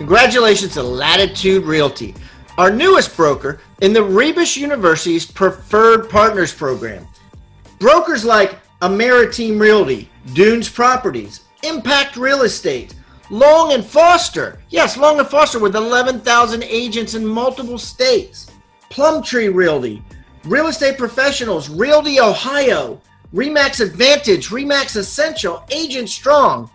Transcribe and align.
Congratulations 0.00 0.72
to 0.72 0.82
Latitude 0.82 1.64
Realty, 1.64 2.14
our 2.56 2.70
newest 2.70 3.14
broker 3.14 3.60
in 3.82 3.92
the 3.92 4.02
Rebus 4.02 4.56
University's 4.56 5.26
Preferred 5.26 6.08
Partners 6.08 6.54
Program. 6.54 7.06
Brokers 7.78 8.24
like 8.24 8.58
Ameriteam 8.80 9.60
Realty, 9.60 10.08
Dunes 10.32 10.70
Properties, 10.70 11.42
Impact 11.64 12.16
Real 12.16 12.44
Estate, 12.44 12.94
Long 13.28 13.74
and 13.74 13.84
Foster. 13.84 14.62
Yes, 14.70 14.96
Long 14.96 15.18
and 15.18 15.28
Foster 15.28 15.58
with 15.58 15.76
11,000 15.76 16.64
agents 16.64 17.12
in 17.12 17.26
multiple 17.26 17.76
states. 17.76 18.50
Plumtree 18.88 19.48
Realty, 19.48 20.02
Real 20.44 20.68
Estate 20.68 20.96
Professionals, 20.96 21.68
Realty 21.68 22.20
Ohio, 22.20 23.02
Remax 23.34 23.84
Advantage, 23.84 24.48
Remax 24.48 24.96
Essential, 24.96 25.62
Agent 25.70 26.08
Strong. 26.08 26.70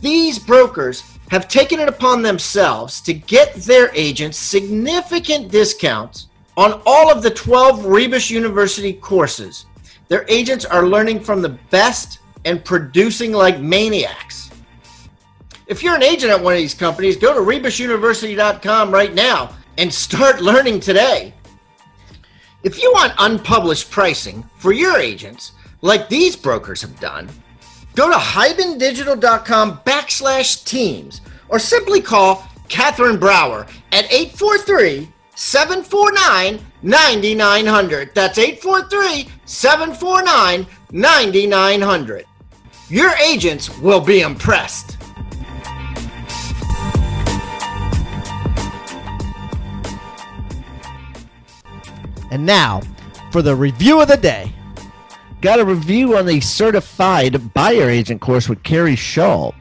These 0.00 0.40
brokers 0.40 1.04
have 1.30 1.48
taken 1.48 1.80
it 1.80 1.88
upon 1.88 2.22
themselves 2.22 3.00
to 3.02 3.14
get 3.14 3.54
their 3.54 3.90
agents 3.94 4.38
significant 4.38 5.50
discounts 5.50 6.28
on 6.56 6.80
all 6.86 7.10
of 7.10 7.22
the 7.22 7.30
12 7.30 7.84
Rebus 7.84 8.30
University 8.30 8.92
courses. 8.92 9.66
Their 10.08 10.24
agents 10.28 10.64
are 10.64 10.86
learning 10.86 11.20
from 11.20 11.42
the 11.42 11.58
best 11.70 12.20
and 12.44 12.64
producing 12.64 13.32
like 13.32 13.60
maniacs. 13.60 14.50
If 15.66 15.82
you're 15.82 15.96
an 15.96 16.04
agent 16.04 16.32
at 16.32 16.40
one 16.40 16.54
of 16.54 16.58
these 16.58 16.74
companies, 16.74 17.16
go 17.16 17.34
to 17.34 17.40
rebusuniversity.com 17.40 18.92
right 18.92 19.12
now 19.12 19.56
and 19.78 19.92
start 19.92 20.40
learning 20.40 20.80
today. 20.80 21.34
If 22.62 22.80
you 22.80 22.92
want 22.92 23.14
unpublished 23.18 23.90
pricing 23.90 24.48
for 24.56 24.72
your 24.72 24.96
agents, 24.96 25.52
like 25.82 26.08
these 26.08 26.36
brokers 26.36 26.82
have 26.82 26.98
done, 27.00 27.28
Go 27.96 28.10
to 28.10 28.16
hibandigital.com 28.16 29.78
backslash 29.78 30.62
teams 30.66 31.22
or 31.48 31.58
simply 31.58 32.02
call 32.02 32.46
Catherine 32.68 33.18
Brower 33.18 33.66
at 33.90 34.04
843 34.12 35.08
749 35.34 36.60
9900. 36.82 38.14
That's 38.14 38.36
843 38.36 39.28
749 39.46 40.66
9900. 40.92 42.26
Your 42.90 43.12
agents 43.14 43.76
will 43.78 44.02
be 44.02 44.20
impressed. 44.20 44.98
And 52.30 52.44
now 52.44 52.82
for 53.32 53.40
the 53.40 53.56
review 53.56 54.02
of 54.02 54.08
the 54.08 54.18
day 54.18 54.52
got 55.40 55.60
a 55.60 55.64
review 55.64 56.16
on 56.16 56.26
the 56.26 56.40
certified 56.40 57.52
buyer 57.54 57.88
agent 57.88 58.20
course 58.20 58.48
with 58.48 58.62
Carrie 58.62 58.96
Shaw. 58.96 59.52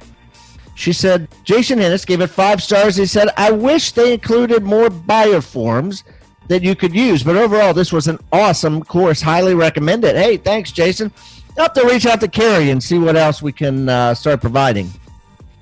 She 0.75 0.91
said, 0.91 1.29
Jason 1.43 1.79
Hennis 1.79 2.05
gave 2.05 2.21
it 2.21 2.27
five 2.27 2.61
stars. 2.61 2.95
He 2.95 3.05
said, 3.05 3.29
I 3.37 3.51
wish 3.51 3.93
they 3.93 4.13
included 4.13 4.63
more 4.63 4.89
buyer 4.89 5.41
forms 5.41 6.03
that 6.47 6.61
you 6.63 6.75
could 6.75 6.93
use, 6.93 7.23
but 7.23 7.35
overall, 7.37 7.73
this 7.73 7.91
was 7.91 8.07
an 8.07 8.19
awesome 8.31 8.83
course. 8.83 9.21
Highly 9.21 9.55
recommended. 9.55 10.15
Hey, 10.15 10.37
thanks, 10.37 10.71
Jason. 10.71 11.11
I'll 11.57 11.63
have 11.63 11.73
to 11.73 11.85
reach 11.85 12.05
out 12.05 12.19
to 12.21 12.27
Carrie 12.27 12.69
and 12.69 12.83
see 12.83 12.99
what 12.99 13.15
else 13.15 13.41
we 13.41 13.53
can 13.53 13.87
uh, 13.87 14.13
start 14.13 14.41
providing. 14.41 14.91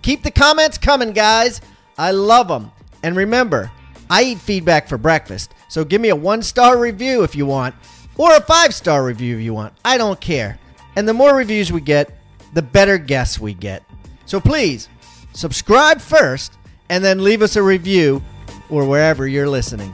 Keep 0.01 0.23
the 0.23 0.31
comments 0.31 0.77
coming, 0.77 1.13
guys. 1.13 1.61
I 1.97 2.11
love 2.11 2.47
them. 2.47 2.71
And 3.03 3.15
remember, 3.15 3.71
I 4.09 4.23
eat 4.23 4.39
feedback 4.39 4.87
for 4.87 4.97
breakfast, 4.97 5.53
so 5.69 5.85
give 5.85 6.01
me 6.01 6.09
a 6.09 6.15
one 6.15 6.41
star 6.41 6.77
review 6.77 7.23
if 7.23 7.35
you 7.35 7.45
want 7.45 7.75
or 8.17 8.35
a 8.35 8.41
five 8.41 8.73
star 8.73 9.03
review 9.03 9.37
if 9.37 9.43
you 9.43 9.53
want. 9.53 9.73
I 9.83 9.97
don't 9.97 10.19
care. 10.19 10.59
And 10.95 11.07
the 11.07 11.13
more 11.13 11.35
reviews 11.35 11.71
we 11.71 11.81
get, 11.81 12.11
the 12.53 12.61
better 12.61 12.97
guests 12.97 13.39
we 13.39 13.53
get. 13.53 13.83
So 14.25 14.39
please 14.39 14.89
subscribe 15.33 15.99
first 15.99 16.57
and 16.89 17.03
then 17.03 17.23
leave 17.23 17.41
us 17.41 17.55
a 17.55 17.63
review 17.63 18.21
or 18.69 18.85
wherever 18.85 19.27
you're 19.27 19.49
listening. 19.49 19.93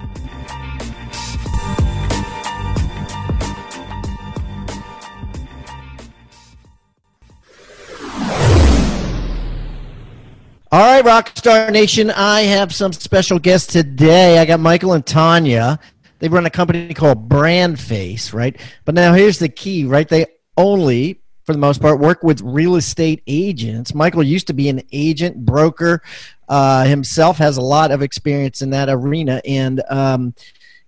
All 10.72 11.02
right, 11.02 11.04
Rockstar 11.04 11.72
Nation, 11.72 12.12
I 12.12 12.42
have 12.42 12.76
some 12.76 12.94
special 12.94 13.40
guests 13.40 13.74
today. 13.74 14.38
I 14.38 14.46
got 14.46 14.60
Michael 14.60 14.94
and 14.94 15.04
Tanya. 15.04 15.80
They 16.20 16.28
run 16.28 16.46
a 16.46 16.50
company 16.50 16.94
called 16.94 17.28
Brand 17.28 17.80
Face, 17.80 18.34
right? 18.34 18.60
But 18.86 18.96
now 18.96 19.14
here's 19.14 19.40
the 19.40 19.50
key, 19.50 19.86
right? 19.86 20.08
They 20.08 20.26
only, 20.58 21.22
for 21.46 21.54
the 21.54 21.60
most 21.60 21.82
part, 21.82 22.00
work 22.00 22.24
with 22.24 22.42
real 22.42 22.76
estate 22.76 23.24
agents. 23.26 23.94
Michael 23.94 24.24
used 24.24 24.48
to 24.48 24.54
be 24.54 24.70
an 24.70 24.82
agent 24.92 25.46
broker 25.46 26.02
uh, 26.50 26.84
himself, 26.86 27.38
has 27.38 27.58
a 27.58 27.62
lot 27.62 27.92
of 27.92 28.02
experience 28.02 28.62
in 28.62 28.70
that 28.72 28.90
arena, 28.90 29.42
and 29.46 29.82
um, 29.90 30.34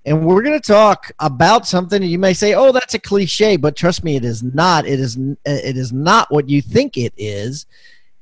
and 0.03 0.25
we're 0.25 0.41
going 0.41 0.59
to 0.59 0.67
talk 0.67 1.11
about 1.19 1.67
something 1.67 2.01
you 2.01 2.19
may 2.19 2.33
say, 2.33 2.53
"Oh, 2.53 2.71
that's 2.71 2.95
a 2.95 2.99
cliche," 2.99 3.55
but 3.55 3.75
trust 3.75 4.03
me, 4.03 4.15
it 4.15 4.25
is 4.25 4.43
not. 4.43 4.85
It 4.85 4.99
is 4.99 5.15
it 5.45 5.77
is 5.77 5.93
not 5.93 6.31
what 6.31 6.49
you 6.49 6.61
think 6.61 6.97
it 6.97 7.13
is 7.17 7.65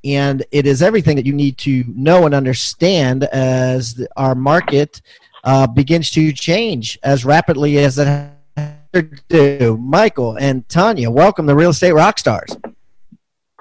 and 0.03 0.45
it 0.51 0.65
is 0.65 0.81
everything 0.81 1.15
that 1.17 1.25
you 1.25 1.33
need 1.33 1.57
to 1.57 1.83
know 1.87 2.25
and 2.25 2.33
understand 2.33 3.25
as 3.25 4.05
our 4.15 4.35
market 4.35 5.01
uh, 5.43 5.67
begins 5.67 6.11
to 6.11 6.31
change 6.31 6.97
as 7.03 7.25
rapidly 7.25 7.77
as 7.77 7.97
it 7.99 8.29
do. 9.29 9.77
Michael 9.77 10.37
and 10.37 10.67
Tanya, 10.67 11.11
welcome 11.11 11.47
to 11.47 11.55
Real 11.55 11.69
Estate 11.69 11.93
Rockstars. 11.93 12.59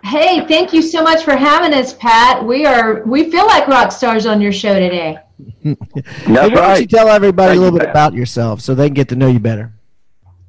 Hey, 0.02 0.46
thank 0.46 0.72
you 0.72 0.80
so 0.80 1.02
much 1.02 1.24
for 1.24 1.36
having 1.36 1.74
us, 1.74 1.92
Pat. 1.94 2.44
We 2.44 2.64
are 2.64 3.02
we 3.04 3.30
feel 3.30 3.46
like 3.46 3.66
rock 3.66 3.92
stars 3.92 4.26
on 4.26 4.40
your 4.40 4.52
show 4.52 4.78
today. 4.78 5.18
That's 5.64 5.80
hey, 6.24 6.32
why 6.32 6.48
don't 6.48 6.80
you 6.80 6.86
tell 6.86 7.08
everybody 7.08 7.50
thank 7.50 7.58
a 7.58 7.60
little 7.60 7.78
bit 7.78 7.90
about 7.90 8.14
yourself 8.14 8.60
so 8.60 8.74
they 8.74 8.86
can 8.86 8.94
get 8.94 9.08
to 9.10 9.16
know 9.16 9.28
you 9.28 9.40
better? 9.40 9.72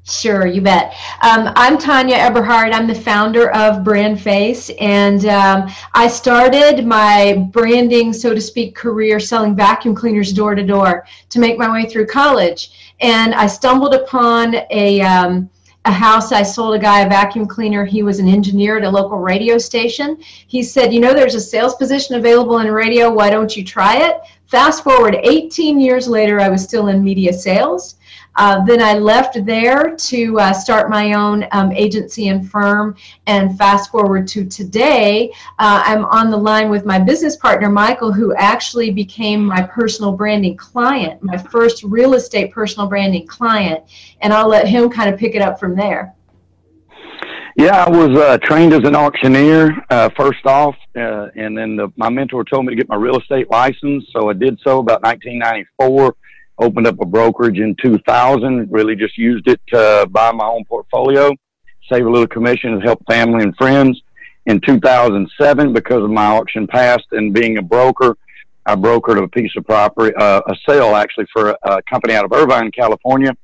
Sure, 0.06 0.48
you 0.48 0.62
bet. 0.62 0.94
Um, 1.22 1.52
I'm 1.56 1.78
Tanya 1.78 2.16
Eberhard. 2.16 2.74
I'm 2.74 2.88
the 2.88 2.96
founder 2.96 3.52
of 3.52 3.84
Brand 3.84 4.20
Face, 4.20 4.72
and 4.80 5.26
um, 5.26 5.70
I 5.94 6.08
started 6.08 6.86
my 6.86 7.48
branding, 7.52 8.12
so 8.14 8.34
to 8.34 8.42
speak, 8.42 8.76
career 8.76 9.20
selling 9.20 9.56
vacuum 9.56 9.94
cleaners 9.94 10.34
door 10.34 10.56
to 10.56 10.66
door 10.66 11.06
to 11.30 11.40
make 11.40 11.60
my 11.60 11.72
way 11.72 11.86
through 11.86 12.08
college. 12.08 12.94
And 13.02 13.36
I 13.36 13.46
stumbled 13.46 13.94
upon 13.94 14.56
a 14.72 15.02
um, 15.02 15.50
a 15.86 15.92
house. 15.92 16.31
I 16.31 16.42
sold 16.42 16.76
a 16.76 16.80
guy 16.80 17.02
a 17.02 17.10
vacuum 17.10 17.46
cleaner. 17.46 17.86
He 17.86 18.02
was 18.02 18.20
an 18.20 18.28
engineer 18.28 18.78
at 18.78 18.84
a 18.84 18.90
local 18.90 19.20
radio 19.20 19.60
station. 19.60 20.18
He 20.48 20.64
said, 20.64 20.92
"You 20.92 21.02
know, 21.02 21.14
there's 21.14 21.36
a 21.36 21.42
sales 21.42 21.76
position 21.76 22.16
available 22.16 22.58
in 22.60 22.72
radio. 22.72 23.12
Why 23.12 23.30
don't 23.30 23.56
you 23.56 23.64
try 23.64 23.98
it?" 23.98 24.18
Fast 24.48 24.84
forward 24.84 25.20
18 25.22 25.80
years 25.80 26.08
later, 26.08 26.40
I 26.40 26.50
was 26.50 26.64
still 26.64 26.88
in 26.88 27.04
media 27.04 27.31
sales. 27.31 27.96
Uh, 28.39 28.63
then 28.63 28.81
I 28.81 28.94
left 28.94 29.45
there 29.45 29.97
to 29.97 30.39
uh, 30.39 30.53
start 30.53 30.89
my 30.89 31.11
own 31.11 31.45
um, 31.51 31.73
agency 31.73 32.29
and 32.29 32.50
firm. 32.50 32.95
And 33.27 33.57
fast 33.57 33.91
forward 33.91 34.30
to 34.30 34.45
today, 34.45 35.33
uh, 35.59 35.83
I'm 35.86 36.06
on 36.06 36.31
the 36.31 36.38
line 36.38 36.69
with 36.69 36.86
my 36.86 37.00
business 37.00 37.36
partner, 37.36 37.69
Michael, 37.69 38.13
who 38.13 38.33
actually 38.36 38.91
became 38.91 39.44
my 39.44 39.62
personal 39.62 40.13
branding 40.13 40.56
client, 40.56 41.21
my 41.21 41.36
first 41.38 41.83
real 41.83 42.13
estate 42.13 42.53
personal 42.53 42.88
branding 42.88 43.27
client. 43.27 43.83
And 44.21 44.31
I'll 44.31 44.47
let 44.47 44.69
him 44.69 44.89
kind 44.89 45.13
of 45.13 45.19
pick 45.19 45.35
it 45.35 45.42
up 45.42 45.59
from 45.59 45.75
there. 45.75 46.15
Yeah, 47.57 47.83
I 47.83 47.89
was 47.89 48.18
uh, 48.18 48.38
trained 48.38 48.71
as 48.71 48.85
an 48.85 48.95
auctioneer 48.95 49.83
uh, 49.89 50.09
first 50.15 50.45
off, 50.45 50.77
uh, 50.95 51.27
and 51.35 51.57
then 51.57 51.75
the, 51.75 51.92
my 51.97 52.07
mentor 52.07 52.45
told 52.45 52.65
me 52.65 52.69
to 52.71 52.77
get 52.77 52.88
my 52.88 52.95
real 52.95 53.19
estate 53.19 53.51
license, 53.51 54.06
so 54.13 54.30
I 54.30 54.33
did 54.33 54.57
so 54.63 54.80
about 54.80 55.03
1994 55.03 56.15
opened 56.59 56.88
up 56.88 57.00
a 57.01 57.06
brokerage 57.06 57.59
in 57.59 57.75
2000, 57.81 58.71
really 58.71 58.95
just 58.95 59.17
used 59.17 59.47
it 59.47 59.59
to 59.69 60.07
buy 60.11 60.31
my 60.31 60.45
own 60.45 60.65
portfolio, 60.65 61.31
save 61.91 62.06
a 62.06 62.09
little 62.09 62.27
commission 62.27 62.73
and 62.73 62.83
help 62.83 63.03
family 63.07 63.44
and 63.44 63.56
friends. 63.56 64.01
In 64.45 64.59
2007, 64.61 65.73
because 65.73 66.03
of 66.03 66.09
my 66.09 66.25
auction 66.25 66.65
past 66.65 67.06
and 67.11 67.33
being 67.33 67.57
a 67.57 67.61
broker, 67.61 68.17
I 68.65 68.75
brokered 68.75 69.21
a 69.21 69.27
piece 69.27 69.56
of 69.57 69.65
property, 69.65 70.15
uh, 70.15 70.41
a 70.47 70.56
sale 70.67 70.95
actually 70.95 71.27
for 71.33 71.57
a 71.63 71.81
company 71.83 72.13
out 72.13 72.25
of 72.25 72.33
Irvine, 72.33 72.71
California. 72.71 73.35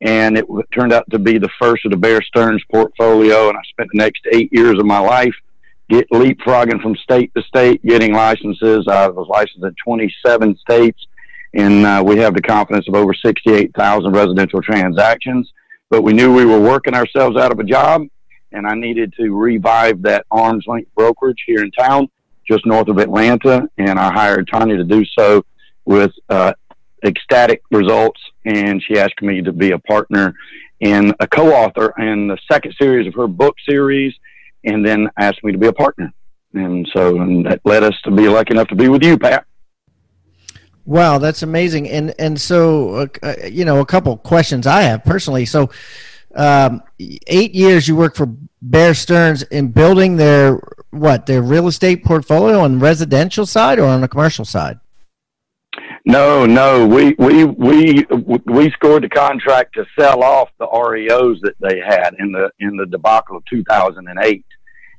And 0.00 0.38
it 0.38 0.46
turned 0.72 0.92
out 0.92 1.08
to 1.10 1.18
be 1.18 1.38
the 1.38 1.48
first 1.60 1.84
of 1.84 1.90
the 1.90 1.96
Bear 1.96 2.22
Stearns 2.22 2.62
portfolio. 2.70 3.48
And 3.48 3.58
I 3.58 3.60
spent 3.68 3.88
the 3.92 3.98
next 3.98 4.22
eight 4.32 4.48
years 4.52 4.78
of 4.78 4.86
my 4.86 5.00
life 5.00 5.34
get 5.88 6.08
leapfrogging 6.10 6.82
from 6.82 6.94
state 6.96 7.32
to 7.34 7.42
state, 7.42 7.84
getting 7.84 8.12
licenses. 8.12 8.86
I 8.88 9.08
was 9.08 9.26
licensed 9.28 9.64
in 9.64 9.74
27 9.82 10.56
states, 10.58 11.06
and 11.54 11.86
uh, 11.86 12.02
we 12.04 12.18
have 12.18 12.34
the 12.34 12.42
confidence 12.42 12.86
of 12.88 12.94
over 12.94 13.14
68,000 13.14 14.12
residential 14.12 14.60
transactions. 14.60 15.50
But 15.90 16.02
we 16.02 16.12
knew 16.12 16.34
we 16.34 16.44
were 16.44 16.60
working 16.60 16.94
ourselves 16.94 17.36
out 17.36 17.50
of 17.50 17.58
a 17.58 17.64
job, 17.64 18.02
and 18.52 18.66
I 18.66 18.74
needed 18.74 19.14
to 19.18 19.34
revive 19.34 20.02
that 20.02 20.26
arm's 20.30 20.64
length 20.66 20.90
brokerage 20.94 21.42
here 21.46 21.62
in 21.62 21.70
town, 21.70 22.08
just 22.46 22.66
north 22.66 22.88
of 22.88 22.98
Atlanta. 22.98 23.68
And 23.78 23.98
I 23.98 24.12
hired 24.12 24.48
Tanya 24.48 24.76
to 24.76 24.84
do 24.84 25.04
so 25.18 25.44
with 25.86 26.12
uh, 26.28 26.52
ecstatic 27.04 27.62
results. 27.70 28.20
And 28.44 28.82
she 28.82 28.98
asked 28.98 29.22
me 29.22 29.42
to 29.42 29.52
be 29.52 29.70
a 29.70 29.78
partner 29.78 30.34
and 30.80 31.14
a 31.20 31.26
co-author 31.26 31.94
in 31.98 32.28
the 32.28 32.38
second 32.50 32.74
series 32.80 33.06
of 33.06 33.14
her 33.14 33.26
book 33.26 33.56
series, 33.68 34.14
and 34.64 34.86
then 34.86 35.08
asked 35.18 35.42
me 35.42 35.52
to 35.52 35.58
be 35.58 35.66
a 35.66 35.72
partner. 35.72 36.12
And 36.54 36.88
so 36.94 37.20
and 37.20 37.46
that 37.46 37.60
led 37.64 37.82
us 37.82 37.94
to 38.04 38.10
be 38.10 38.28
lucky 38.28 38.52
enough 38.52 38.68
to 38.68 38.74
be 38.74 38.88
with 38.88 39.02
you, 39.02 39.18
Pat. 39.18 39.46
Wow, 40.88 41.18
that's 41.18 41.42
amazing. 41.42 41.86
And 41.90 42.14
and 42.18 42.40
so 42.40 42.94
uh, 42.94 43.06
uh 43.22 43.34
you 43.46 43.66
know, 43.66 43.80
a 43.80 43.84
couple 43.84 44.16
questions 44.16 44.66
I 44.66 44.80
have 44.82 45.04
personally. 45.04 45.44
So, 45.44 45.68
um, 46.34 46.82
eight 47.26 47.54
years 47.54 47.86
you 47.86 47.94
worked 47.94 48.16
for 48.16 48.34
Bear 48.62 48.94
Stearns 48.94 49.42
in 49.42 49.70
building 49.70 50.16
their 50.16 50.58
what 50.88 51.26
their 51.26 51.42
real 51.42 51.68
estate 51.68 52.04
portfolio 52.04 52.60
on 52.60 52.80
residential 52.80 53.44
side 53.44 53.78
or 53.78 53.84
on 53.84 54.00
the 54.00 54.08
commercial 54.08 54.46
side. 54.46 54.80
No, 56.06 56.46
no, 56.46 56.86
we 56.86 57.14
we 57.18 57.44
we 57.44 58.06
we 58.46 58.70
scored 58.70 59.02
the 59.02 59.10
contract 59.10 59.74
to 59.74 59.84
sell 60.00 60.22
off 60.22 60.48
the 60.58 60.66
REOs 60.66 61.38
that 61.42 61.56
they 61.60 61.80
had 61.86 62.14
in 62.18 62.32
the 62.32 62.50
in 62.60 62.78
the 62.78 62.86
debacle 62.86 63.36
of 63.36 63.44
2008, 63.50 64.42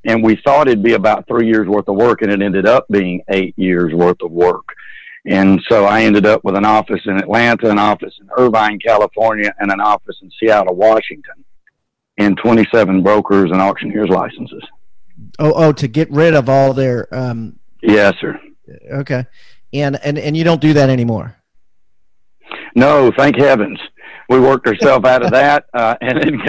and 0.04 0.24
we 0.24 0.40
thought 0.46 0.68
it'd 0.68 0.84
be 0.84 0.94
about 0.94 1.28
three 1.28 1.48
years 1.48 1.68
worth 1.68 1.88
of 1.88 1.96
work, 1.96 2.22
and 2.22 2.32
it 2.32 2.44
ended 2.44 2.68
up 2.68 2.86
being 2.92 3.24
eight 3.30 3.58
years 3.58 3.92
worth 3.92 4.22
of 4.22 4.32
work. 4.32 4.76
And 5.26 5.62
so 5.70 5.86
I 5.86 6.04
ended 6.04 6.26
up 6.26 6.44
with 6.44 6.56
an 6.56 6.66
office 6.66 7.02
in 7.06 7.18
Atlanta, 7.18 7.70
an 7.70 7.80
office 7.80 8.14
in 8.22 8.30
Irvine, 8.38 8.80
California, 8.80 9.54
and 9.60 9.72
an 9.72 9.82
office 9.82 10.16
in 10.22 10.32
Seattle, 10.40 10.76
Washington, 10.76 11.44
and 12.18 12.38
27 12.38 13.04
brokers 13.04 13.52
and 13.52 13.62
auctioneers 13.62 14.10
licenses. 14.10 14.64
Oh, 15.38 15.54
oh, 15.54 15.72
to 15.74 15.88
get 15.88 16.10
rid 16.12 16.34
of 16.34 16.48
all 16.48 16.74
their. 16.74 17.14
Um, 17.14 17.60
yes, 17.82 18.14
sir. 18.22 18.40
Okay 18.92 19.26
and 19.74 20.00
and 20.04 20.18
and 20.18 20.36
you 20.36 20.44
don't 20.44 20.62
do 20.62 20.74
that 20.74 20.90
anymore. 20.90 21.36
No, 22.76 23.12
thank 23.18 23.38
heavens. 23.38 23.80
We 24.30 24.40
worked 24.40 24.68
ourselves 24.68 25.08
out 25.08 25.24
of 25.24 25.32
that, 25.32 25.66
uh, 25.74 25.96
and 26.02 26.22
then 26.22 26.42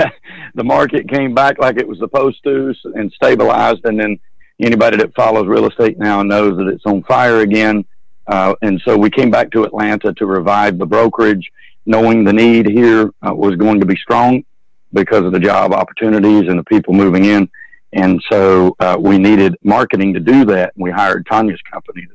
the 0.55 0.65
market 0.65 1.09
came 1.09 1.35
back 1.35 1.59
like 1.59 1.79
it 1.79 1.89
was 1.89 1.99
supposed 1.99 2.43
to 2.45 2.75
and 2.95 3.13
stabilized. 3.13 3.85
And 3.85 3.99
then 3.99 4.19
anybody 4.61 4.97
that 4.99 5.15
follows 5.15 5.47
real 5.47 5.67
estate 5.67 5.99
now 5.99 6.23
knows 6.23 6.57
that 6.59 6.69
it's 6.69 6.87
on 6.87 7.03
fire 7.05 7.41
again. 7.41 7.85
Uh, 8.27 8.55
and 8.63 8.81
so 8.85 8.97
we 8.97 9.11
came 9.11 9.31
back 9.31 9.51
to 9.51 9.65
Atlanta 9.65 10.13
to 10.15 10.27
revive 10.27 10.79
the 10.79 10.87
brokerage, 10.87 11.51
knowing 11.87 12.25
the 12.25 12.33
need 12.33 12.67
here 12.67 13.11
uh, 13.27 13.35
was 13.35 13.57
going 13.57 13.81
to 13.81 13.87
be 13.87 13.97
strong 13.97 14.45
because 14.93 15.25
of 15.25 15.33
the 15.33 15.41
job 15.41 15.73
opportunities 15.73 16.49
and 16.49 16.59
the 16.59 16.65
people 16.65 16.95
moving 16.95 17.25
in. 17.25 17.49
And 17.93 18.23
so 18.31 18.77
uh, 18.79 18.97
we 18.99 19.19
needed 19.19 19.57
marketing 19.65 20.15
to 20.15 20.21
do 20.21 20.45
that. 20.47 20.73
And 20.77 20.85
we 20.85 20.91
hired 20.91 21.27
Tanya's 21.27 21.61
company 21.71 22.07
to 22.07 22.15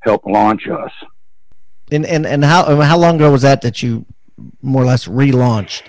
help 0.00 0.24
launch 0.24 0.66
us. 0.68 0.92
And 1.92 2.06
and 2.06 2.24
and 2.24 2.44
how 2.44 2.80
how 2.80 2.96
long 2.96 3.16
ago 3.16 3.32
was 3.32 3.42
that 3.42 3.62
that 3.62 3.82
you 3.82 4.06
more 4.62 4.82
or 4.82 4.86
less 4.86 5.06
relaunched? 5.06 5.82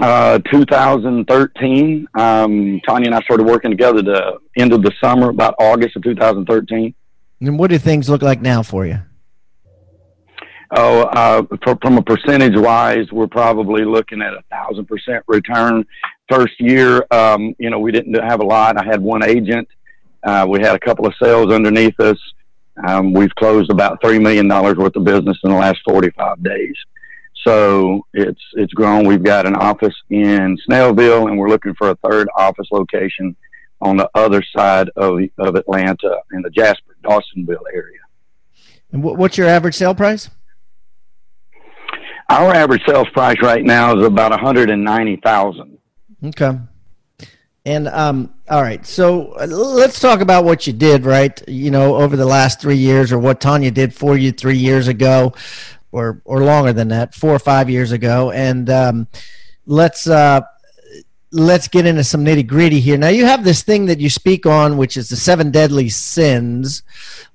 Uh, 0.00 0.38
2013. 0.50 2.06
Um, 2.14 2.80
Tanya 2.86 3.06
and 3.06 3.14
I 3.14 3.20
started 3.22 3.46
working 3.46 3.70
together 3.70 4.02
the 4.02 4.38
end 4.56 4.72
of 4.72 4.82
the 4.82 4.92
summer, 5.02 5.30
about 5.30 5.54
August 5.58 5.96
of 5.96 6.02
2013. 6.02 6.94
And 7.42 7.58
what 7.58 7.70
do 7.70 7.78
things 7.78 8.08
look 8.08 8.22
like 8.22 8.40
now 8.40 8.62
for 8.62 8.86
you? 8.86 9.00
Oh, 10.74 11.02
uh, 11.02 11.42
for, 11.64 11.76
from 11.82 11.98
a 11.98 12.02
percentage 12.02 12.56
wise, 12.56 13.10
we're 13.10 13.26
probably 13.26 13.84
looking 13.84 14.22
at 14.22 14.32
a 14.32 14.42
thousand 14.48 14.86
percent 14.86 15.24
return. 15.26 15.84
First 16.30 16.54
year, 16.60 17.04
um, 17.10 17.54
you 17.58 17.68
know, 17.68 17.80
we 17.80 17.90
didn't 17.90 18.14
have 18.14 18.40
a 18.40 18.44
lot. 18.44 18.78
I 18.78 18.84
had 18.84 19.02
one 19.02 19.24
agent. 19.24 19.68
Uh, 20.22 20.46
we 20.48 20.60
had 20.60 20.76
a 20.76 20.78
couple 20.78 21.04
of 21.04 21.14
sales 21.20 21.52
underneath 21.52 21.98
us. 21.98 22.16
Um, 22.86 23.12
we've 23.12 23.34
closed 23.34 23.70
about 23.70 24.00
three 24.02 24.20
million 24.20 24.46
dollars 24.46 24.76
worth 24.76 24.94
of 24.94 25.04
business 25.04 25.36
in 25.42 25.50
the 25.50 25.56
last 25.56 25.80
45 25.84 26.42
days. 26.44 26.76
So 27.44 28.06
it's 28.14 28.40
it's 28.52 28.72
grown. 28.72 29.04
We've 29.04 29.22
got 29.22 29.46
an 29.46 29.56
office 29.56 29.96
in 30.10 30.56
Snellville, 30.68 31.28
and 31.28 31.36
we're 31.36 31.48
looking 31.48 31.74
for 31.74 31.90
a 31.90 31.96
third 31.96 32.28
office 32.36 32.68
location 32.70 33.36
on 33.82 33.96
the 33.96 34.08
other 34.14 34.42
side 34.56 34.88
of 34.96 35.20
of 35.38 35.56
Atlanta 35.56 36.18
in 36.32 36.40
the 36.42 36.50
Jasper 36.50 36.96
Dawsonville 37.04 37.64
area. 37.74 37.98
And 38.92 39.02
what's 39.02 39.36
your 39.36 39.48
average 39.48 39.74
sale 39.74 39.94
price? 39.94 40.30
Our 42.28 42.54
average 42.54 42.82
sales 42.86 43.08
price 43.12 43.36
right 43.42 43.64
now 43.64 43.98
is 43.98 44.06
about 44.06 44.30
190,000. 44.30 45.78
Okay. 46.24 46.58
And 47.64 47.88
um, 47.88 48.34
all 48.48 48.62
right, 48.62 48.84
so 48.84 49.34
let's 49.46 50.00
talk 50.00 50.20
about 50.20 50.44
what 50.44 50.66
you 50.66 50.72
did, 50.72 51.04
right? 51.04 51.40
You 51.48 51.70
know, 51.70 51.96
over 51.96 52.16
the 52.16 52.26
last 52.26 52.60
three 52.60 52.76
years, 52.76 53.12
or 53.12 53.18
what 53.18 53.40
Tanya 53.40 53.70
did 53.70 53.94
for 53.94 54.16
you 54.16 54.32
three 54.32 54.56
years 54.56 54.88
ago, 54.88 55.32
or 55.92 56.22
or 56.24 56.42
longer 56.42 56.72
than 56.72 56.88
that, 56.88 57.14
four 57.14 57.30
or 57.30 57.38
five 57.38 57.70
years 57.70 57.92
ago. 57.92 58.32
And 58.32 58.68
um, 58.68 59.06
let's 59.64 60.08
uh, 60.08 60.40
let's 61.32 61.66
get 61.66 61.86
into 61.86 62.04
some 62.04 62.24
nitty 62.24 62.46
gritty 62.46 62.78
here. 62.78 62.98
Now, 62.98 63.08
you 63.08 63.24
have 63.24 63.42
this 63.42 63.62
thing 63.62 63.86
that 63.86 64.00
you 64.00 64.10
speak 64.10 64.46
on, 64.46 64.76
which 64.76 64.96
is 64.96 65.08
the 65.08 65.16
seven 65.16 65.50
deadly 65.50 65.88
sins 65.88 66.82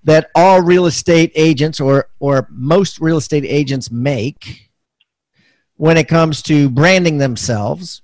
that 0.04 0.30
all 0.36 0.62
real 0.62 0.86
estate 0.86 1.32
agents, 1.36 1.80
or 1.80 2.10
or 2.20 2.48
most 2.52 3.02
real 3.02 3.18
estate 3.18 3.46
agents, 3.46 3.92
make 3.92 4.70
when 5.76 5.98
it 5.98 6.08
comes 6.08 6.42
to 6.44 6.70
branding 6.70 7.18
themselves. 7.18 8.02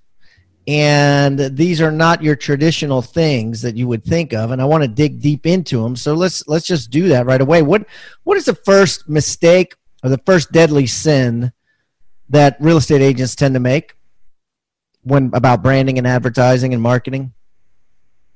And 0.66 1.40
these 1.58 1.82
are 1.82 1.92
not 1.92 2.24
your 2.24 2.38
traditional 2.38 3.02
things 3.02 3.62
that 3.62 3.76
you 3.76 3.86
would 3.90 4.06
think 4.06 4.32
of 4.32 4.52
and 4.52 4.62
i 4.62 4.66
want 4.66 4.82
to 4.82 4.88
dig 4.88 5.20
deep 5.20 5.46
into 5.46 5.84
them 5.84 5.94
so 5.94 6.14
let's 6.14 6.48
let's 6.48 6.66
just 6.66 6.90
do 6.90 7.10
that 7.10 7.26
right 7.26 7.42
away. 7.42 7.62
What 7.62 7.86
what 8.24 8.38
is 8.38 8.46
the 8.46 8.56
first 8.56 9.10
mistake 9.10 9.76
or 10.04 10.10
the 10.10 10.22
first 10.26 10.54
deadly 10.54 10.88
sin 10.88 11.52
that 12.30 12.56
real 12.62 12.78
estate 12.78 13.02
agents 13.02 13.36
tend 13.36 13.54
to 13.56 13.60
make 13.60 13.96
when 15.04 15.32
about 15.34 15.62
branding 15.62 15.98
and 15.98 16.08
advertising 16.08 16.74
and 16.74 16.82
marketing 16.82 17.34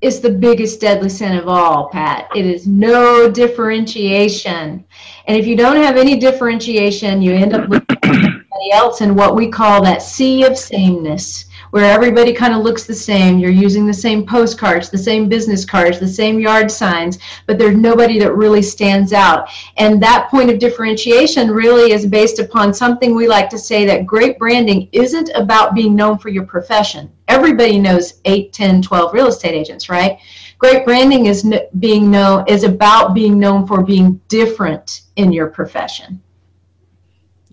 It's 0.01 0.19
the 0.19 0.29
biggest 0.29 0.79
deadly 0.79 1.09
sin 1.09 1.37
of 1.37 1.47
all, 1.47 1.89
Pat. 1.89 2.29
It 2.35 2.45
is 2.45 2.67
no 2.67 3.31
differentiation. 3.31 4.85
And 5.27 5.37
if 5.37 5.47
you 5.47 5.55
don't 5.55 5.77
have 5.77 5.97
any 5.97 6.19
differentiation, 6.19 7.21
you 7.21 7.33
end 7.33 7.53
up 7.53 7.67
with 7.67 7.83
somebody 8.05 8.71
else 8.71 9.01
in 9.01 9.15
what 9.15 9.35
we 9.35 9.49
call 9.49 9.83
that 9.83 10.01
sea 10.01 10.43
of 10.43 10.57
sameness 10.57 11.46
where 11.71 11.85
everybody 11.85 12.33
kind 12.33 12.53
of 12.53 12.63
looks 12.63 12.85
the 12.85 12.93
same. 12.93 13.37
You're 13.37 13.51
using 13.51 13.85
the 13.85 13.93
same 13.93 14.25
postcards, 14.25 14.89
the 14.89 14.97
same 14.97 15.27
business 15.27 15.65
cards, 15.65 15.99
the 15.99 16.07
same 16.07 16.39
yard 16.39 16.71
signs, 16.71 17.19
but 17.45 17.57
there's 17.57 17.75
nobody 17.75 18.19
that 18.19 18.35
really 18.35 18.61
stands 18.61 19.13
out. 19.13 19.49
And 19.77 20.01
that 20.01 20.29
point 20.29 20.49
of 20.49 20.59
differentiation 20.59 21.51
really 21.51 21.91
is 21.91 22.05
based 22.05 22.39
upon 22.39 22.73
something 22.73 23.15
we 23.15 23.27
like 23.27 23.49
to 23.49 23.57
say 23.57 23.85
that 23.85 24.05
great 24.05 24.39
branding 24.39 24.89
isn't 24.91 25.29
about 25.35 25.75
being 25.75 25.95
known 25.95 26.17
for 26.17 26.29
your 26.29 26.45
profession. 26.45 27.11
Everybody 27.27 27.77
knows 27.79 28.21
8, 28.25 28.53
10, 28.53 28.81
12 28.81 29.13
real 29.13 29.27
estate 29.27 29.53
agents, 29.53 29.89
right? 29.89 30.19
Great 30.59 30.85
branding 30.85 31.27
is 31.27 31.53
being 31.79 32.09
known 32.09 32.43
is 32.47 32.63
about 32.63 33.13
being 33.13 33.37
known 33.37 33.67
for 33.67 33.83
being 33.83 34.19
different 34.27 35.01
in 35.15 35.31
your 35.31 35.47
profession. 35.47 36.21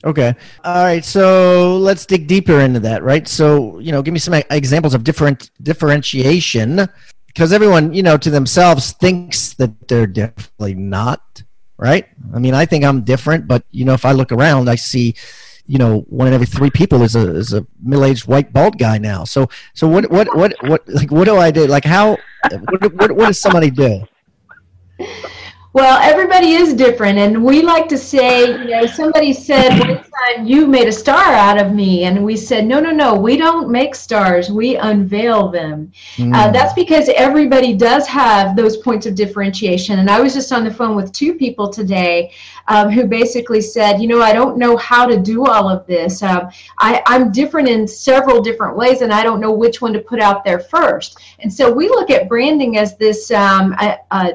Okay. 0.05 0.35
All 0.65 0.85
right. 0.85 1.05
So 1.05 1.79
let's 1.79 2.05
dig 2.05 2.27
deeper 2.27 2.61
into 2.61 2.81
that, 2.81 3.03
right? 3.03 3.27
So, 3.27 3.79
you 3.79 3.91
know, 3.91 4.03
give 4.03 4.13
me 4.13 4.21
some 4.21 4.35
examples 4.51 4.93
of 4.93 5.03
different 5.03 5.51
differentiation 5.63 6.87
because 7.27 7.53
everyone, 7.53 7.95
you 7.95 8.03
know, 8.03 8.17
to 8.19 8.31
themselves 8.31 8.93
thinks 8.93 9.55
that 9.55 9.89
they're 9.89 10.07
definitely 10.07 10.75
not, 10.75 11.43
right? 11.79 12.07
I 12.35 12.39
mean, 12.39 12.55
I 12.55 12.67
think 12.67 12.85
I'm 12.85 13.03
different, 13.03 13.49
but 13.49 13.65
you 13.71 13.85
know, 13.87 13.95
if 13.95 14.05
I 14.05 14.13
look 14.13 14.31
around, 14.31 14.69
I 14.69 14.75
see, 14.75 15.15
you 15.67 15.79
know, 15.79 16.01
one 16.11 16.29
in 16.29 16.35
every 16.35 16.47
three 16.47 16.71
people 16.71 17.03
is 17.03 17.17
a 17.17 17.35
is 17.35 17.55
a 17.55 17.67
middle-aged 17.83 18.27
white 18.27 18.53
bald 18.53 18.79
guy 18.79 18.99
now. 18.99 19.25
So, 19.25 19.49
so 19.73 19.89
what 19.89 20.11
what 20.11 20.37
what 20.37 20.55
what 20.65 20.87
like 20.87 21.11
what 21.11 21.25
do 21.25 21.39
I 21.39 21.51
do? 21.51 21.67
Like 21.67 21.85
how 21.85 22.19
what 22.51 22.93
what, 22.93 23.13
what 23.13 23.27
does 23.29 23.41
somebody 23.41 23.71
do? 23.71 24.05
Well, 25.75 25.99
everybody 26.01 26.53
is 26.53 26.73
different, 26.73 27.19
and 27.19 27.45
we 27.45 27.61
like 27.61 27.89
to 27.89 27.99
say, 27.99 28.47
you 28.47 28.71
know, 28.71 28.87
somebody 28.87 29.33
said 29.33 29.77
one 29.81 29.97
time, 29.97 30.47
"You 30.47 30.69
made 30.69 30.87
a 30.87 30.93
star 30.93 31.33
out 31.33 31.61
of 31.61 31.73
me," 31.73 32.05
and 32.05 32.25
we 32.25 32.37
said, 32.37 32.65
"No, 32.65 32.79
no, 32.79 32.93
no, 32.93 33.17
we 33.17 33.37
don't 33.37 33.69
make 33.69 33.97
stars; 33.97 34.51
we 34.51 34.77
unveil 34.77 35.49
them." 35.49 35.91
Mm. 36.15 36.33
Uh, 36.33 36.53
that's 36.53 36.75
because 36.75 37.09
everybody 37.17 37.75
does 37.75 38.07
have 38.07 38.55
those 38.55 38.77
points 38.77 39.05
of 39.07 39.17
differentiation. 39.17 39.99
And 39.99 40.09
I 40.09 40.21
was 40.21 40.33
just 40.33 40.53
on 40.53 40.63
the 40.63 40.73
phone 40.73 40.95
with 40.95 41.11
two 41.11 41.35
people 41.35 41.69
today 41.69 42.31
um, 42.69 42.89
who 42.89 43.09
basically 43.09 43.61
said, 43.61 44.01
"You 44.01 44.07
know, 44.07 44.23
I 44.23 44.33
don't 44.33 44.57
know 44.57 44.77
how 44.77 45.07
to 45.07 45.19
do 45.19 45.45
all 45.45 45.69
of 45.69 45.85
this. 45.89 46.23
Um, 46.23 46.51
I, 46.79 47.03
I'm 47.05 47.33
different 47.33 47.69
in 47.69 47.89
several 47.89 48.41
different 48.41 48.77
ways, 48.77 49.03
and 49.03 49.13
I 49.13 49.25
don't 49.25 49.41
know 49.41 49.51
which 49.51 49.83
one 49.83 49.93
to 49.95 49.99
put 49.99 50.21
out 50.21 50.45
there 50.45 50.61
first. 50.61 51.19
And 51.41 51.53
so 51.53 51.73
we 51.73 51.89
look 51.89 52.11
at 52.11 52.29
branding 52.29 52.79
as 52.79 52.97
this 52.97 53.33
um, 53.33 53.73
a, 53.81 53.99
a 54.13 54.35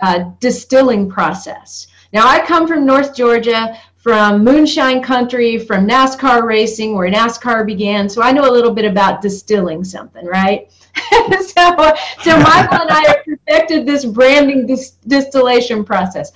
uh, 0.00 0.30
distilling 0.40 1.10
process. 1.10 1.86
Now, 2.12 2.26
I 2.26 2.44
come 2.44 2.66
from 2.66 2.86
North 2.86 3.14
Georgia, 3.14 3.78
from 3.96 4.42
moonshine 4.42 5.02
country, 5.02 5.58
from 5.58 5.86
NASCAR 5.86 6.44
racing, 6.44 6.94
where 6.94 7.10
NASCAR 7.10 7.66
began, 7.66 8.08
so 8.08 8.22
I 8.22 8.32
know 8.32 8.48
a 8.48 8.52
little 8.52 8.72
bit 8.72 8.84
about 8.84 9.20
distilling 9.20 9.84
something, 9.84 10.24
right? 10.24 10.70
so, 10.96 11.94
so 12.22 12.38
Michael 12.40 12.80
and 12.80 12.90
I 12.90 13.04
have 13.08 13.24
perfected 13.24 13.86
this 13.86 14.04
branding 14.04 14.66
dis- 14.66 14.96
distillation 15.06 15.84
process. 15.84 16.32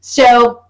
So, 0.00 0.64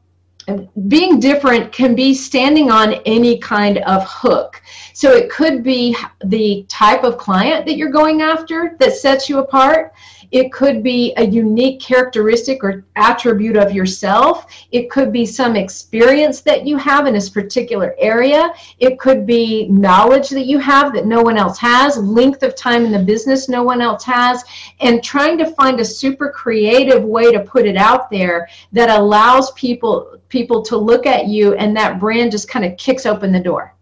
being 0.89 1.21
different 1.21 1.73
can 1.73 1.95
be 1.95 2.15
standing 2.15 2.71
on 2.71 2.95
any 3.07 3.39
kind 3.39 3.79
of 3.79 4.05
hook. 4.07 4.61
So 4.93 5.13
it 5.13 5.31
could 5.31 5.63
be 5.63 5.97
the 6.25 6.67
type 6.69 7.03
of 7.03 7.17
client 7.17 7.67
that 7.67 7.77
you're 7.77 7.91
going 7.91 8.21
after 8.21 8.77
that 8.79 8.93
sets 8.93 9.29
you 9.29 9.39
apart. 9.39 9.95
It 10.35 10.53
could 10.53 10.83
be 10.83 11.15
a 11.17 11.25
unique 11.25 11.79
characteristic 11.79 12.65
or 12.65 12.85
attribute 12.97 13.57
of 13.57 13.71
yourself. 13.71 14.47
It 14.73 14.91
could 14.91 15.13
be 15.13 15.25
some 15.25 15.55
experience 15.55 16.41
that 16.41 16.67
you 16.67 16.77
have 16.77 17.07
in 17.07 17.15
this 17.15 17.31
particular 17.31 17.95
area. 17.99 18.53
It 18.81 18.99
could 18.99 19.27
be 19.27 19.69
knowledge 19.69 20.31
that 20.31 20.47
you 20.47 20.59
have 20.59 20.93
that 20.95 21.07
no 21.07 21.23
one 21.23 21.39
else 21.39 21.57
has, 21.59 21.99
length 21.99 22.43
of 22.43 22.57
time 22.57 22.85
in 22.85 22.91
the 22.91 22.99
business 22.99 23.49
no 23.49 23.63
one 23.63 23.81
else 23.81 24.03
has, 24.03 24.43
and 24.81 25.05
trying 25.05 25.39
to 25.39 25.53
find 25.55 25.79
a 25.79 25.85
super 25.85 26.31
creative 26.31 27.05
way 27.05 27.31
to 27.31 27.39
put 27.39 27.65
it 27.65 27.77
out 27.77 28.11
there 28.11 28.49
that 28.73 28.91
allows 28.91 29.53
people 29.53 30.19
people 30.31 30.63
to 30.63 30.77
look 30.77 31.07
at 31.07 31.29
you 31.29 31.55
and 31.55 31.77
that 31.77 32.01
brand 32.01 32.33
just 32.33 32.49
kind 32.49 32.65
of 32.65 32.77
kicks 32.77 33.07
open 33.07 33.31
the 33.31 33.39
door 33.39 33.73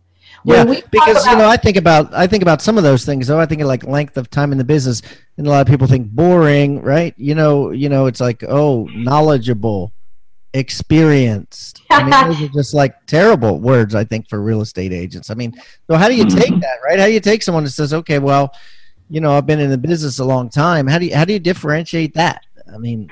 yeah, 0.44 0.64
because 0.90 1.22
about, 1.22 1.30
you 1.30 1.38
know, 1.38 1.48
I 1.48 1.56
think 1.56 1.76
about 1.76 2.12
I 2.12 2.26
think 2.26 2.42
about 2.42 2.62
some 2.62 2.76
of 2.76 2.84
those 2.84 3.04
things. 3.04 3.26
Though 3.26 3.38
I 3.38 3.46
think 3.46 3.60
of 3.60 3.68
like 3.68 3.84
length 3.84 4.16
of 4.16 4.30
time 4.30 4.52
in 4.52 4.58
the 4.58 4.64
business, 4.64 5.02
and 5.36 5.46
a 5.46 5.50
lot 5.50 5.60
of 5.60 5.66
people 5.66 5.86
think 5.86 6.08
boring, 6.08 6.82
right? 6.82 7.14
You 7.16 7.34
know, 7.34 7.70
you 7.70 7.88
know, 7.88 8.06
it's 8.06 8.20
like 8.20 8.42
oh, 8.48 8.88
knowledgeable, 8.94 9.92
experienced. 10.54 11.82
I 11.90 12.02
mean, 12.02 12.28
those 12.28 12.42
are 12.42 12.52
just 12.54 12.74
like 12.74 13.06
terrible 13.06 13.60
words. 13.60 13.94
I 13.94 14.04
think 14.04 14.28
for 14.28 14.42
real 14.42 14.60
estate 14.60 14.92
agents. 14.92 15.30
I 15.30 15.34
mean, 15.34 15.54
so 15.86 15.96
how 15.96 16.08
do 16.08 16.16
you 16.16 16.28
take 16.28 16.52
hmm. 16.52 16.60
that, 16.60 16.78
right? 16.84 16.98
How 16.98 17.06
do 17.06 17.12
you 17.12 17.20
take 17.20 17.42
someone 17.42 17.64
that 17.64 17.70
says, 17.70 17.94
okay, 17.94 18.18
well, 18.18 18.52
you 19.08 19.20
know, 19.20 19.32
I've 19.32 19.46
been 19.46 19.60
in 19.60 19.70
the 19.70 19.78
business 19.78 20.18
a 20.18 20.24
long 20.24 20.48
time. 20.48 20.86
How 20.86 20.98
do 20.98 21.06
you 21.06 21.14
how 21.14 21.24
do 21.24 21.32
you 21.32 21.38
differentiate 21.38 22.14
that? 22.14 22.44
I 22.72 22.78
mean. 22.78 23.10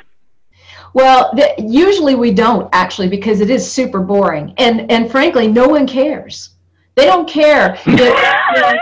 Well, 0.93 1.31
the, 1.35 1.55
usually 1.59 2.17
we 2.17 2.33
don't 2.33 2.69
actually 2.73 3.09
because 3.09 3.41
it 3.41 3.51
is 3.51 3.71
super 3.71 4.01
boring, 4.01 4.55
and 4.59 4.91
and 4.91 5.11
frankly, 5.11 5.47
no 5.47 5.69
one 5.69 5.87
cares. 5.87 6.51
They 6.95 7.05
don't 7.07 7.29
care. 7.29 7.79
The, 7.87 8.79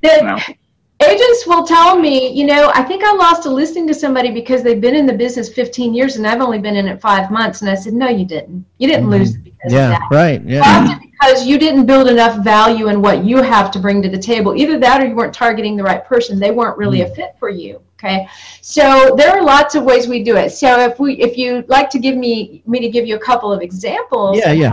the, 0.00 0.22
no. 0.22 0.54
Agents 1.02 1.46
will 1.46 1.66
tell 1.66 1.98
me, 1.98 2.30
you 2.32 2.46
know, 2.46 2.70
I 2.74 2.82
think 2.82 3.02
I 3.04 3.12
lost 3.14 3.46
a 3.46 3.50
listing 3.50 3.86
to 3.88 3.94
somebody 3.94 4.30
because 4.30 4.62
they've 4.62 4.80
been 4.80 4.94
in 4.94 5.06
the 5.06 5.12
business 5.12 5.52
15 5.52 5.92
years 5.92 6.16
and 6.16 6.26
I've 6.26 6.40
only 6.40 6.58
been 6.58 6.76
in 6.76 6.86
it 6.86 7.00
five 7.00 7.30
months. 7.30 7.60
And 7.60 7.70
I 7.70 7.74
said, 7.74 7.94
no, 7.94 8.08
you 8.08 8.24
didn't. 8.24 8.64
You 8.78 8.88
didn't 8.88 9.04
mm-hmm. 9.04 9.18
lose 9.18 9.36
because 9.36 9.72
yeah, 9.72 9.92
of 9.92 9.98
that. 9.98 10.08
right. 10.10 10.42
Yeah. 10.44 10.98
Because 11.10 11.46
you 11.46 11.58
didn't 11.58 11.86
build 11.86 12.08
enough 12.08 12.44
value 12.44 12.88
in 12.88 13.02
what 13.02 13.24
you 13.24 13.42
have 13.42 13.70
to 13.72 13.78
bring 13.78 14.02
to 14.02 14.08
the 14.08 14.18
table. 14.18 14.54
Either 14.56 14.78
that 14.78 15.02
or 15.02 15.06
you 15.06 15.14
weren't 15.14 15.34
targeting 15.34 15.76
the 15.76 15.82
right 15.82 16.04
person. 16.04 16.38
They 16.38 16.52
weren't 16.52 16.78
really 16.78 17.00
mm-hmm. 17.00 17.12
a 17.12 17.16
fit 17.16 17.36
for 17.38 17.48
you. 17.48 17.82
Okay. 17.98 18.28
So 18.60 19.14
there 19.16 19.30
are 19.30 19.42
lots 19.42 19.74
of 19.74 19.84
ways 19.84 20.06
we 20.06 20.22
do 20.22 20.36
it. 20.36 20.50
So 20.50 20.80
if 20.80 20.98
we, 20.98 21.14
if 21.14 21.36
you'd 21.36 21.68
like 21.68 21.90
to 21.90 21.98
give 21.98 22.16
me, 22.16 22.62
me 22.66 22.80
to 22.80 22.88
give 22.88 23.06
you 23.06 23.16
a 23.16 23.20
couple 23.20 23.52
of 23.52 23.62
examples. 23.62 24.38
Yeah, 24.38 24.52
yeah. 24.52 24.72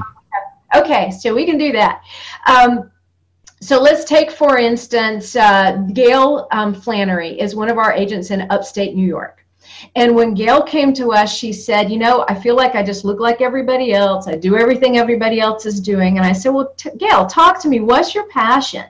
Okay, 0.76 1.12
so 1.12 1.34
we 1.34 1.46
can 1.46 1.58
do 1.58 1.72
that. 1.74 2.02
Um, 2.48 2.92
so 3.62 3.80
let's 3.80 4.06
take, 4.06 4.32
for 4.32 4.58
instance, 4.58 5.36
uh, 5.36 5.86
Gail 5.94 6.48
um, 6.52 6.74
Flannery 6.74 7.40
is 7.40 7.56
one 7.56 7.70
of 7.70 7.78
our 7.78 7.94
agents 7.94 8.32
in 8.32 8.50
upstate 8.50 8.96
New 8.96 9.06
York. 9.06 9.46
And 9.96 10.16
when 10.16 10.34
Gail 10.34 10.64
came 10.64 10.94
to 10.94 11.12
us, 11.12 11.34
she 11.34 11.54
said, 11.54 11.92
You 11.92 11.98
know, 11.98 12.26
I 12.28 12.36
feel 12.36 12.56
like 12.56 12.76
I 12.76 12.84
just 12.84 13.06
look 13.06 13.20
like 13.20 13.42
everybody 13.42 13.94
else. 13.94 14.28
I 14.28 14.36
do 14.36 14.58
everything 14.58 14.98
everybody 14.98 15.40
else 15.40 15.66
is 15.66 15.80
doing. 15.80 16.18
And 16.18 16.26
I 16.26 16.34
said, 16.34 16.50
Well, 16.50 16.74
t- 16.78 16.90
Gail, 16.98 17.26
talk 17.26 17.62
to 17.62 17.68
me. 17.68 17.80
What's 17.80 18.16
your 18.16 18.28
passion? 18.30 18.86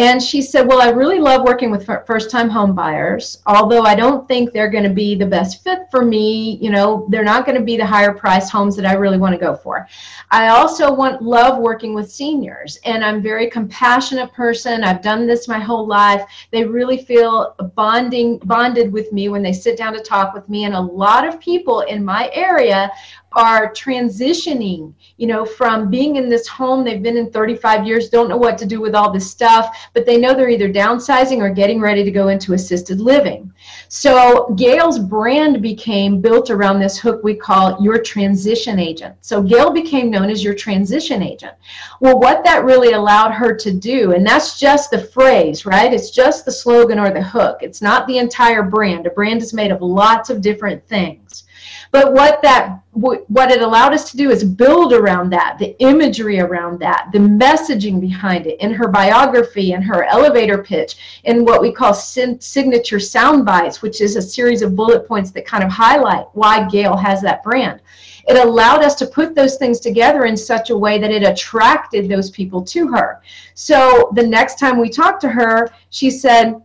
And 0.00 0.22
she 0.22 0.40
said, 0.40 0.66
Well, 0.66 0.80
I 0.80 0.88
really 0.88 1.18
love 1.18 1.42
working 1.42 1.70
with 1.70 1.86
first 2.06 2.30
time 2.30 2.48
home 2.48 2.74
buyers, 2.74 3.42
although 3.44 3.82
I 3.82 3.94
don't 3.94 4.26
think 4.26 4.50
they're 4.50 4.70
going 4.70 4.84
to 4.84 4.88
be 4.88 5.14
the 5.14 5.26
best 5.26 5.62
fit 5.62 5.80
for 5.90 6.02
me. 6.02 6.56
You 6.62 6.70
know, 6.70 7.06
they're 7.10 7.22
not 7.22 7.44
going 7.44 7.58
to 7.58 7.62
be 7.62 7.76
the 7.76 7.84
higher 7.84 8.14
priced 8.14 8.50
homes 8.50 8.76
that 8.76 8.86
I 8.86 8.94
really 8.94 9.18
want 9.18 9.34
to 9.34 9.38
go 9.38 9.54
for. 9.54 9.86
I 10.30 10.48
also 10.48 10.90
want 10.90 11.20
love 11.20 11.58
working 11.58 11.92
with 11.92 12.10
seniors, 12.10 12.78
and 12.86 13.04
I'm 13.04 13.16
a 13.16 13.20
very 13.20 13.50
compassionate 13.50 14.32
person. 14.32 14.84
I've 14.84 15.02
done 15.02 15.26
this 15.26 15.48
my 15.48 15.58
whole 15.58 15.86
life. 15.86 16.22
They 16.50 16.64
really 16.64 17.04
feel 17.04 17.54
bonding 17.74 18.38
bonded 18.38 18.90
with 18.90 19.12
me 19.12 19.28
when 19.28 19.42
they 19.42 19.52
sit 19.52 19.76
down 19.76 19.92
to 19.92 20.00
talk 20.00 20.32
with 20.32 20.48
me. 20.48 20.64
And 20.64 20.74
a 20.74 20.80
lot 20.80 21.28
of 21.28 21.38
people 21.40 21.82
in 21.82 22.02
my 22.02 22.30
area 22.32 22.90
are 23.32 23.72
transitioning, 23.72 24.92
you 25.16 25.26
know, 25.26 25.44
from 25.44 25.88
being 25.88 26.16
in 26.16 26.28
this 26.28 26.48
home 26.48 26.84
they've 26.84 27.02
been 27.02 27.16
in 27.16 27.30
35 27.30 27.86
years, 27.86 28.08
don't 28.08 28.28
know 28.28 28.36
what 28.36 28.58
to 28.58 28.66
do 28.66 28.80
with 28.80 28.94
all 28.94 29.12
this 29.12 29.30
stuff, 29.30 29.88
but 29.94 30.04
they 30.04 30.18
know 30.18 30.34
they're 30.34 30.48
either 30.48 30.72
downsizing 30.72 31.38
or 31.38 31.50
getting 31.50 31.80
ready 31.80 32.02
to 32.02 32.10
go 32.10 32.28
into 32.28 32.54
assisted 32.54 33.00
living. 33.00 33.52
So 33.88 34.52
Gail's 34.56 34.98
brand 34.98 35.62
became 35.62 36.20
built 36.20 36.50
around 36.50 36.80
this 36.80 36.98
hook 36.98 37.22
we 37.22 37.34
call 37.34 37.80
your 37.80 38.02
transition 38.02 38.78
agent. 38.78 39.14
So 39.20 39.42
Gail 39.42 39.70
became 39.70 40.10
known 40.10 40.28
as 40.28 40.42
your 40.42 40.54
transition 40.54 41.22
agent. 41.22 41.54
Well, 42.00 42.18
what 42.18 42.42
that 42.44 42.64
really 42.64 42.92
allowed 42.92 43.30
her 43.32 43.54
to 43.54 43.72
do, 43.72 44.12
and 44.12 44.26
that's 44.26 44.58
just 44.58 44.90
the 44.90 44.98
phrase, 44.98 45.66
right? 45.66 45.92
It's 45.92 46.10
just 46.10 46.44
the 46.44 46.52
slogan 46.52 46.98
or 46.98 47.12
the 47.12 47.22
hook. 47.22 47.58
It's 47.62 47.82
not 47.82 48.06
the 48.06 48.18
entire 48.18 48.62
brand. 48.62 49.06
A 49.06 49.10
brand 49.10 49.42
is 49.42 49.54
made 49.54 49.70
of 49.70 49.82
lots 49.82 50.30
of 50.30 50.40
different 50.40 50.84
things. 50.88 51.44
But 51.92 52.12
what 52.12 52.40
that 52.42 52.80
what 52.92 53.50
it 53.50 53.62
allowed 53.62 53.94
us 53.94 54.10
to 54.10 54.16
do 54.16 54.30
is 54.30 54.42
build 54.44 54.92
around 54.92 55.30
that, 55.30 55.56
the 55.58 55.76
imagery 55.78 56.40
around 56.40 56.78
that, 56.80 57.08
the 57.12 57.18
messaging 57.18 58.00
behind 58.00 58.46
it 58.46 58.60
in 58.60 58.72
her 58.72 58.88
biography 58.88 59.72
and 59.72 59.84
her 59.84 60.04
elevator 60.04 60.58
pitch, 60.62 61.20
in 61.24 61.44
what 61.44 61.62
we 61.62 61.72
call 61.72 61.94
signature 61.94 63.00
sound 63.00 63.46
bites, 63.46 63.80
which 63.80 64.00
is 64.00 64.16
a 64.16 64.22
series 64.22 64.60
of 64.60 64.74
bullet 64.74 65.06
points 65.06 65.30
that 65.30 65.46
kind 65.46 65.62
of 65.62 65.70
highlight 65.70 66.26
why 66.32 66.68
Gail 66.68 66.96
has 66.96 67.22
that 67.22 67.44
brand. 67.44 67.80
It 68.26 68.36
allowed 68.36 68.82
us 68.84 68.96
to 68.96 69.06
put 69.06 69.34
those 69.34 69.56
things 69.56 69.80
together 69.80 70.24
in 70.24 70.36
such 70.36 70.70
a 70.70 70.76
way 70.76 70.98
that 70.98 71.12
it 71.12 71.22
attracted 71.22 72.08
those 72.08 72.30
people 72.30 72.62
to 72.64 72.88
her. 72.88 73.22
So 73.54 74.10
the 74.14 74.26
next 74.26 74.58
time 74.58 74.78
we 74.78 74.90
talked 74.90 75.20
to 75.22 75.28
her, 75.28 75.72
she 75.90 76.10
said, 76.10 76.60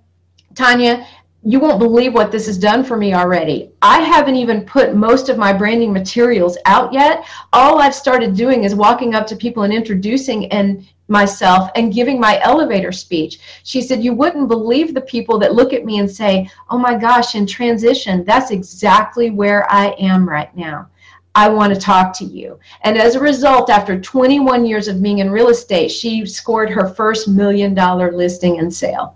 Tanya, 0.53 1.05
you 1.47 1.59
won't 1.59 1.77
believe 1.77 2.15
what 2.15 2.31
this 2.31 2.47
has 2.47 2.57
done 2.57 2.83
for 2.83 2.97
me 2.97 3.13
already. 3.13 3.69
I 3.83 3.99
haven't 3.99 4.35
even 4.35 4.65
put 4.65 4.95
most 4.95 5.29
of 5.29 5.37
my 5.37 5.53
branding 5.53 5.93
materials 5.93 6.57
out 6.65 6.91
yet. 6.91 7.23
All 7.53 7.79
I've 7.79 7.93
started 7.93 8.35
doing 8.35 8.63
is 8.63 8.73
walking 8.73 9.13
up 9.13 9.27
to 9.27 9.35
people 9.35 9.61
and 9.61 9.71
introducing 9.71 10.51
and 10.51 10.87
myself 11.07 11.69
and 11.75 11.93
giving 11.93 12.19
my 12.19 12.41
elevator 12.41 12.91
speech. 12.91 13.39
She 13.61 13.83
said, 13.83 14.03
You 14.03 14.15
wouldn't 14.15 14.47
believe 14.47 14.95
the 14.95 15.01
people 15.01 15.37
that 15.37 15.53
look 15.53 15.71
at 15.71 15.85
me 15.85 15.99
and 15.99 16.09
say, 16.09 16.49
Oh 16.71 16.79
my 16.79 16.97
gosh, 16.97 17.35
in 17.35 17.45
transition, 17.45 18.25
that's 18.25 18.49
exactly 18.49 19.29
where 19.29 19.71
I 19.71 19.89
am 19.99 20.27
right 20.27 20.55
now. 20.57 20.89
I 21.35 21.49
want 21.49 21.75
to 21.75 21.79
talk 21.79 22.17
to 22.17 22.25
you. 22.25 22.59
And 22.81 22.97
as 22.97 23.13
a 23.13 23.19
result, 23.19 23.69
after 23.69 24.01
21 24.01 24.65
years 24.65 24.87
of 24.87 25.03
being 25.03 25.19
in 25.19 25.29
real 25.29 25.49
estate, 25.49 25.89
she 25.89 26.25
scored 26.25 26.71
her 26.71 26.89
first 26.89 27.27
million 27.27 27.75
dollar 27.75 28.11
listing 28.11 28.57
and 28.57 28.73
sale. 28.73 29.15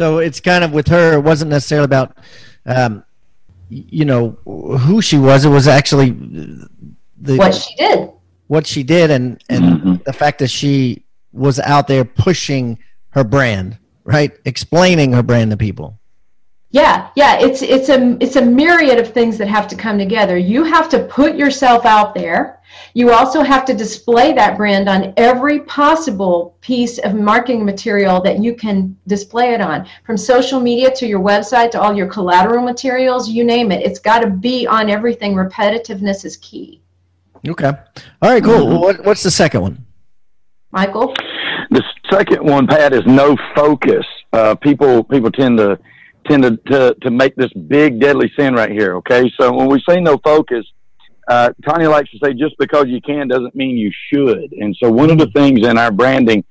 So 0.00 0.16
it's 0.16 0.40
kind 0.40 0.64
of 0.64 0.72
with 0.72 0.88
her. 0.88 1.12
It 1.12 1.20
wasn't 1.20 1.50
necessarily 1.50 1.84
about, 1.84 2.16
um, 2.64 3.04
you 3.68 4.06
know, 4.06 4.30
who 4.46 5.02
she 5.02 5.18
was. 5.18 5.44
It 5.44 5.50
was 5.50 5.68
actually 5.68 6.12
the 7.20 7.36
what 7.36 7.54
she 7.54 7.74
did. 7.74 8.10
What 8.46 8.66
she 8.66 8.82
did, 8.82 9.10
and 9.10 9.44
and 9.50 9.62
mm-hmm. 9.62 9.94
the 10.06 10.12
fact 10.14 10.38
that 10.38 10.48
she 10.48 11.04
was 11.34 11.60
out 11.60 11.86
there 11.86 12.06
pushing 12.06 12.78
her 13.10 13.24
brand, 13.24 13.76
right, 14.04 14.32
explaining 14.46 15.12
her 15.12 15.22
brand 15.22 15.50
to 15.50 15.58
people. 15.58 15.98
Yeah, 16.70 17.10
yeah, 17.14 17.38
it's 17.38 17.60
it's 17.60 17.90
a 17.90 18.16
it's 18.20 18.36
a 18.36 18.42
myriad 18.42 18.98
of 18.98 19.12
things 19.12 19.36
that 19.36 19.48
have 19.48 19.68
to 19.68 19.76
come 19.76 19.98
together. 19.98 20.38
You 20.38 20.64
have 20.64 20.88
to 20.88 21.04
put 21.08 21.36
yourself 21.36 21.84
out 21.84 22.14
there. 22.14 22.59
You 22.94 23.12
also 23.12 23.42
have 23.42 23.64
to 23.66 23.74
display 23.74 24.32
that 24.32 24.56
brand 24.56 24.88
on 24.88 25.12
every 25.16 25.60
possible 25.60 26.56
piece 26.60 26.98
of 26.98 27.14
marketing 27.14 27.64
material 27.64 28.20
that 28.22 28.42
you 28.42 28.54
can 28.54 28.96
display 29.06 29.54
it 29.54 29.60
on, 29.60 29.86
from 30.04 30.16
social 30.16 30.60
media 30.60 30.94
to 30.96 31.06
your 31.06 31.20
website 31.20 31.70
to 31.72 31.80
all 31.80 31.94
your 31.94 32.06
collateral 32.06 32.64
materials, 32.64 33.28
you 33.28 33.44
name 33.44 33.70
it. 33.72 33.84
It's 33.84 33.98
got 33.98 34.20
to 34.20 34.30
be 34.30 34.66
on 34.66 34.90
everything. 34.90 35.34
Repetitiveness 35.34 36.24
is 36.24 36.36
key. 36.38 36.80
Okay. 37.48 37.72
All 38.22 38.30
right, 38.30 38.42
cool. 38.42 38.66
Well, 38.66 38.80
what, 38.80 39.04
what's 39.04 39.22
the 39.22 39.30
second 39.30 39.62
one? 39.62 39.86
Michael? 40.72 41.14
The 41.70 41.82
second 42.10 42.44
one, 42.44 42.66
Pat, 42.66 42.92
is 42.92 43.02
no 43.06 43.36
focus. 43.54 44.04
Uh, 44.32 44.54
people 44.56 45.04
people 45.04 45.30
tend 45.30 45.58
to 45.58 45.78
tend 46.28 46.42
to, 46.42 46.56
to, 46.56 46.94
to 47.00 47.10
make 47.10 47.34
this 47.36 47.52
big 47.52 48.00
deadly 48.00 48.30
sin 48.38 48.54
right 48.54 48.70
here. 48.70 48.96
Okay, 48.96 49.30
so 49.40 49.52
when 49.52 49.68
we 49.68 49.82
say 49.88 50.00
no 50.00 50.18
focus, 50.18 50.66
uh, 51.30 51.52
Tanya 51.64 51.88
likes 51.88 52.10
to 52.10 52.18
say 52.22 52.34
just 52.34 52.58
because 52.58 52.86
you 52.88 53.00
can 53.00 53.28
doesn't 53.28 53.54
mean 53.54 53.76
you 53.76 53.92
should. 54.12 54.52
And 54.52 54.76
so 54.82 54.90
one 54.90 55.10
of 55.10 55.18
the 55.18 55.28
things 55.28 55.64
in 55.64 55.78
our 55.78 55.92
branding 55.92 56.44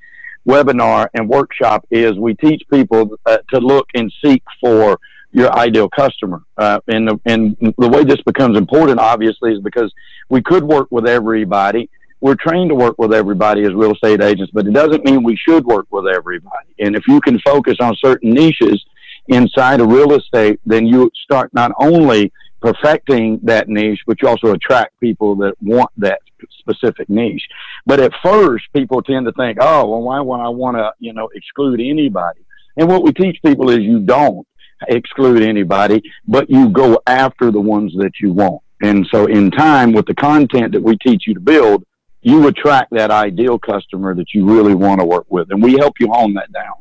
webinar 0.47 1.09
and 1.13 1.27
workshop 1.27 1.85
is 1.91 2.17
we 2.17 2.33
teach 2.35 2.63
people 2.71 3.19
uh, 3.25 3.39
to 3.53 3.59
look 3.59 3.87
and 3.93 4.11
seek 4.23 4.41
for 4.61 4.97
your 5.31 5.53
ideal 5.53 5.89
customer. 5.89 6.43
Uh, 6.57 6.79
and, 6.87 7.09
the, 7.09 7.19
and 7.25 7.57
the 7.77 7.89
way 7.89 8.05
this 8.05 8.21
becomes 8.25 8.57
important, 8.57 9.01
obviously, 9.01 9.51
is 9.51 9.59
because 9.59 9.93
we 10.29 10.41
could 10.41 10.63
work 10.63 10.87
with 10.91 11.05
everybody. 11.05 11.89
We're 12.21 12.35
trained 12.35 12.69
to 12.69 12.75
work 12.75 12.97
with 12.97 13.13
everybody 13.13 13.65
as 13.65 13.73
real 13.73 13.91
estate 13.91 14.21
agents, 14.21 14.51
but 14.53 14.65
it 14.65 14.73
doesn't 14.73 15.03
mean 15.03 15.23
we 15.23 15.35
should 15.35 15.65
work 15.65 15.87
with 15.91 16.07
everybody. 16.07 16.69
And 16.79 16.95
if 16.95 17.03
you 17.05 17.19
can 17.19 17.37
focus 17.39 17.75
on 17.81 17.95
certain 17.95 18.31
niches, 18.31 18.83
inside 19.29 19.79
of 19.79 19.89
real 19.89 20.13
estate, 20.13 20.59
then 20.65 20.85
you 20.85 21.09
start 21.23 21.53
not 21.53 21.71
only 21.79 22.31
perfecting 22.61 23.39
that 23.43 23.69
niche, 23.69 24.01
but 24.05 24.21
you 24.21 24.27
also 24.27 24.51
attract 24.51 24.99
people 24.99 25.35
that 25.37 25.55
want 25.61 25.89
that 25.97 26.19
specific 26.59 27.09
niche. 27.09 27.47
But 27.85 27.99
at 27.99 28.11
first, 28.23 28.65
people 28.73 29.01
tend 29.01 29.25
to 29.25 29.31
think, 29.33 29.57
oh, 29.61 29.89
well, 29.89 30.01
why 30.01 30.19
would 30.19 30.39
I 30.39 30.49
want 30.49 30.77
to, 30.77 30.91
you 30.99 31.13
know, 31.13 31.29
exclude 31.33 31.79
anybody? 31.79 32.41
And 32.77 32.87
what 32.87 33.03
we 33.03 33.11
teach 33.11 33.37
people 33.43 33.69
is 33.69 33.79
you 33.79 33.99
don't 33.99 34.47
exclude 34.87 35.41
anybody, 35.41 36.01
but 36.27 36.49
you 36.49 36.69
go 36.69 37.01
after 37.07 37.51
the 37.51 37.59
ones 37.59 37.93
that 37.97 38.13
you 38.21 38.31
want. 38.31 38.61
And 38.81 39.05
so 39.11 39.25
in 39.25 39.51
time, 39.51 39.91
with 39.91 40.05
the 40.05 40.15
content 40.15 40.71
that 40.71 40.81
we 40.81 40.97
teach 40.97 41.27
you 41.27 41.33
to 41.33 41.39
build, 41.39 41.83
you 42.21 42.47
attract 42.47 42.91
that 42.91 43.11
ideal 43.11 43.59
customer 43.59 44.15
that 44.15 44.33
you 44.33 44.45
really 44.45 44.75
want 44.75 44.99
to 44.99 45.05
work 45.05 45.25
with. 45.29 45.51
And 45.51 45.61
we 45.61 45.73
help 45.73 45.95
you 45.99 46.09
hone 46.11 46.33
that 46.35 46.51
down. 46.51 46.73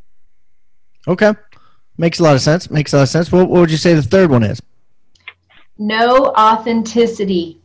Okay. 1.07 1.35
Makes 1.97 2.21
a 2.21 2.23
lot 2.23 2.35
of 2.37 2.41
sense. 2.41 2.71
Makes 2.71 2.93
a 2.93 2.99
lot 2.99 3.03
of 3.05 3.09
sense. 3.09 3.33
What, 3.33 3.49
what 3.49 3.61
would 3.61 3.71
you 3.71 3.77
say 3.77 3.95
the 3.95 4.03
third 4.03 4.31
one 4.31 4.45
is? 4.45 4.61
No 5.79 6.27
authenticity. 6.37 7.59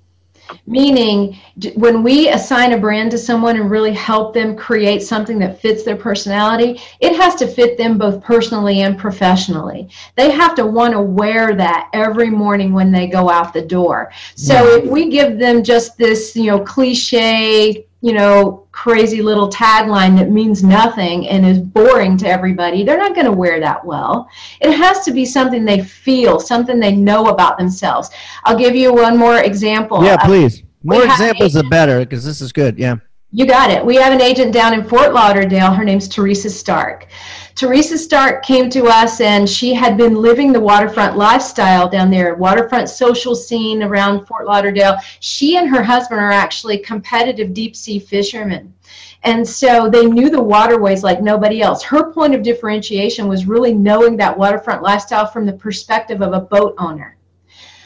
Meaning, 0.67 1.39
when 1.75 2.03
we 2.03 2.29
assign 2.29 2.73
a 2.73 2.77
brand 2.77 3.11
to 3.11 3.17
someone 3.17 3.55
and 3.55 3.71
really 3.71 3.93
help 3.93 4.33
them 4.33 4.55
create 4.55 5.01
something 5.01 5.39
that 5.39 5.59
fits 5.59 5.83
their 5.83 5.95
personality, 5.95 6.81
it 6.99 7.15
has 7.15 7.35
to 7.35 7.47
fit 7.47 7.77
them 7.77 7.97
both 7.97 8.21
personally 8.23 8.81
and 8.81 8.97
professionally. 8.97 9.89
They 10.15 10.31
have 10.31 10.53
to 10.55 10.65
want 10.65 10.93
to 10.93 11.01
wear 11.01 11.55
that 11.55 11.89
every 11.93 12.29
morning 12.29 12.73
when 12.73 12.91
they 12.91 13.07
go 13.07 13.29
out 13.29 13.53
the 13.53 13.61
door. 13.61 14.11
So 14.35 14.53
yeah. 14.53 14.83
if 14.83 14.91
we 14.91 15.09
give 15.09 15.39
them 15.39 15.63
just 15.63 15.97
this, 15.97 16.35
you 16.35 16.47
know, 16.47 16.59
cliche 16.59 17.87
you 18.03 18.11
know, 18.11 18.67
crazy 18.73 19.21
little 19.21 19.49
tagline 19.49 20.17
that 20.17 20.29
means 20.29 20.61
nothing 20.61 21.25
and 21.29 21.45
is 21.45 21.57
boring 21.57 22.17
to 22.17 22.27
everybody, 22.27 22.83
they're 22.83 22.97
not 22.97 23.15
going 23.15 23.25
to 23.25 23.31
wear 23.31 23.61
that 23.61 23.83
well. 23.85 24.27
It 24.59 24.73
has 24.73 25.05
to 25.05 25.11
be 25.11 25.23
something 25.23 25.63
they 25.63 25.81
feel, 25.81 26.37
something 26.37 26.81
they 26.81 26.93
know 26.93 27.27
about 27.27 27.57
themselves. 27.57 28.09
I'll 28.43 28.57
give 28.57 28.75
you 28.75 28.93
one 28.93 29.15
more 29.15 29.37
example. 29.37 30.03
Yeah, 30.03 30.17
please. 30.17 30.63
More 30.83 31.05
examples, 31.05 31.53
the 31.53 31.63
better, 31.63 32.01
because 32.01 32.25
this 32.25 32.41
is 32.41 32.51
good. 32.51 32.77
Yeah. 32.77 32.97
You 33.31 33.45
got 33.45 33.71
it. 33.71 33.83
We 33.83 33.95
have 33.95 34.11
an 34.11 34.21
agent 34.21 34.51
down 34.51 34.73
in 34.73 34.83
Fort 34.83 35.13
Lauderdale. 35.13 35.71
Her 35.71 35.85
name's 35.85 36.09
Teresa 36.09 36.49
Stark. 36.49 37.07
Teresa 37.55 37.97
Stark 37.97 38.43
came 38.43 38.69
to 38.71 38.85
us 38.85 39.21
and 39.21 39.47
she 39.47 39.73
had 39.73 39.95
been 39.95 40.15
living 40.15 40.51
the 40.51 40.59
waterfront 40.59 41.17
lifestyle 41.17 41.87
down 41.87 42.09
there, 42.09 42.33
waterfront 42.33 42.89
social 42.89 43.35
scene 43.35 43.83
around 43.83 44.25
Fort 44.25 44.47
Lauderdale. 44.47 44.97
She 45.19 45.57
and 45.57 45.69
her 45.69 45.83
husband 45.83 46.19
are 46.19 46.31
actually 46.31 46.79
competitive 46.79 47.53
deep 47.53 47.75
sea 47.75 47.99
fishermen. 47.99 48.73
And 49.21 49.47
so 49.47 49.87
they 49.87 50.05
knew 50.05 50.29
the 50.29 50.41
waterways 50.41 51.03
like 51.03 51.21
nobody 51.21 51.61
else. 51.61 51.83
Her 51.83 52.11
point 52.11 52.33
of 52.33 52.43
differentiation 52.43 53.27
was 53.27 53.45
really 53.45 53.73
knowing 53.73 54.17
that 54.17 54.37
waterfront 54.37 54.81
lifestyle 54.81 55.27
from 55.27 55.45
the 55.45 55.53
perspective 55.53 56.21
of 56.21 56.33
a 56.33 56.41
boat 56.41 56.73
owner. 56.79 57.17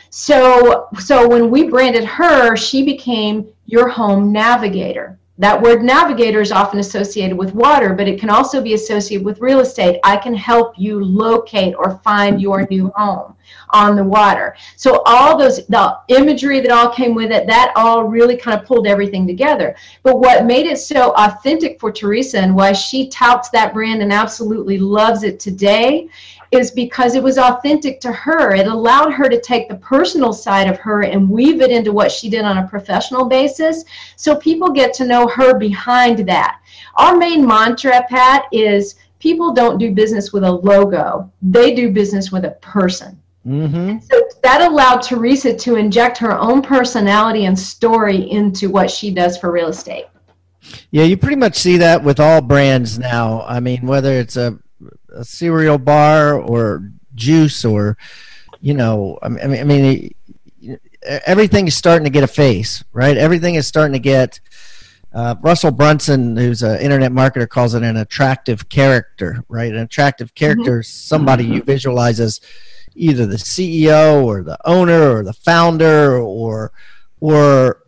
So, 0.10 0.88
so 0.98 1.28
when 1.28 1.52
we 1.52 1.68
branded 1.70 2.06
her, 2.06 2.56
she 2.56 2.84
became 2.84 3.48
your 3.66 3.90
home 3.90 4.32
navigator. 4.32 5.20
That 5.40 5.62
word 5.62 5.84
navigator 5.84 6.42
is 6.42 6.52
often 6.52 6.80
associated 6.80 7.38
with 7.38 7.54
water, 7.54 7.94
but 7.94 8.08
it 8.08 8.20
can 8.20 8.32
also 8.32 8.60
be 8.60 8.74
associated 8.74 9.24
with 9.24 9.40
real 9.40 9.60
estate. 9.60 10.00
I 10.04 10.18
can 10.18 10.34
help 10.34 10.74
you 10.78 11.04
locate 11.04 11.76
or 11.76 12.00
find 12.04 12.42
your 12.42 12.66
new 12.72 12.92
home 12.96 13.36
on 13.70 13.96
the 13.96 14.04
water. 14.04 14.56
So 14.78 15.04
all 15.06 15.38
those 15.38 15.66
the 15.68 16.00
imagery 16.08 16.60
that 16.62 16.72
all 16.72 16.90
came 16.90 17.14
with 17.14 17.32
it, 17.32 17.46
that 17.48 17.72
all 17.76 18.06
really 18.06 18.36
kind 18.36 18.60
of 18.60 18.66
pulled 18.66 18.88
everything 18.88 19.28
together. 19.28 19.76
But 20.02 20.20
what 20.20 20.46
made 20.46 20.66
it 20.66 20.80
so 20.80 21.14
authentic 21.16 21.80
for 21.80 21.92
Teresa 21.92 22.40
and 22.40 22.56
why 22.56 22.72
she 22.72 23.08
touts 23.10 23.50
that 23.50 23.74
brand 23.74 24.02
and 24.02 24.12
absolutely 24.12 24.80
loves 24.80 25.24
it 25.24 25.40
today 25.40 26.10
is 26.52 26.72
because 26.72 27.16
it 27.16 27.24
was 27.24 27.38
authentic 27.38 28.00
to 28.02 28.12
her. 28.12 28.54
It 28.54 28.68
allowed 28.68 29.12
her 29.12 29.30
to 29.30 29.42
take 29.42 29.68
the 29.68 29.76
personal 29.76 30.34
side 30.34 30.70
of 30.70 30.80
her 30.80 31.04
and 31.04 31.30
weave 31.30 31.62
it 31.62 31.72
into 31.72 31.92
what 31.92 32.12
she 32.12 32.30
did 32.30 32.46
on 32.46 32.60
a 32.60 32.68
professional 32.68 33.26
basis. 33.26 33.84
So 34.16 34.36
people 34.36 34.70
get 34.70 34.94
to 34.96 35.08
know 35.08 35.28
her 35.28 35.58
behind 35.58 36.20
that. 36.28 36.60
Our 36.96 37.18
main 37.18 37.46
mantra, 37.46 38.06
Pat, 38.10 38.46
is 38.52 38.96
people 39.20 39.54
don't 39.54 39.78
do 39.78 39.94
business 39.94 40.32
with 40.32 40.44
a 40.44 40.52
logo, 40.52 41.32
they 41.42 41.74
do 41.76 41.92
business 41.92 42.32
with 42.32 42.46
a 42.46 42.52
person. 42.62 43.20
Mm-hmm. 43.46 44.00
So 44.00 44.28
that 44.44 44.62
allowed 44.62 45.02
Teresa 45.02 45.56
to 45.56 45.76
inject 45.76 46.18
her 46.18 46.38
own 46.38 46.62
personality 46.62 47.46
and 47.46 47.58
story 47.58 48.30
into 48.30 48.70
what 48.70 48.92
she 48.92 49.10
does 49.12 49.38
for 49.38 49.52
real 49.52 49.70
estate. 49.70 50.06
Yeah, 50.92 51.04
you 51.04 51.16
pretty 51.16 51.38
much 51.38 51.56
see 51.56 51.78
that 51.78 52.04
with 52.04 52.20
all 52.20 52.42
brands 52.42 53.00
now. 53.00 53.46
I 53.48 53.62
mean, 53.62 53.88
whether 53.88 54.12
it's 54.12 54.36
a 54.36 54.60
a 55.14 55.24
cereal 55.24 55.78
bar 55.78 56.40
or 56.40 56.92
juice 57.16 57.66
or 57.66 57.98
you 58.62 58.74
know 58.74 59.18
i 59.22 59.30
mean, 59.30 59.60
I 59.60 59.64
mean 59.64 60.14
everything 61.04 61.68
is 61.68 61.76
starting 61.76 62.04
to 62.04 62.10
get 62.10 62.24
a 62.24 62.28
face 62.28 62.84
right? 62.92 63.18
Everything 63.18 63.56
is 63.56 63.68
starting 63.68 63.94
to 63.94 64.00
get 64.00 64.40
uh, 65.14 65.36
russell 65.42 65.72
brunson 65.72 66.36
who's 66.36 66.62
an 66.62 66.80
internet 66.80 67.12
marketer 67.12 67.48
calls 67.48 67.74
it 67.74 67.84
an 67.84 67.98
attractive 67.98 68.70
character 68.70 69.44
right? 69.48 69.72
An 69.72 69.80
attractive 69.80 70.36
character 70.36 70.80
mm-hmm. 70.80 70.82
somebody 70.82 71.46
you 71.46 71.62
visualize 71.62 72.20
as 72.20 72.42
either 72.96 73.26
the 73.26 73.38
ceo 73.38 74.24
or 74.24 74.44
the 74.44 74.58
owner 74.66 75.12
or 75.12 75.24
the 75.24 75.34
founder 75.34 76.18
or 76.18 76.72
or 77.20 77.84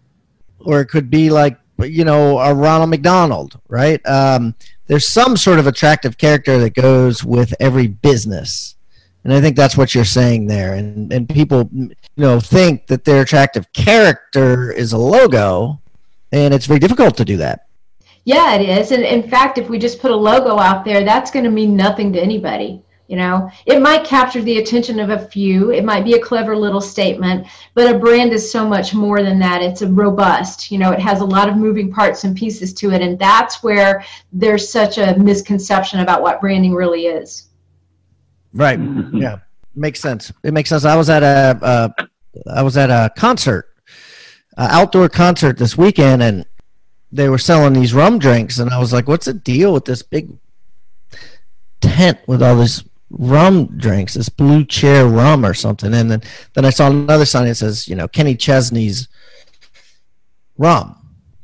or 0.60 0.82
it 0.82 0.86
could 0.86 1.10
be 1.10 1.29
like 1.29 1.58
you 1.79 2.03
know 2.03 2.39
a 2.39 2.53
ronald 2.53 2.89
mcdonald 2.89 3.60
right? 3.67 4.05
Um, 4.08 4.55
there's 4.89 5.08
some 5.08 5.38
sort 5.38 5.60
of 5.60 5.67
attractive 5.67 6.17
character 6.17 6.58
that 6.58 6.73
goes 6.73 7.23
with 7.23 7.54
every 7.60 7.86
business 7.88 8.75
And 9.23 9.32
I 9.32 9.39
think 9.39 9.56
that's 9.56 9.78
what 9.78 9.93
you're 9.93 10.04
saying 10.04 10.47
there. 10.47 10.73
And 10.73 11.13
and 11.13 11.30
people 11.30 11.69
you 11.71 11.95
know 12.17 12.39
think 12.39 12.88
that 12.88 13.06
their 13.06 13.21
attractive 13.21 13.71
character 13.73 14.71
is 14.71 14.93
a 14.93 14.97
logo, 14.97 15.80
and 16.32 16.54
it's 16.54 16.65
very 16.65 16.80
difficult 16.80 17.15
to 17.17 17.25
do 17.25 17.38
that. 17.38 17.67
Yeah, 18.25 18.56
it 18.56 18.67
is. 18.67 18.91
And 18.91 19.04
in 19.04 19.30
fact, 19.30 19.58
if 19.58 19.69
we 19.69 19.78
just 19.78 19.99
put 19.99 20.12
a 20.12 20.15
logo 20.15 20.58
out 20.58 20.86
there, 20.86 21.04
that's 21.04 21.32
going 21.32 21.45
to 21.45 21.52
mean 21.52 21.75
nothing 21.75 22.13
to 22.13 22.19
anybody. 22.19 22.82
You 23.10 23.15
know, 23.15 23.50
it 23.65 23.82
might 23.82 24.06
capture 24.06 24.39
the 24.39 24.60
attention 24.60 25.00
of 25.00 25.10
a 25.10 25.17
few. 25.17 25.72
It 25.72 25.84
might 25.84 26.06
be 26.06 26.13
a 26.13 26.22
clever 26.22 26.56
little 26.56 26.80
statement, 26.80 27.48
but 27.74 27.93
a 27.93 27.98
brand 27.98 28.34
is 28.34 28.52
so 28.52 28.69
much 28.69 28.93
more 28.93 29.24
than 29.24 29.39
that. 29.39 29.63
It's 29.63 29.82
a 29.82 29.88
robust, 29.88 30.69
you 30.69 30.78
know, 30.78 30.91
it 30.91 31.00
has 31.00 31.22
a 31.22 31.26
lot 31.26 31.50
of 31.50 31.58
moving 31.58 31.91
parts 31.91 32.24
and 32.24 32.38
pieces 32.38 32.72
to 32.76 32.91
it. 32.91 33.02
And 33.02 33.17
that's 33.17 33.63
where 33.63 34.04
there's 34.32 34.72
such 34.72 35.00
a 35.00 35.17
misconception 35.17 36.02
about 36.02 36.22
what 36.22 36.39
branding 36.39 36.76
really 36.76 37.08
is. 37.08 37.50
Right. 38.54 38.80
Yeah. 39.12 39.39
Makes 39.74 40.02
sense. 40.02 40.32
It 40.43 40.54
makes 40.54 40.69
sense. 40.69 40.86
I 40.86 40.95
was 40.95 41.10
at 41.10 41.24
a, 41.24 41.58
uh, 41.63 41.89
I 42.54 42.62
was 42.62 42.78
at 42.78 42.91
a 42.91 43.12
concert, 43.17 43.74
uh, 44.56 44.67
outdoor 44.69 45.10
concert 45.10 45.58
this 45.58 45.76
weekend, 45.76 46.22
and 46.22 46.45
they 47.12 47.28
were 47.28 47.38
selling 47.39 47.74
these 47.74 47.93
rum 47.93 48.19
drinks, 48.19 48.60
and 48.60 48.72
I 48.72 48.78
was 48.78 48.93
like, 48.93 49.08
"What's 49.08 49.26
the 49.26 49.34
deal 49.34 49.74
with 49.74 49.86
this 49.86 50.02
big 50.02 50.32
tent 51.82 52.19
with 52.28 52.43
all 52.43 52.56
this 52.56 52.84
rum 53.10 53.78
drinks, 53.78 54.13
this 54.13 54.30
blue 54.30 54.63
chair 54.65 55.08
rum 55.08 55.45
or 55.45 55.54
something. 55.54 55.93
And 55.93 56.12
then, 56.12 56.22
then 56.54 56.65
I 56.65 56.69
saw 56.69 56.88
another 56.88 57.26
sign 57.26 57.48
that 57.48 57.56
says, 57.56 57.88
you 57.88 57.95
know, 57.95 58.08
Kenny 58.08 58.36
Chesney's 58.36 59.08
rum. 60.58 60.95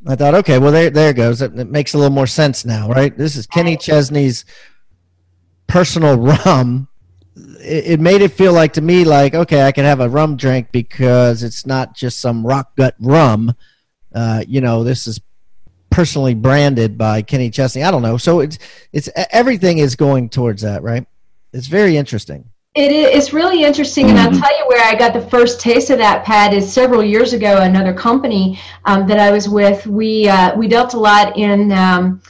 I 0.07 0.15
thought, 0.15 0.35
okay, 0.35 0.59
well, 0.59 0.71
there, 0.71 0.91
there 0.91 1.13
goes. 1.13 1.41
It, 1.41 1.57
it 1.57 1.69
makes 1.69 1.93
a 1.93 1.97
little 1.97 2.13
more 2.13 2.27
sense 2.27 2.63
now, 2.63 2.87
right? 2.89 3.15
This 3.17 3.35
is 3.35 3.47
Kenny 3.47 3.75
Chesney's 3.75 4.45
personal 5.67 6.17
rum. 6.45 6.87
It, 7.35 7.93
it 7.93 7.99
made 7.99 8.21
it 8.21 8.31
feel 8.31 8.53
like 8.53 8.73
to 8.73 8.81
me, 8.81 9.03
like, 9.03 9.33
okay, 9.33 9.63
I 9.63 9.71
can 9.71 9.85
have 9.85 9.99
a 9.99 10.09
rum 10.09 10.37
drink 10.37 10.71
because 10.71 11.41
it's 11.41 11.65
not 11.65 11.95
just 11.95 12.19
some 12.19 12.45
rock 12.45 12.75
gut 12.75 12.95
rum. 12.99 13.53
Uh, 14.13 14.43
you 14.47 14.61
know, 14.61 14.83
this 14.83 15.07
is 15.07 15.19
personally 15.89 16.35
branded 16.35 16.97
by 16.97 17.23
Kenny 17.23 17.49
Chesney. 17.49 17.83
I 17.83 17.89
don't 17.89 18.01
know. 18.03 18.17
So 18.17 18.41
it's 18.41 18.59
it's 18.93 19.09
everything 19.31 19.79
is 19.79 19.95
going 19.95 20.29
towards 20.29 20.61
that, 20.61 20.83
right? 20.83 21.07
It's 21.55 21.67
very 21.67 21.95
interesting. 21.95 22.49
It 22.75 22.91
is. 22.91 23.07
It's 23.15 23.33
really 23.33 23.63
interesting, 23.63 24.09
and 24.09 24.19
I'll 24.19 24.29
mm-hmm. 24.29 24.41
tell 24.41 24.59
you 24.59 24.65
where 24.67 24.83
I 24.83 24.95
got 24.95 25.13
the 25.13 25.25
first 25.29 25.61
taste 25.61 25.89
of 25.89 25.97
that. 25.99 26.25
Pat 26.25 26.53
is 26.53 26.71
several 26.71 27.01
years 27.01 27.31
ago. 27.31 27.61
Another 27.61 27.93
company 27.93 28.59
um, 28.83 29.07
that 29.07 29.17
I 29.17 29.31
was 29.31 29.47
with, 29.47 29.87
we 29.87 30.27
uh, 30.27 30.53
we 30.57 30.67
dealt 30.67 30.93
a 30.93 30.99
lot 30.99 31.37
in 31.37 31.71
um, 31.71 32.21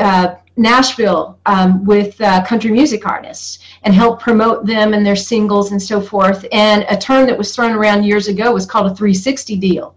uh, 0.00 0.36
Nashville 0.56 1.40
um, 1.46 1.84
with 1.84 2.20
uh, 2.20 2.44
country 2.44 2.70
music 2.70 3.04
artists 3.06 3.58
and 3.82 3.92
helped 3.92 4.22
promote 4.22 4.64
them 4.64 4.94
and 4.94 5.04
their 5.04 5.16
singles 5.16 5.72
and 5.72 5.82
so 5.82 6.00
forth. 6.00 6.46
And 6.52 6.86
a 6.88 6.96
term 6.96 7.26
that 7.26 7.36
was 7.36 7.54
thrown 7.54 7.72
around 7.72 8.04
years 8.04 8.28
ago 8.28 8.52
was 8.52 8.66
called 8.66 8.86
a 8.92 8.94
360 8.94 9.56
deal. 9.56 9.96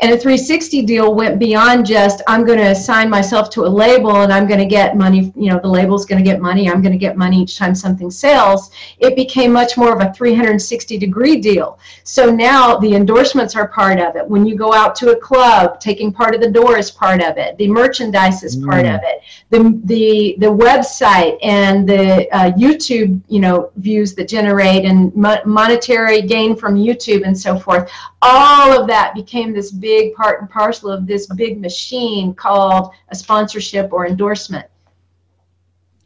And 0.00 0.12
a 0.12 0.16
360 0.16 0.82
deal 0.82 1.12
went 1.12 1.40
beyond 1.40 1.84
just 1.84 2.22
I'm 2.28 2.46
going 2.46 2.60
to 2.60 2.70
assign 2.70 3.10
myself 3.10 3.50
to 3.50 3.64
a 3.64 3.68
label 3.68 4.22
and 4.22 4.32
I'm 4.32 4.46
going 4.46 4.60
to 4.60 4.66
get 4.66 4.96
money. 4.96 5.32
You 5.34 5.50
know, 5.50 5.58
the 5.58 5.68
label's 5.68 6.06
going 6.06 6.22
to 6.22 6.30
get 6.30 6.40
money. 6.40 6.70
I'm 6.70 6.80
going 6.80 6.92
to 6.92 6.98
get 6.98 7.16
money 7.16 7.42
each 7.42 7.58
time 7.58 7.74
something 7.74 8.08
sells. 8.08 8.70
It 9.00 9.16
became 9.16 9.50
much 9.50 9.76
more 9.76 9.92
of 9.92 10.00
a 10.00 10.12
360 10.12 10.98
degree 10.98 11.40
deal. 11.40 11.80
So 12.04 12.30
now 12.30 12.76
the 12.76 12.94
endorsements 12.94 13.56
are 13.56 13.66
part 13.66 13.98
of 13.98 14.14
it. 14.14 14.24
When 14.24 14.46
you 14.46 14.56
go 14.56 14.72
out 14.72 14.94
to 14.96 15.10
a 15.10 15.16
club, 15.16 15.80
taking 15.80 16.12
part 16.12 16.32
of 16.32 16.40
the 16.40 16.50
door 16.50 16.78
is 16.78 16.92
part 16.92 17.20
of 17.20 17.36
it. 17.36 17.58
The 17.58 17.66
merchandise 17.66 18.44
is 18.44 18.54
part 18.54 18.84
mm. 18.84 18.94
of 18.94 19.00
it. 19.02 19.22
The 19.50 19.80
the 19.84 20.36
the 20.38 20.46
website 20.46 21.38
and 21.42 21.88
the 21.88 22.30
uh, 22.32 22.52
YouTube 22.52 23.20
you 23.26 23.40
know 23.40 23.72
views 23.76 24.14
that 24.14 24.28
generate 24.28 24.84
and 24.84 25.12
mo- 25.16 25.42
monetary 25.44 26.22
gain 26.22 26.54
from 26.54 26.76
YouTube 26.76 27.24
and 27.24 27.36
so 27.36 27.58
forth. 27.58 27.90
All 28.22 28.80
of 28.80 28.86
that 28.88 29.14
became 29.14 29.52
this 29.52 29.72
big 29.72 29.87
big 29.88 30.14
part 30.14 30.40
and 30.40 30.50
parcel 30.50 30.90
of 30.90 31.06
this 31.06 31.26
big 31.42 31.60
machine 31.60 32.34
called 32.34 32.92
a 33.08 33.14
sponsorship 33.14 33.90
or 33.92 34.06
endorsement. 34.06 34.66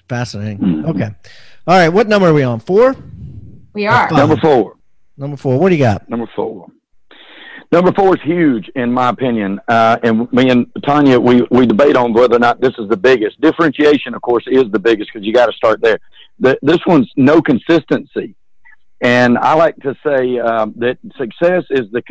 Fascinating. 0.08 0.58
Hmm. 0.58 0.86
Okay. 0.90 1.10
All 1.66 1.78
right. 1.78 1.88
What 1.88 2.06
number 2.06 2.28
are 2.28 2.34
we 2.34 2.44
on? 2.44 2.60
Four? 2.60 2.94
We 3.72 3.86
are. 3.86 4.08
Number 4.10 4.36
four. 4.36 4.76
Number 5.16 5.36
four. 5.36 5.58
What 5.58 5.70
do 5.70 5.74
you 5.74 5.82
got? 5.82 6.08
Number 6.08 6.28
four. 6.36 6.68
Number 7.72 7.90
four 7.92 8.14
is 8.16 8.22
huge, 8.22 8.70
in 8.76 8.92
my 8.92 9.08
opinion. 9.08 9.58
Uh, 9.66 9.96
and 10.02 10.30
me 10.30 10.50
and 10.50 10.66
Tanya, 10.84 11.18
we, 11.18 11.46
we 11.50 11.66
debate 11.66 11.96
on 11.96 12.12
whether 12.12 12.36
or 12.36 12.38
not 12.38 12.60
this 12.60 12.74
is 12.78 12.86
the 12.88 12.96
biggest. 12.96 13.40
Differentiation, 13.40 14.14
of 14.14 14.20
course, 14.20 14.44
is 14.46 14.70
the 14.70 14.78
biggest 14.78 15.10
because 15.12 15.26
you 15.26 15.32
got 15.32 15.46
to 15.46 15.52
start 15.54 15.80
there. 15.80 15.98
The, 16.38 16.58
this 16.60 16.80
one's 16.86 17.10
no 17.16 17.40
consistency. 17.40 18.36
And 19.02 19.36
I 19.36 19.54
like 19.54 19.74
to 19.78 19.96
say 20.06 20.38
um, 20.38 20.74
that 20.76 20.96
success 21.18 21.64
is 21.70 21.90
the 21.90 22.02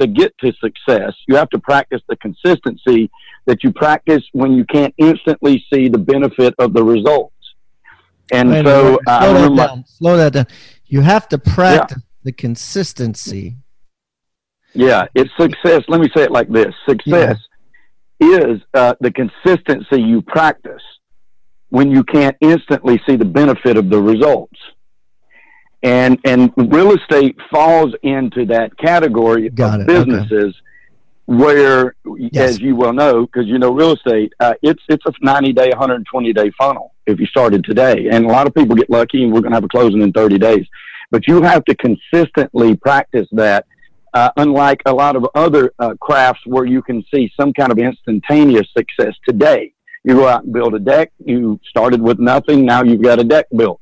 to 0.00 0.06
get 0.06 0.36
to 0.38 0.50
success. 0.64 1.12
You 1.28 1.36
have 1.36 1.50
to 1.50 1.58
practice 1.58 2.00
the 2.08 2.16
consistency 2.16 3.10
that 3.44 3.62
you 3.62 3.70
practice 3.70 4.22
when 4.32 4.52
you 4.52 4.64
can't 4.64 4.94
instantly 4.96 5.62
see 5.70 5.88
the 5.88 5.98
benefit 5.98 6.54
of 6.58 6.72
the 6.72 6.82
results. 6.82 7.34
And 8.32 8.48
Wait 8.48 8.64
so, 8.64 8.98
uh, 9.06 9.20
slow, 9.20 9.56
that 9.56 9.66
down. 9.66 9.84
slow 9.86 10.16
that 10.16 10.32
down. 10.32 10.46
You 10.86 11.02
have 11.02 11.28
to 11.28 11.38
practice 11.38 11.98
yeah. 11.98 12.20
the 12.24 12.32
consistency. 12.32 13.56
Yeah, 14.72 15.04
it's 15.14 15.30
success. 15.38 15.82
Let 15.88 16.00
me 16.00 16.08
say 16.16 16.22
it 16.22 16.30
like 16.30 16.48
this: 16.48 16.74
success 16.88 17.36
yeah. 18.20 18.38
is 18.38 18.60
uh, 18.72 18.94
the 19.00 19.12
consistency 19.12 20.00
you 20.00 20.22
practice 20.22 20.82
when 21.68 21.90
you 21.90 22.02
can't 22.04 22.36
instantly 22.40 23.02
see 23.06 23.16
the 23.16 23.26
benefit 23.26 23.76
of 23.76 23.90
the 23.90 24.00
results 24.00 24.58
and 25.82 26.18
and 26.24 26.52
real 26.56 26.92
estate 26.92 27.36
falls 27.50 27.94
into 28.02 28.46
that 28.46 28.76
category 28.78 29.48
Got 29.48 29.80
of 29.80 29.80
it. 29.82 29.86
businesses 29.88 30.54
okay. 30.54 31.42
where, 31.42 31.96
yes. 32.16 32.50
as 32.50 32.60
you 32.60 32.76
well 32.76 32.92
know, 32.92 33.26
because 33.26 33.46
you 33.46 33.58
know 33.58 33.72
real 33.72 33.92
estate, 33.92 34.32
uh, 34.40 34.54
it's 34.62 34.82
it's 34.88 35.04
a 35.06 35.12
ninety 35.20 35.52
day, 35.52 35.70
one 35.70 35.78
hundred 35.78 35.96
and 35.96 36.06
twenty 36.06 36.32
day 36.32 36.50
funnel 36.56 36.94
if 37.06 37.18
you 37.18 37.26
started 37.26 37.64
today, 37.64 38.08
and 38.10 38.24
a 38.24 38.28
lot 38.28 38.46
of 38.46 38.54
people 38.54 38.76
get 38.76 38.88
lucky, 38.88 39.24
and 39.24 39.32
we're 39.32 39.40
going 39.40 39.50
to 39.50 39.56
have 39.56 39.64
a 39.64 39.68
closing 39.68 40.02
in 40.02 40.12
thirty 40.12 40.38
days, 40.38 40.66
but 41.10 41.26
you 41.26 41.42
have 41.42 41.64
to 41.64 41.74
consistently 41.74 42.76
practice 42.76 43.28
that. 43.32 43.66
Uh, 44.14 44.28
unlike 44.36 44.82
a 44.84 44.92
lot 44.92 45.16
of 45.16 45.26
other 45.34 45.72
uh, 45.78 45.94
crafts 45.98 46.42
where 46.44 46.66
you 46.66 46.82
can 46.82 47.02
see 47.14 47.32
some 47.34 47.50
kind 47.50 47.72
of 47.72 47.78
instantaneous 47.78 48.68
success 48.76 49.14
today, 49.26 49.72
you 50.04 50.14
go 50.14 50.28
out 50.28 50.44
and 50.44 50.52
build 50.52 50.74
a 50.74 50.78
deck. 50.78 51.10
You 51.24 51.58
started 51.66 52.02
with 52.02 52.18
nothing. 52.18 52.66
Now 52.66 52.82
you've 52.82 53.00
got 53.00 53.18
a 53.20 53.24
deck 53.24 53.46
built 53.56 53.80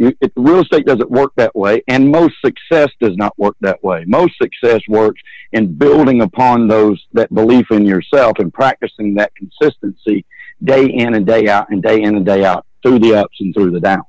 you, 0.00 0.16
it, 0.22 0.32
real 0.34 0.60
estate 0.62 0.86
doesn't 0.86 1.10
work 1.10 1.32
that 1.36 1.54
way, 1.54 1.82
and 1.86 2.10
most 2.10 2.34
success 2.42 2.88
does 3.00 3.16
not 3.16 3.38
work 3.38 3.54
that 3.60 3.84
way. 3.84 4.04
Most 4.06 4.32
success 4.40 4.80
works 4.88 5.20
in 5.52 5.74
building 5.74 6.22
upon 6.22 6.68
those 6.68 7.04
that 7.12 7.32
belief 7.34 7.70
in 7.70 7.84
yourself 7.84 8.38
and 8.38 8.52
practicing 8.52 9.14
that 9.16 9.30
consistency 9.34 10.24
day 10.64 10.86
in 10.86 11.14
and 11.14 11.26
day 11.26 11.48
out, 11.48 11.68
and 11.68 11.82
day 11.82 12.00
in 12.00 12.16
and 12.16 12.24
day 12.24 12.46
out 12.46 12.64
through 12.82 12.98
the 13.00 13.14
ups 13.14 13.36
and 13.40 13.52
through 13.54 13.72
the 13.72 13.80
downs. 13.80 14.04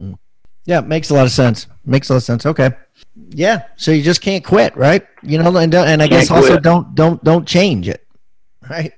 Mm. 0.00 0.16
Yeah, 0.66 0.80
makes 0.82 1.10
a 1.10 1.14
lot 1.14 1.26
of 1.26 1.32
sense. 1.32 1.66
Makes 1.84 2.08
a 2.08 2.12
lot 2.12 2.18
of 2.18 2.22
sense. 2.22 2.46
Okay. 2.46 2.70
Yeah, 3.30 3.64
so 3.74 3.90
you 3.90 4.02
just 4.02 4.20
can't 4.20 4.44
quit, 4.44 4.76
right? 4.76 5.04
You 5.22 5.38
know, 5.38 5.56
and 5.56 5.74
and 5.74 6.00
I 6.00 6.06
can't 6.06 6.10
guess 6.10 6.30
also 6.30 6.50
quit. 6.50 6.62
don't 6.62 6.94
don't 6.94 7.22
don't 7.24 7.46
change 7.46 7.88
it, 7.88 8.06
right? 8.70 8.92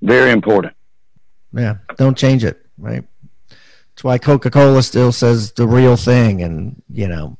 Very 0.00 0.30
important. 0.30 0.72
Yeah, 1.52 1.76
don't 1.96 2.16
change 2.16 2.44
it, 2.44 2.64
right? 2.78 3.04
That's 3.96 4.04
why 4.04 4.18
Coca 4.18 4.50
Cola 4.50 4.82
still 4.82 5.10
says 5.10 5.52
the 5.52 5.66
real 5.66 5.96
thing, 5.96 6.42
and 6.42 6.82
you 6.92 7.08
know, 7.08 7.38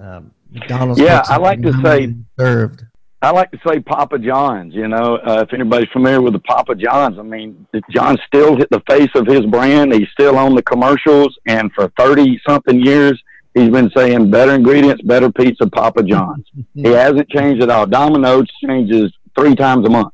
um, 0.00 0.32
McDonald's. 0.50 1.00
Yeah, 1.00 1.22
I 1.26 1.36
like 1.36 1.62
to 1.62 1.72
say 1.80 2.12
served. 2.36 2.82
I 3.22 3.30
like 3.30 3.52
to 3.52 3.60
say 3.64 3.78
Papa 3.78 4.18
John's. 4.18 4.74
You 4.74 4.88
know, 4.88 5.20
uh, 5.24 5.44
if 5.46 5.54
anybody's 5.54 5.88
familiar 5.92 6.20
with 6.20 6.32
the 6.32 6.40
Papa 6.40 6.74
John's, 6.74 7.20
I 7.20 7.22
mean, 7.22 7.68
John 7.88 8.18
still 8.26 8.56
hit 8.56 8.68
the 8.70 8.82
face 8.90 9.10
of 9.14 9.28
his 9.28 9.46
brand. 9.46 9.94
He's 9.94 10.08
still 10.10 10.36
on 10.38 10.56
the 10.56 10.62
commercials, 10.62 11.38
and 11.46 11.70
for 11.72 11.88
thirty 11.96 12.40
something 12.44 12.80
years, 12.80 13.22
he's 13.54 13.70
been 13.70 13.92
saying 13.96 14.32
better 14.32 14.56
ingredients, 14.56 15.02
better 15.04 15.30
pizza, 15.30 15.68
Papa 15.68 16.02
John's. 16.02 16.50
he 16.74 16.88
hasn't 16.88 17.28
changed 17.28 17.62
at 17.62 17.70
all. 17.70 17.86
Domino's 17.86 18.48
changes 18.60 19.12
three 19.38 19.54
times 19.54 19.86
a 19.86 19.90
month 19.90 20.13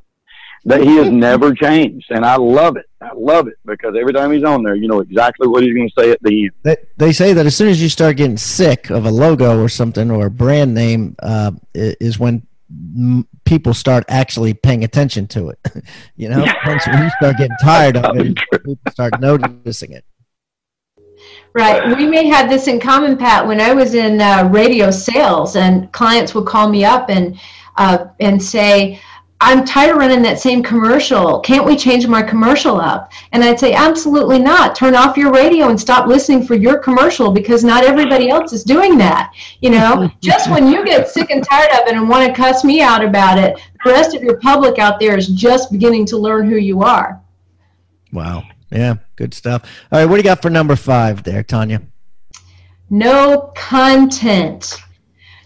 that 0.64 0.80
he 0.80 0.96
has 0.96 1.10
never 1.10 1.54
changed, 1.54 2.10
and 2.10 2.24
I 2.24 2.36
love 2.36 2.76
it. 2.76 2.86
I 3.00 3.10
love 3.14 3.48
it 3.48 3.54
because 3.64 3.94
every 3.98 4.12
time 4.12 4.30
he's 4.32 4.44
on 4.44 4.62
there, 4.62 4.74
you 4.74 4.88
know 4.88 5.00
exactly 5.00 5.48
what 5.48 5.62
he's 5.62 5.74
going 5.74 5.88
to 5.88 6.02
say 6.02 6.10
at 6.10 6.22
the 6.22 6.44
end. 6.44 6.50
They, 6.62 6.76
they 6.96 7.12
say 7.12 7.32
that 7.32 7.46
as 7.46 7.56
soon 7.56 7.68
as 7.68 7.82
you 7.82 7.88
start 7.88 8.16
getting 8.16 8.36
sick 8.36 8.90
of 8.90 9.06
a 9.06 9.10
logo 9.10 9.60
or 9.60 9.68
something 9.68 10.10
or 10.10 10.26
a 10.26 10.30
brand 10.30 10.74
name, 10.74 11.16
uh, 11.22 11.52
is 11.74 12.18
when 12.18 12.46
people 13.44 13.74
start 13.74 14.04
actually 14.08 14.54
paying 14.54 14.84
attention 14.84 15.26
to 15.28 15.50
it. 15.50 15.58
you 16.16 16.28
know, 16.28 16.38
once 16.66 16.86
when 16.86 17.02
you 17.02 17.10
start 17.18 17.36
getting 17.36 17.56
tired 17.62 17.96
of 17.96 18.16
it, 18.16 18.36
people 18.52 18.76
start 18.90 19.20
noticing 19.20 19.92
it. 19.92 20.04
Right. 21.52 21.96
We 21.96 22.06
may 22.06 22.26
have 22.26 22.48
this 22.48 22.68
in 22.68 22.78
common, 22.78 23.16
Pat. 23.16 23.46
When 23.46 23.60
I 23.60 23.74
was 23.74 23.94
in 23.94 24.20
uh, 24.20 24.48
radio 24.52 24.90
sales, 24.90 25.56
and 25.56 25.90
clients 25.92 26.34
would 26.34 26.46
call 26.46 26.68
me 26.68 26.84
up 26.84 27.10
and 27.10 27.38
uh, 27.76 28.06
and 28.20 28.42
say, 28.42 29.00
I'm 29.42 29.64
tired 29.64 29.92
of 29.92 29.96
running 29.96 30.22
that 30.22 30.38
same 30.38 30.62
commercial. 30.62 31.40
Can't 31.40 31.64
we 31.64 31.74
change 31.74 32.06
my 32.06 32.22
commercial 32.22 32.78
up? 32.78 33.10
And 33.32 33.42
I'd 33.42 33.58
say, 33.58 33.72
absolutely 33.72 34.38
not. 34.38 34.76
Turn 34.76 34.94
off 34.94 35.16
your 35.16 35.32
radio 35.32 35.68
and 35.68 35.80
stop 35.80 36.06
listening 36.06 36.46
for 36.46 36.54
your 36.54 36.78
commercial 36.78 37.32
because 37.32 37.64
not 37.64 37.84
everybody 37.84 38.28
else 38.28 38.52
is 38.52 38.64
doing 38.64 38.98
that. 38.98 39.32
You 39.60 39.70
know, 39.70 40.10
just 40.20 40.50
when 40.50 40.66
you 40.66 40.84
get 40.84 41.08
sick 41.08 41.30
and 41.30 41.42
tired 41.42 41.70
of 41.72 41.88
it 41.88 41.96
and 41.96 42.08
want 42.08 42.28
to 42.28 42.34
cuss 42.34 42.64
me 42.64 42.82
out 42.82 43.02
about 43.02 43.38
it, 43.38 43.58
the 43.84 43.90
rest 43.90 44.14
of 44.14 44.22
your 44.22 44.38
public 44.38 44.78
out 44.78 45.00
there 45.00 45.16
is 45.16 45.28
just 45.28 45.72
beginning 45.72 46.04
to 46.06 46.18
learn 46.18 46.48
who 46.48 46.56
you 46.56 46.82
are. 46.82 47.20
Wow. 48.12 48.44
Yeah, 48.70 48.96
good 49.16 49.34
stuff. 49.34 49.62
All 49.90 49.98
right, 49.98 50.04
what 50.04 50.16
do 50.16 50.18
you 50.18 50.24
got 50.24 50.42
for 50.42 50.50
number 50.50 50.76
five 50.76 51.24
there, 51.24 51.42
Tanya? 51.42 51.82
No 52.88 53.52
content. 53.56 54.76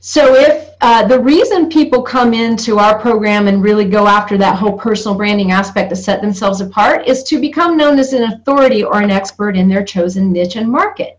So 0.06 0.34
if 0.34 0.74
uh, 0.82 1.06
the 1.06 1.18
reason 1.18 1.70
people 1.70 2.02
come 2.02 2.34
into 2.34 2.78
our 2.78 2.98
program 2.98 3.48
and 3.48 3.62
really 3.62 3.86
go 3.86 4.06
after 4.06 4.36
that 4.36 4.58
whole 4.58 4.76
personal 4.76 5.16
branding 5.16 5.50
aspect 5.50 5.88
to 5.88 5.96
set 5.96 6.20
themselves 6.20 6.60
apart 6.60 7.08
is 7.08 7.22
to 7.22 7.40
become 7.40 7.78
known 7.78 7.98
as 7.98 8.12
an 8.12 8.24
authority 8.24 8.84
or 8.84 9.00
an 9.00 9.10
expert 9.10 9.56
in 9.56 9.66
their 9.66 9.82
chosen 9.82 10.30
niche 10.30 10.56
and 10.56 10.70
market. 10.70 11.18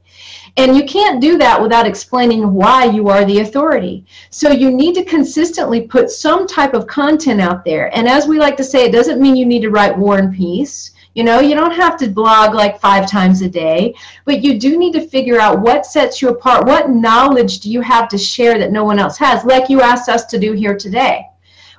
And 0.58 0.78
you 0.78 0.86
can't 0.86 1.20
do 1.20 1.36
that 1.40 1.60
without 1.60 1.88
explaining 1.88 2.54
why 2.54 2.86
you 2.86 3.10
are 3.10 3.26
the 3.26 3.40
authority. 3.40 4.06
So 4.30 4.52
you 4.52 4.70
need 4.70 4.94
to 4.96 5.04
consistently 5.04 5.82
put 5.82 6.12
some 6.12 6.46
type 6.46 6.76
of 6.76 6.86
content 6.86 7.42
out 7.42 7.66
there. 7.66 7.90
And 7.98 8.08
as 8.08 8.28
we 8.28 8.38
like 8.38 8.56
to 8.58 8.64
say, 8.64 8.86
it 8.86 8.92
doesn't 8.92 9.20
mean 9.20 9.36
you 9.36 9.48
need 9.48 9.64
to 9.64 9.72
write 9.72 9.98
War 9.98 10.20
and 10.20 10.32
Peace. 10.32 10.92
You 11.16 11.24
know, 11.24 11.40
you 11.40 11.56
don't 11.56 11.74
have 11.74 11.96
to 12.00 12.10
blog 12.10 12.54
like 12.54 12.82
five 12.82 13.10
times 13.10 13.42
a 13.42 13.50
day, 13.50 13.96
but 14.26 14.44
you 14.44 14.60
do 14.60 14.78
need 14.78 14.92
to 14.94 15.08
figure 15.08 15.40
out 15.40 15.62
what 15.62 15.86
sets 15.86 16.22
you 16.22 16.28
apart. 16.28 16.66
What 16.66 16.90
knowledge 16.90 17.62
do 17.62 17.72
you 17.72 17.80
have 17.80 18.10
to 18.10 18.18
share 18.18 18.60
that 18.60 18.74
no 18.74 18.84
one 18.84 19.00
else 19.00 19.18
has, 19.20 19.46
like 19.46 19.70
you 19.70 19.82
asked 19.82 20.10
us 20.10 20.26
to 20.26 20.38
do 20.38 20.52
here 20.52 20.78
today? 20.78 21.26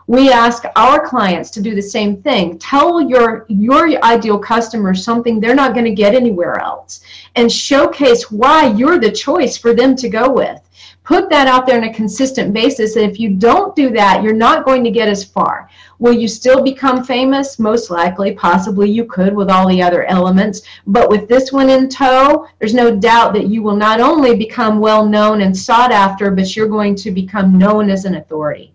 We 0.06 0.32
ask 0.32 0.64
our 0.74 1.06
clients 1.06 1.50
to 1.50 1.60
do 1.60 1.74
the 1.74 1.82
same 1.82 2.22
thing. 2.22 2.58
Tell 2.58 2.98
your 3.00 3.44
your 3.48 4.02
ideal 4.02 4.38
customer 4.38 4.94
something 4.94 5.38
they're 5.38 5.54
not 5.54 5.74
going 5.74 5.84
to 5.84 5.94
get 5.94 6.14
anywhere 6.14 6.58
else 6.58 7.02
and 7.34 7.52
showcase 7.52 8.30
why 8.30 8.68
you're 8.68 8.98
the 8.98 9.12
choice 9.12 9.58
for 9.58 9.74
them 9.74 9.96
to 9.96 10.08
go 10.08 10.30
with 10.30 10.65
put 11.06 11.30
that 11.30 11.46
out 11.46 11.66
there 11.66 11.78
on 11.78 11.84
a 11.84 11.94
consistent 11.94 12.52
basis. 12.52 12.96
And 12.96 13.08
if 13.08 13.20
you 13.20 13.30
don't 13.30 13.76
do 13.76 13.90
that, 13.90 14.24
you're 14.24 14.34
not 14.34 14.64
going 14.64 14.82
to 14.82 14.90
get 14.90 15.08
as 15.08 15.22
far. 15.24 15.70
Will 16.00 16.12
you 16.12 16.26
still 16.26 16.62
become 16.62 17.04
famous? 17.04 17.60
Most 17.60 17.90
likely, 17.90 18.34
possibly 18.34 18.90
you 18.90 19.04
could 19.04 19.34
with 19.34 19.48
all 19.48 19.68
the 19.68 19.80
other 19.80 20.04
elements. 20.06 20.62
But 20.86 21.08
with 21.08 21.28
this 21.28 21.52
one 21.52 21.70
in 21.70 21.88
tow, 21.88 22.48
there's 22.58 22.74
no 22.74 22.94
doubt 22.94 23.34
that 23.34 23.46
you 23.46 23.62
will 23.62 23.76
not 23.76 24.00
only 24.00 24.36
become 24.36 24.80
well 24.80 25.06
known 25.06 25.42
and 25.42 25.56
sought 25.56 25.92
after, 25.92 26.32
but 26.32 26.56
you're 26.56 26.68
going 26.68 26.96
to 26.96 27.12
become 27.12 27.56
known 27.56 27.88
as 27.88 28.04
an 28.04 28.16
authority. 28.16 28.74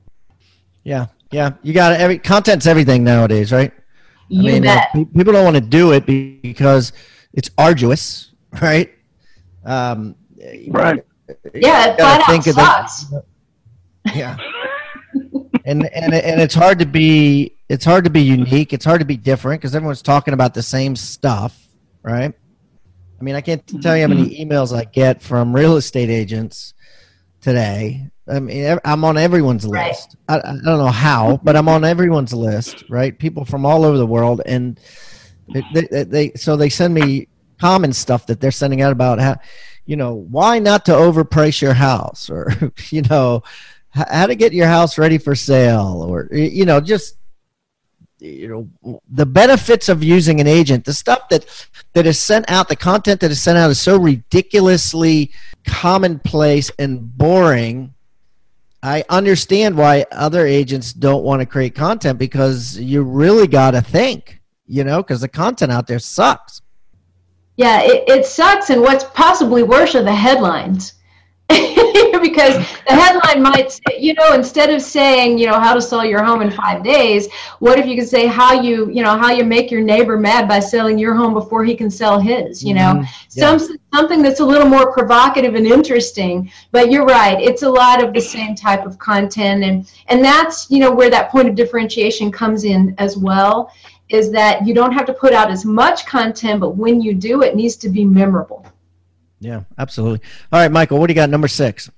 Yeah, 0.83 1.07
yeah. 1.31 1.51
You 1.61 1.73
got 1.73 1.99
every 1.99 2.17
content's 2.17 2.65
everything 2.65 3.03
nowadays, 3.03 3.51
right? 3.51 3.73
You 4.29 4.49
I 4.49 4.53
mean, 4.53 4.63
bet. 4.63 4.89
Uh, 4.95 5.03
people 5.15 5.33
don't 5.33 5.43
want 5.43 5.57
to 5.57 5.61
do 5.61 5.91
it 5.91 6.05
because 6.05 6.93
it's 7.33 7.49
arduous, 7.57 8.31
right? 8.61 8.89
Um, 9.65 10.15
right 10.69 11.03
yeah, 11.53 11.91
it 11.91 11.95
flat 11.97 12.29
out 12.29 12.43
sucks. 12.43 13.05
The, 13.05 13.23
yeah. 14.15 14.37
and 15.65 15.85
and 15.93 16.13
and 16.13 16.41
it's 16.41 16.55
hard 16.55 16.79
to 16.79 16.85
be 16.85 17.55
it's 17.69 17.85
hard 17.85 18.03
to 18.03 18.09
be 18.09 18.21
unique. 18.21 18.73
It's 18.73 18.85
hard 18.85 18.99
to 18.99 19.05
be 19.05 19.17
different 19.17 19.61
because 19.61 19.75
everyone's 19.75 20.01
talking 20.01 20.33
about 20.33 20.53
the 20.53 20.63
same 20.63 20.95
stuff, 20.95 21.57
right? 22.03 22.33
I 23.19 23.23
mean, 23.23 23.35
I 23.35 23.41
can't 23.41 23.65
tell 23.81 23.95
you 23.95 24.03
how 24.03 24.07
many 24.07 24.29
mm-hmm. 24.29 24.51
emails 24.51 24.75
I 24.75 24.83
get 24.85 25.21
from 25.21 25.55
real 25.55 25.77
estate 25.77 26.09
agents 26.09 26.73
today. 27.39 28.07
I 28.27 28.39
mean, 28.39 28.79
I'm 28.83 29.03
on 29.03 29.17
everyone's 29.17 29.65
list. 29.65 30.15
Right. 30.27 30.41
I, 30.43 30.49
I, 30.49 30.53
don't 30.53 30.63
know 30.63 30.87
how, 30.87 31.39
but 31.43 31.55
I'm 31.55 31.69
on 31.69 31.83
everyone's 31.83 32.33
list, 32.33 32.83
right? 32.89 33.17
People 33.17 33.45
from 33.45 33.65
all 33.65 33.83
over 33.83 33.97
the 33.97 34.07
world, 34.07 34.41
and 34.45 34.79
they, 35.53 35.63
they, 35.73 36.03
they 36.03 36.31
so 36.33 36.55
they 36.55 36.69
send 36.69 36.93
me 36.93 37.27
common 37.59 37.93
stuff 37.93 38.25
that 38.27 38.39
they're 38.41 38.51
sending 38.51 38.81
out 38.81 38.91
about 38.91 39.19
how 39.19 39.37
you 39.85 39.95
know, 39.95 40.13
why 40.13 40.59
not 40.59 40.85
to 40.85 40.91
overprice 40.91 41.61
your 41.61 41.73
house 41.73 42.29
or, 42.29 42.51
you 42.89 43.01
know, 43.03 43.43
how 43.89 44.25
to 44.25 44.35
get 44.35 44.53
your 44.53 44.67
house 44.67 44.97
ready 44.97 45.17
for 45.17 45.35
sale 45.35 46.05
or, 46.07 46.29
you 46.31 46.65
know, 46.65 46.79
just, 46.79 47.17
you 48.19 48.47
know, 48.83 49.01
the 49.09 49.25
benefits 49.25 49.89
of 49.89 50.03
using 50.03 50.39
an 50.39 50.47
agent, 50.47 50.85
the 50.85 50.93
stuff 50.93 51.27
that, 51.29 51.45
that 51.93 52.05
is 52.05 52.19
sent 52.19 52.49
out, 52.49 52.69
the 52.69 52.75
content 52.75 53.19
that 53.21 53.31
is 53.31 53.41
sent 53.41 53.57
out 53.57 53.71
is 53.71 53.81
so 53.81 53.97
ridiculously 53.97 55.31
commonplace 55.65 56.71
and 56.77 57.17
boring. 57.17 57.93
I 58.83 59.03
understand 59.09 59.75
why 59.75 60.05
other 60.11 60.45
agents 60.45 60.93
don't 60.93 61.23
want 61.23 61.41
to 61.41 61.45
create 61.45 61.75
content 61.75 62.17
because 62.19 62.77
you 62.77 63.03
really 63.03 63.47
got 63.47 63.71
to 63.71 63.81
think, 63.81 64.39
you 64.67 64.83
know, 64.83 65.01
because 65.01 65.21
the 65.21 65.27
content 65.27 65.71
out 65.71 65.87
there 65.87 65.99
sucks. 65.99 66.61
Yeah, 67.61 67.81
it, 67.83 68.09
it 68.09 68.25
sucks. 68.25 68.71
And 68.71 68.81
what's 68.81 69.03
possibly 69.03 69.61
worse 69.61 69.93
are 69.93 70.01
the 70.01 70.15
headlines. 70.15 70.95
because 72.21 72.55
the 72.87 72.95
headline 72.95 73.43
might 73.43 73.71
say, 73.71 73.99
you 73.99 74.13
know, 74.15 74.33
instead 74.33 74.71
of 74.71 74.81
saying, 74.81 75.37
you 75.37 75.45
know, 75.45 75.59
how 75.59 75.73
to 75.73 75.81
sell 75.81 76.03
your 76.03 76.23
home 76.23 76.41
in 76.41 76.49
five 76.49 76.83
days, 76.83 77.27
what 77.59 77.77
if 77.77 77.85
you 77.85 77.95
could 77.95 78.07
say 78.07 78.25
how 78.25 78.59
you, 78.59 78.89
you 78.89 79.03
know, 79.03 79.17
how 79.17 79.31
you 79.31 79.43
make 79.43 79.69
your 79.69 79.81
neighbor 79.81 80.17
mad 80.17 80.47
by 80.47 80.59
selling 80.59 80.97
your 80.97 81.13
home 81.13 81.33
before 81.33 81.63
he 81.63 81.75
can 81.75 81.91
sell 81.91 82.19
his, 82.19 82.63
you 82.63 82.73
know, 82.73 82.93
mm-hmm. 82.93 83.03
yeah. 83.33 83.57
some 83.57 83.77
something 83.93 84.21
that's 84.21 84.39
a 84.39 84.45
little 84.45 84.67
more 84.67 84.93
provocative 84.93 85.53
and 85.55 85.67
interesting. 85.67 86.49
But 86.71 86.89
you're 86.89 87.05
right, 87.05 87.39
it's 87.39 87.63
a 87.63 87.69
lot 87.69 88.03
of 88.03 88.13
the 88.13 88.21
same 88.21 88.55
type 88.55 88.85
of 88.85 88.97
content, 88.97 89.63
and 89.63 89.91
and 90.07 90.23
that's 90.23 90.71
you 90.71 90.79
know 90.79 90.91
where 90.91 91.09
that 91.09 91.31
point 91.31 91.49
of 91.49 91.55
differentiation 91.55 92.31
comes 92.31 92.63
in 92.63 92.95
as 92.97 93.17
well 93.17 93.71
is 94.13 94.31
that 94.31 94.65
you 94.65 94.73
don't 94.73 94.91
have 94.93 95.05
to 95.05 95.13
put 95.13 95.33
out 95.33 95.49
as 95.49 95.65
much 95.65 96.05
content, 96.05 96.59
but 96.59 96.71
when 96.71 97.01
you 97.01 97.13
do, 97.13 97.41
it 97.41 97.55
needs 97.55 97.75
to 97.77 97.89
be 97.89 98.03
memorable. 98.03 98.65
Yeah, 99.39 99.63
absolutely. 99.77 100.21
All 100.51 100.59
right, 100.59 100.71
Michael, 100.71 100.99
what 100.99 101.07
do 101.07 101.13
you 101.13 101.15
got? 101.15 101.29
Number 101.29 101.47
six. 101.47 101.89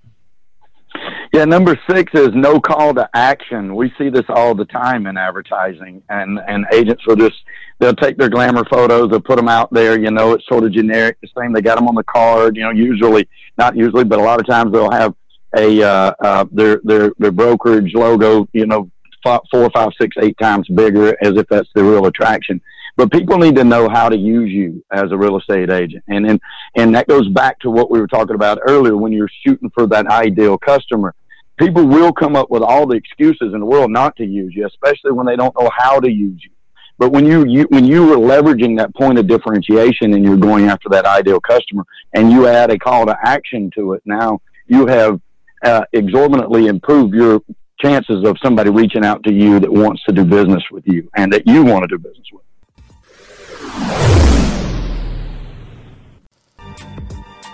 Yeah, 1.34 1.46
number 1.46 1.80
six 1.90 2.14
is 2.14 2.30
no 2.34 2.60
call 2.60 2.94
to 2.94 3.10
action. 3.16 3.76
We 3.76 3.92
see 3.98 4.10
this 4.10 4.26
all 4.30 4.54
the 4.54 4.66
time 4.66 5.08
in 5.08 5.18
advertising, 5.18 6.04
and 6.10 6.40
and 6.48 6.66
agents 6.72 7.06
will 7.08 7.16
just 7.16 7.36
they'll 7.80 7.96
take 7.96 8.18
their 8.18 8.30
glamour 8.30 8.64
photos, 8.72 9.10
they'll 9.10 9.20
put 9.20 9.38
them 9.38 9.50
out 9.50 9.74
there. 9.74 10.00
You 10.00 10.12
know, 10.12 10.34
it's 10.34 10.46
sort 10.48 10.64
of 10.64 10.72
generic, 10.72 11.18
the 11.22 11.30
same. 11.36 11.52
They 11.52 11.62
got 11.62 11.76
them 11.76 11.88
on 11.88 11.96
the 11.96 12.04
card. 12.04 12.56
You 12.56 12.64
know, 12.64 12.70
usually 12.70 13.28
not 13.58 13.76
usually, 13.76 14.04
but 14.04 14.20
a 14.20 14.22
lot 14.22 14.40
of 14.40 14.46
times 14.46 14.72
they'll 14.72 14.92
have 14.92 15.16
a 15.58 15.82
uh, 15.82 16.14
uh, 16.20 16.46
their 16.52 16.80
their 16.84 17.12
their 17.18 17.32
brokerage 17.32 17.96
logo. 17.96 18.48
You 18.54 18.68
know, 18.68 18.92
four, 19.24 19.70
five, 19.72 19.90
six, 20.00 20.16
eight 20.22 20.38
times 20.38 20.68
bigger 20.68 21.18
as 21.22 21.38
if 21.38 21.48
that's 21.48 21.70
the 21.74 21.84
real 21.84 22.06
attraction. 22.06 22.62
But 22.96 23.12
people 23.12 23.38
need 23.40 23.56
to 23.56 23.64
know 23.64 23.90
how 23.90 24.08
to 24.10 24.18
use 24.18 24.52
you 24.52 24.84
as 24.92 25.12
a 25.12 25.18
real 25.18 25.38
estate 25.38 25.72
agent. 25.72 26.04
And, 26.08 26.30
and, 26.30 26.40
and 26.76 26.94
that 26.94 27.08
goes 27.08 27.28
back 27.30 27.60
to 27.62 27.72
what 27.72 27.90
we 27.90 28.00
were 28.00 28.08
talking 28.08 28.36
about 28.36 28.60
earlier 28.68 28.96
when 28.96 29.12
you're 29.12 29.30
shooting 29.46 29.72
for 29.74 29.88
that 29.88 30.06
ideal 30.08 30.58
customer. 30.58 31.16
People 31.58 31.88
will 31.88 32.14
come 32.14 32.36
up 32.36 32.52
with 32.52 32.62
all 32.62 32.86
the 32.86 32.96
excuses 32.96 33.54
in 33.54 33.60
the 33.60 33.66
world 33.66 33.92
not 33.92 34.16
to 34.18 34.26
use 34.26 34.54
you, 34.56 34.68
especially 34.68 35.12
when 35.12 35.26
they 35.26 35.36
don't 35.36 35.56
know 35.60 35.70
how 35.76 36.00
to 36.00 36.10
use 36.10 36.40
you. 36.44 36.52
But 37.00 37.12
when 37.12 37.26
you, 37.26 37.46
you 37.48 37.64
when 37.70 37.86
you 37.86 38.14
are 38.14 38.18
leveraging 38.18 38.78
that 38.78 38.94
point 38.96 39.18
of 39.18 39.28
differentiation 39.28 40.14
and 40.14 40.24
you're 40.24 40.38
going 40.38 40.66
after 40.66 40.90
that 40.90 41.06
ideal 41.06 41.40
customer 41.40 41.84
and 42.14 42.32
you 42.32 42.48
add 42.48 42.70
a 42.70 42.78
call 42.78 43.08
to 43.08 43.18
action 43.24 43.72
to 43.76 43.94
it, 43.94 44.04
now 44.06 44.40
you 44.68 44.86
have 44.86 45.20
uh, 45.64 45.86
exorbitantly 45.94 46.68
improved 46.68 47.16
your 47.16 47.42
chances 47.84 48.24
of 48.24 48.38
somebody 48.42 48.70
reaching 48.70 49.04
out 49.04 49.22
to 49.24 49.34
you 49.34 49.60
that 49.60 49.72
wants 49.72 50.04
to 50.04 50.14
do 50.14 50.24
business 50.24 50.64
with 50.72 50.88
you 50.88 51.10
and 51.16 51.32
that 51.34 51.46
you 51.46 51.64
want 51.64 51.84
to 51.84 51.88
do 51.88 51.98
business 51.98 52.28
with. 52.32 52.44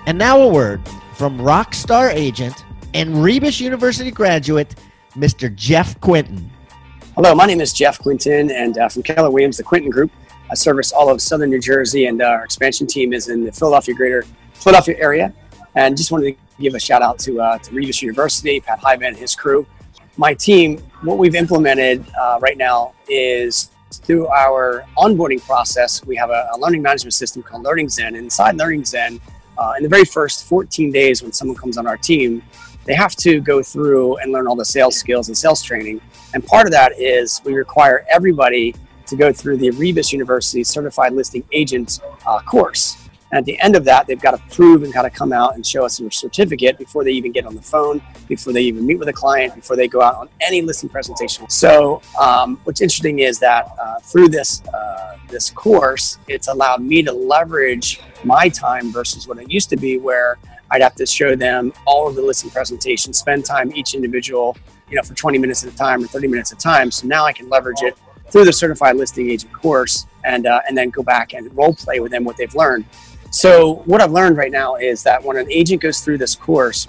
And 0.06 0.18
now 0.18 0.42
a 0.42 0.48
word 0.48 0.82
from 1.16 1.40
Rockstar 1.40 2.14
agent 2.14 2.64
and 2.94 3.24
Rebus 3.24 3.60
University 3.60 4.12
graduate, 4.12 4.76
Mr. 5.14 5.54
Jeff 5.54 6.00
Quinton. 6.00 6.50
Hello, 7.16 7.34
my 7.36 7.46
name 7.46 7.60
is 7.60 7.74
Jeff 7.74 8.00
Quinton, 8.00 8.52
and 8.52 8.78
uh, 8.78 8.88
from 8.88 9.04
Keller 9.04 9.30
Williams, 9.30 9.58
the 9.58 9.64
Quinton 9.64 9.92
Group. 9.92 10.12
I 10.50 10.56
service 10.56 10.92
all 10.92 11.10
of 11.10 11.22
southern 11.22 11.50
New 11.50 11.60
Jersey, 11.60 12.06
and 12.06 12.22
uh, 12.22 12.26
our 12.26 12.44
expansion 12.44 12.88
team 12.88 13.14
is 13.14 13.30
in 13.30 13.46
the 13.46 13.52
Philadelphia 13.52 13.94
greater 13.94 14.26
Philadelphia 14.54 14.96
area. 15.00 15.34
And 15.76 15.96
just 15.96 16.12
wanted 16.12 16.36
to 16.36 16.62
give 16.62 16.74
a 16.74 16.80
shout 16.80 17.02
out 17.02 17.20
to, 17.20 17.40
uh, 17.40 17.58
to 17.60 17.72
Rebus 17.72 18.02
University, 18.02 18.60
Pat 18.60 18.80
Hiban 18.80 19.10
and 19.10 19.18
his 19.18 19.36
crew 19.36 19.68
my 20.20 20.34
team, 20.34 20.78
what 21.02 21.18
we've 21.18 21.34
implemented 21.34 22.06
uh, 22.20 22.38
right 22.42 22.58
now 22.58 22.94
is 23.08 23.72
through 23.90 24.28
our 24.28 24.84
onboarding 24.98 25.42
process, 25.42 26.04
we 26.06 26.18
have 26.18 26.30
a, 26.30 26.50
a 26.54 26.60
learning 26.60 26.82
management 26.82 27.14
system 27.14 27.42
called 27.42 27.64
Learning 27.64 27.88
Zen. 27.88 28.16
inside 28.16 28.58
Learning 28.58 28.84
Zen, 28.84 29.22
uh, 29.58 29.74
in 29.78 29.84
the 29.84 29.88
very 29.88 30.04
first 30.04 30.44
14 30.44 30.92
days 30.92 31.24
when 31.24 31.32
someone 31.32 31.56
comes 31.56 31.78
on 31.78 31.88
our 31.88 31.96
team, 31.96 32.44
they 32.84 32.94
have 32.94 33.16
to 33.16 33.40
go 33.40 33.64
through 33.64 34.18
and 34.18 34.34
learn 34.34 34.46
all 34.46 34.58
the 34.58 34.66
sales 34.66 34.98
skills 34.98 35.30
and 35.30 35.38
sales 35.38 35.64
training. 35.64 36.02
And 36.34 36.46
part 36.46 36.66
of 36.66 36.74
that 36.74 37.00
is 37.00 37.42
we 37.46 37.54
require 37.54 38.06
everybody 38.10 38.76
to 39.06 39.16
go 39.16 39.32
through 39.32 39.56
the 39.56 39.72
Rebus 39.72 40.12
University 40.12 40.66
Certified 40.66 41.14
Listing 41.14 41.46
Agent 41.54 42.02
uh, 42.28 42.40
course. 42.40 43.09
And 43.32 43.38
at 43.38 43.46
the 43.46 43.60
end 43.60 43.76
of 43.76 43.86
that, 43.86 44.08
they've 44.08 44.20
got 44.20 44.32
to 44.32 44.56
prove 44.56 44.84
and 44.84 44.92
got 44.92 45.04
to 45.04 45.10
come 45.10 45.32
out 45.32 45.56
and 45.56 45.66
show 45.66 45.86
us 45.86 46.00
a 46.00 46.12
certificate 46.12 46.78
before 46.78 47.04
they 47.04 47.12
even 47.12 47.32
get 47.32 47.46
on 47.46 47.56
the 47.56 47.62
phone, 47.62 48.02
before 48.28 48.54
they 48.54 48.62
even 48.62 48.86
meet 48.86 48.98
with 48.98 49.08
a 49.08 49.14
client, 49.14 49.56
before 49.56 49.76
they 49.76 49.88
go 49.88 50.02
out 50.02 50.16
on 50.16 50.30
any 50.42 50.62
listing 50.62 50.90
presentation. 50.90 51.48
So, 51.50 52.02
um, 52.20 52.60
what's 52.64 52.82
interesting 52.82 53.20
is 53.20 53.40
that 53.40 53.70
uh, 53.80 54.00
through 54.00 54.30
this 54.30 54.64
uh, 54.68 55.18
this 55.30 55.52
course, 55.52 56.18
it's 56.28 56.48
allowed 56.48 56.82
me 56.82 57.04
to 57.04 57.12
leverage 57.12 58.02
my 58.24 58.50
time 58.50 58.92
versus 58.92 59.28
what 59.28 59.38
it 59.38 59.50
used 59.52 59.70
to 59.70 59.78
be, 59.78 59.98
where 59.98 60.40
I'd 60.72 60.82
have 60.82 60.96
to 60.96 61.06
show 61.06 61.36
them 61.36 61.72
all 61.86 62.08
of 62.08 62.16
the 62.16 62.22
listing 62.22 62.50
presentations, 62.50 63.20
spend 63.20 63.46
time 63.46 63.72
each 63.76 63.94
individual, 63.94 64.58
you 64.90 64.96
know, 64.96 65.04
for 65.04 65.14
20 65.14 65.38
minutes 65.38 65.64
at 65.64 65.74
a 65.74 65.76
time 65.76 66.04
or 66.04 66.08
30 66.08 66.28
minutes 66.28 66.52
at 66.52 66.58
a 66.58 66.62
time. 66.62 66.92
So 66.92 67.08
now 67.08 67.26
I 67.26 67.34
can 67.34 67.50
leverage 67.50 67.82
it 67.82 67.96
through 68.30 68.46
the 68.46 68.54
certified 68.54 68.96
listing 68.96 69.30
agent 69.30 69.52
course 69.54 70.06
and 70.24 70.46
uh, 70.46 70.62
and 70.68 70.78
then 70.78 70.90
go 70.90 71.02
back 71.02 71.34
and 71.34 71.56
role 71.56 71.74
play 71.74 72.00
with 72.00 72.12
them 72.12 72.24
what 72.24 72.38
they've 72.38 72.54
learned. 72.54 72.86
So 73.32 73.76
what 73.86 74.02
I've 74.02 74.12
learned 74.12 74.38
right 74.38 74.52
now 74.52 74.76
is 74.76 75.04
that 75.04 75.24
when 75.24 75.38
an 75.38 75.52
agent 75.52 75.82
goes 75.82 76.02
through 76.02 76.18
this 76.18 76.36
course, 76.36 76.88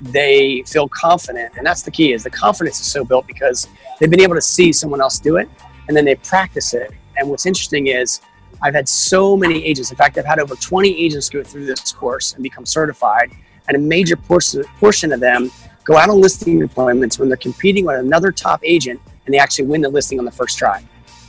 they 0.00 0.62
feel 0.66 0.88
confident, 0.88 1.52
and 1.56 1.66
that's 1.66 1.82
the 1.82 1.90
key. 1.90 2.12
Is 2.12 2.24
the 2.24 2.30
confidence 2.30 2.80
is 2.80 2.86
so 2.86 3.04
built 3.04 3.26
because 3.26 3.68
they've 3.98 4.10
been 4.10 4.20
able 4.20 4.34
to 4.34 4.40
see 4.40 4.72
someone 4.72 5.00
else 5.00 5.18
do 5.18 5.36
it, 5.36 5.48
and 5.88 5.96
then 5.96 6.04
they 6.04 6.14
practice 6.16 6.74
it. 6.74 6.92
And 7.16 7.28
what's 7.28 7.46
interesting 7.46 7.88
is 7.88 8.20
I've 8.62 8.74
had 8.74 8.88
so 8.88 9.36
many 9.36 9.64
agents. 9.64 9.90
In 9.90 9.96
fact, 9.96 10.18
I've 10.18 10.24
had 10.24 10.38
over 10.38 10.54
20 10.54 10.88
agents 11.04 11.28
go 11.28 11.42
through 11.42 11.66
this 11.66 11.92
course 11.92 12.34
and 12.34 12.42
become 12.42 12.64
certified, 12.64 13.32
and 13.68 13.76
a 13.76 13.80
major 13.80 14.16
portion 14.16 15.12
of 15.12 15.20
them 15.20 15.50
go 15.84 15.96
out 15.96 16.08
on 16.08 16.20
listing 16.20 16.62
appointments 16.62 17.18
when 17.18 17.28
they're 17.28 17.36
competing 17.36 17.84
with 17.84 17.98
another 17.98 18.30
top 18.30 18.60
agent, 18.64 19.00
and 19.26 19.34
they 19.34 19.38
actually 19.38 19.66
win 19.66 19.80
the 19.80 19.88
listing 19.88 20.18
on 20.18 20.24
the 20.24 20.32
first 20.32 20.58
try. 20.58 20.84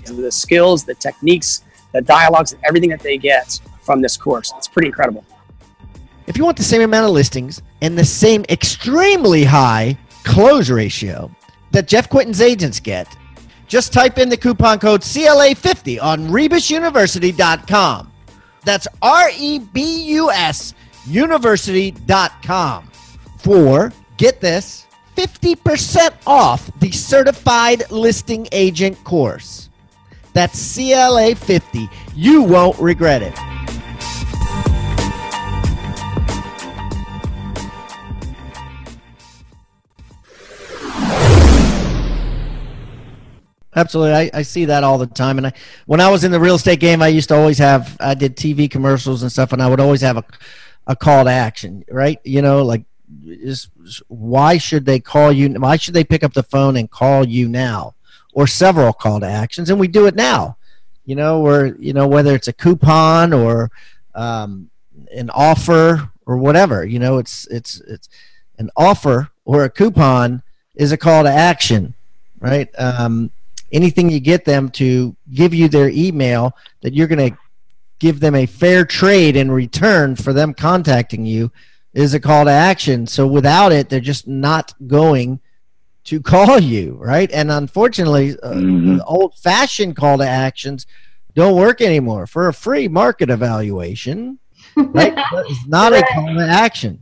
The 0.05 0.31
skills, 0.31 0.83
the 0.83 0.95
techniques, 0.95 1.63
the 1.91 2.01
dialogues, 2.01 2.53
and 2.53 2.63
everything 2.65 2.89
that 2.89 3.01
they 3.01 3.17
get 3.17 3.59
from 3.83 4.01
this 4.01 4.17
course. 4.17 4.53
It's 4.57 4.67
pretty 4.67 4.87
incredible. 4.87 5.25
If 6.25 6.37
you 6.37 6.45
want 6.45 6.57
the 6.57 6.63
same 6.63 6.81
amount 6.81 7.05
of 7.05 7.11
listings 7.11 7.61
and 7.81 7.97
the 7.97 8.05
same 8.05 8.45
extremely 8.49 9.43
high 9.43 9.97
close 10.23 10.69
ratio 10.69 11.29
that 11.71 11.87
Jeff 11.87 12.09
Quinton's 12.09 12.41
agents 12.41 12.79
get, 12.79 13.07
just 13.67 13.91
type 13.91 14.17
in 14.17 14.29
the 14.29 14.37
coupon 14.37 14.79
code 14.79 15.01
CLA50 15.01 16.01
on 16.01 16.27
rebusuniversity.com. 16.29 18.11
That's 18.63 18.87
R 19.01 19.29
E 19.37 19.59
B 19.59 20.03
U 20.13 20.31
S 20.31 20.73
university.com 21.05 22.89
for, 23.39 23.91
get 24.17 24.39
this, 24.39 24.87
50% 25.17 26.13
off 26.25 26.71
the 26.79 26.91
certified 26.91 27.83
listing 27.91 28.47
agent 28.51 29.01
course. 29.03 29.69
That's 30.33 30.75
CLA 30.75 31.35
50. 31.35 31.89
You 32.15 32.41
won't 32.41 32.79
regret 32.79 33.21
it. 33.21 33.37
Absolutely, 43.75 44.13
I, 44.13 44.31
I 44.33 44.41
see 44.43 44.65
that 44.65 44.83
all 44.83 44.97
the 44.97 45.07
time. 45.07 45.37
And 45.37 45.47
I, 45.47 45.53
when 45.85 45.99
I 45.99 46.09
was 46.09 46.23
in 46.23 46.31
the 46.31 46.39
real 46.39 46.55
estate 46.55 46.79
game, 46.79 47.01
I 47.01 47.07
used 47.07 47.29
to 47.29 47.35
always 47.35 47.57
have 47.57 47.97
I 47.99 48.13
did 48.13 48.35
TV 48.35 48.69
commercials 48.69 49.23
and 49.23 49.31
stuff, 49.31 49.51
and 49.51 49.61
I 49.61 49.67
would 49.67 49.79
always 49.79 50.01
have 50.01 50.17
a, 50.17 50.25
a 50.87 50.95
call 50.95 51.25
to 51.25 51.31
action, 51.31 51.83
right? 51.89 52.19
You 52.23 52.41
know, 52.41 52.63
like 52.63 52.83
is 53.25 53.69
why 54.07 54.57
should 54.57 54.85
they 54.85 54.99
call 54.99 55.31
you? 55.31 55.49
Why 55.53 55.77
should 55.77 55.93
they 55.93 56.03
pick 56.03 56.23
up 56.23 56.33
the 56.33 56.43
phone 56.43 56.77
and 56.77 56.89
call 56.89 57.27
you 57.27 57.49
now, 57.49 57.95
or 58.33 58.47
several 58.47 58.93
call 58.93 59.19
to 59.19 59.25
actions? 59.25 59.69
And 59.69 59.79
we 59.79 59.87
do 59.87 60.05
it 60.05 60.15
now. 60.15 60.57
You 61.05 61.15
know, 61.15 61.45
or 61.45 61.75
you 61.79 61.93
know 61.93 62.07
whether 62.07 62.33
it's 62.33 62.47
a 62.47 62.53
coupon 62.53 63.33
or 63.33 63.71
um, 64.15 64.69
an 65.13 65.29
offer 65.31 66.09
or 66.25 66.37
whatever. 66.37 66.85
You 66.85 66.99
know, 66.99 67.17
it's 67.17 67.47
it's 67.47 67.81
it's 67.81 68.07
an 68.57 68.69
offer 68.77 69.29
or 69.45 69.63
a 69.63 69.69
coupon 69.69 70.43
is 70.75 70.91
a 70.91 70.97
call 70.97 71.23
to 71.23 71.29
action, 71.29 71.93
right? 72.39 72.69
Um, 72.77 73.31
anything 73.73 74.09
you 74.09 74.19
get 74.19 74.45
them 74.45 74.69
to 74.69 75.15
give 75.33 75.53
you 75.53 75.67
their 75.67 75.89
email 75.89 76.55
that 76.81 76.93
you're 76.93 77.07
going 77.07 77.31
to 77.31 77.37
give 77.99 78.19
them 78.19 78.35
a 78.35 78.45
fair 78.45 78.85
trade 78.85 79.35
in 79.35 79.51
return 79.51 80.15
for 80.15 80.31
them 80.31 80.53
contacting 80.53 81.25
you 81.25 81.51
is 81.93 82.13
a 82.13 82.19
call 82.19 82.45
to 82.45 82.51
action. 82.51 83.07
So 83.07 83.27
without 83.27 83.71
it, 83.71 83.89
they're 83.89 83.99
just 83.99 84.27
not 84.27 84.73
going 84.87 85.39
to 86.05 86.21
call 86.33 86.59
you, 86.59 86.95
right? 86.95 87.31
And 87.31 87.51
unfortunately, 87.51 88.31
uh, 88.41 88.53
mm-hmm. 88.53 88.99
old 89.05 89.35
fashioned 89.37 89.95
call 89.95 90.19
to 90.19 90.27
actions 90.27 90.85
don't 91.33 91.55
work 91.55 91.81
anymore. 91.81 92.27
For 92.27 92.47
a 92.47 92.53
free 92.53 92.87
market 92.87 93.29
evaluation, 93.29 94.39
right? 94.75 95.13
it's 95.15 95.67
not 95.67 95.93
a 95.93 96.03
call 96.13 96.27
to 96.35 96.47
action. 96.47 96.99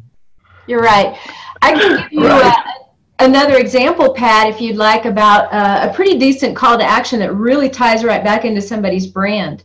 You're 0.67 0.81
right. 0.81 1.17
I 1.61 1.73
can 1.73 1.97
give 1.97 2.13
you 2.13 2.27
right. 2.27 2.80
Another 3.21 3.57
example, 3.57 4.13
Pat, 4.13 4.47
if 4.47 4.59
you'd 4.59 4.77
like, 4.77 5.05
about 5.05 5.51
uh, 5.53 5.89
a 5.89 5.93
pretty 5.93 6.17
decent 6.17 6.55
call 6.55 6.77
to 6.77 6.83
action 6.83 7.19
that 7.19 7.33
really 7.33 7.69
ties 7.69 8.03
right 8.03 8.23
back 8.23 8.45
into 8.45 8.61
somebody's 8.61 9.07
brand. 9.07 9.63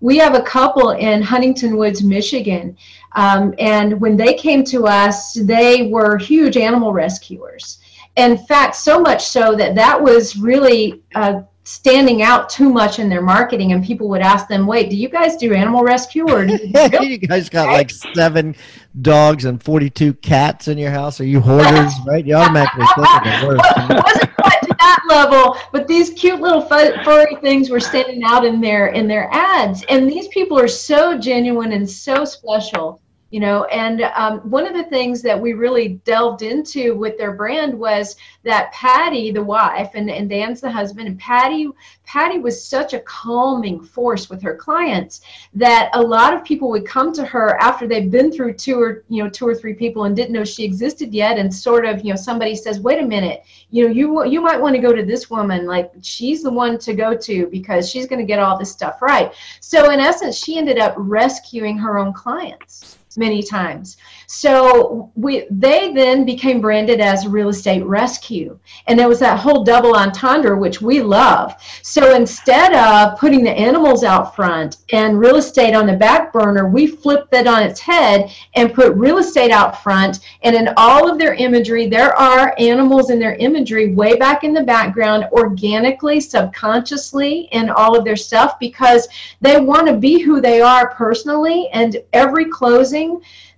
We 0.00 0.18
have 0.18 0.34
a 0.34 0.42
couple 0.42 0.90
in 0.90 1.22
Huntington 1.22 1.76
Woods, 1.76 2.02
Michigan, 2.02 2.76
um, 3.12 3.54
and 3.58 4.00
when 4.00 4.16
they 4.16 4.34
came 4.34 4.64
to 4.64 4.86
us, 4.86 5.34
they 5.34 5.88
were 5.88 6.18
huge 6.18 6.56
animal 6.56 6.92
rescuers. 6.92 7.78
In 8.16 8.36
fact, 8.36 8.76
so 8.76 9.00
much 9.00 9.24
so 9.26 9.54
that 9.56 9.74
that 9.74 10.00
was 10.00 10.36
really 10.36 11.02
uh, 11.14 11.42
standing 11.64 12.22
out 12.22 12.48
too 12.50 12.70
much 12.70 12.98
in 12.98 13.08
their 13.08 13.22
marketing, 13.22 13.72
and 13.72 13.82
people 13.82 14.08
would 14.08 14.20
ask 14.20 14.46
them, 14.48 14.66
"Wait, 14.66 14.90
do 14.90 14.96
you 14.96 15.08
guys 15.08 15.36
do 15.36 15.52
animal 15.54 15.82
rescue, 15.82 16.28
or 16.30 16.46
do 16.46 16.52
you, 16.52 17.00
you 17.00 17.18
guys 17.18 17.48
got 17.48 17.68
like 17.68 17.90
seven 17.90 18.54
dogs 19.02 19.46
and 19.46 19.62
forty-two 19.62 20.14
cats 20.14 20.68
in 20.68 20.78
your 20.78 20.90
house? 20.90 21.20
Are 21.20 21.26
you 21.26 21.40
hoarders? 21.40 21.92
right? 22.06 22.24
You 22.24 22.34
automatically 22.34 22.86
think 22.94 23.08
of 23.08 23.24
the 23.24 23.46
worst. 23.46 23.64
it 23.90 24.04
wasn't 24.04 24.36
quite 24.36 24.60
to 24.62 24.76
that 24.78 25.04
level, 25.08 25.56
but 25.72 25.88
these 25.88 26.10
cute 26.10 26.40
little 26.40 26.62
furry 26.62 27.36
things 27.36 27.70
were 27.70 27.80
standing 27.80 28.22
out 28.24 28.44
in 28.44 28.60
their 28.60 28.88
in 28.88 29.08
their 29.08 29.28
ads, 29.32 29.84
and 29.88 30.08
these 30.08 30.28
people 30.28 30.58
are 30.58 30.68
so 30.68 31.18
genuine 31.18 31.72
and 31.72 31.88
so 31.88 32.24
special 32.24 33.00
you 33.34 33.40
know 33.40 33.64
and 33.64 34.02
um, 34.14 34.38
one 34.48 34.64
of 34.64 34.74
the 34.74 34.84
things 34.84 35.20
that 35.20 35.40
we 35.44 35.54
really 35.54 35.88
delved 36.04 36.42
into 36.42 36.94
with 36.94 37.18
their 37.18 37.32
brand 37.32 37.76
was 37.76 38.14
that 38.44 38.70
patty 38.72 39.32
the 39.32 39.42
wife 39.42 39.90
and, 39.94 40.08
and 40.08 40.30
dan's 40.30 40.60
the 40.60 40.70
husband 40.70 41.08
and 41.08 41.18
patty 41.18 41.68
patty 42.04 42.38
was 42.38 42.62
such 42.64 42.92
a 42.94 43.00
calming 43.00 43.82
force 43.82 44.30
with 44.30 44.40
her 44.40 44.54
clients 44.54 45.22
that 45.52 45.90
a 45.94 46.00
lot 46.00 46.32
of 46.32 46.44
people 46.44 46.68
would 46.68 46.86
come 46.86 47.12
to 47.12 47.24
her 47.24 47.56
after 47.60 47.88
they've 47.88 48.10
been 48.10 48.30
through 48.30 48.52
two 48.52 48.80
or 48.80 49.04
you 49.08 49.22
know 49.22 49.30
two 49.30 49.46
or 49.46 49.54
three 49.54 49.74
people 49.74 50.04
and 50.04 50.14
didn't 50.14 50.32
know 50.32 50.44
she 50.44 50.64
existed 50.64 51.12
yet 51.12 51.38
and 51.38 51.52
sort 51.52 51.84
of 51.84 52.04
you 52.04 52.10
know 52.10 52.16
somebody 52.16 52.54
says 52.54 52.80
wait 52.80 53.02
a 53.02 53.06
minute. 53.06 53.44
You 53.70 53.84
know 53.84 53.90
you 53.92 54.24
you 54.26 54.40
might 54.40 54.60
want 54.60 54.74
to 54.76 54.82
go 54.82 54.92
to 54.92 55.04
this 55.04 55.30
woman. 55.30 55.66
Like 55.66 55.92
she's 56.02 56.42
the 56.42 56.52
one 56.52 56.78
to 56.78 56.94
go 56.94 57.16
to 57.16 57.46
because 57.46 57.90
she's 57.90 58.06
going 58.06 58.20
to 58.20 58.26
get 58.26 58.38
all 58.38 58.58
this 58.58 58.70
stuff 58.70 59.02
right. 59.02 59.32
So 59.60 59.90
in 59.90 60.00
essence 60.00 60.36
she 60.36 60.58
ended 60.58 60.78
up 60.78 60.94
rescuing 60.96 61.78
her 61.78 61.98
own 61.98 62.12
clients 62.12 62.93
many 63.16 63.42
times. 63.42 63.96
So 64.26 65.10
we 65.14 65.46
they 65.50 65.92
then 65.92 66.24
became 66.24 66.60
branded 66.60 67.00
as 67.00 67.26
real 67.26 67.48
estate 67.48 67.84
rescue. 67.84 68.58
And 68.86 68.98
there 68.98 69.08
was 69.08 69.20
that 69.20 69.38
whole 69.38 69.64
double 69.64 69.94
entendre, 69.94 70.56
which 70.56 70.80
we 70.80 71.00
love. 71.00 71.54
So 71.82 72.14
instead 72.14 72.74
of 72.74 73.18
putting 73.18 73.44
the 73.44 73.50
animals 73.50 74.04
out 74.04 74.34
front 74.34 74.78
and 74.92 75.18
real 75.18 75.36
estate 75.36 75.74
on 75.74 75.86
the 75.86 75.96
back 75.96 76.32
burner, 76.32 76.68
we 76.68 76.86
flipped 76.86 77.30
that 77.32 77.46
on 77.46 77.62
its 77.62 77.80
head 77.80 78.30
and 78.54 78.74
put 78.74 78.94
real 78.96 79.18
estate 79.18 79.50
out 79.50 79.82
front. 79.82 80.20
And 80.42 80.56
in 80.56 80.70
all 80.76 81.10
of 81.10 81.18
their 81.18 81.34
imagery, 81.34 81.86
there 81.86 82.16
are 82.16 82.54
animals 82.58 83.10
in 83.10 83.18
their 83.18 83.34
imagery 83.36 83.94
way 83.94 84.16
back 84.16 84.44
in 84.44 84.54
the 84.54 84.62
background, 84.62 85.26
organically, 85.32 86.20
subconsciously 86.20 87.48
in 87.52 87.70
all 87.70 87.96
of 87.96 88.04
their 88.04 88.16
stuff 88.16 88.58
because 88.58 89.06
they 89.40 89.60
want 89.60 89.86
to 89.86 89.96
be 89.96 90.20
who 90.20 90.40
they 90.40 90.60
are 90.60 90.94
personally. 90.94 91.68
And 91.72 92.02
every 92.12 92.46
closing, 92.46 93.03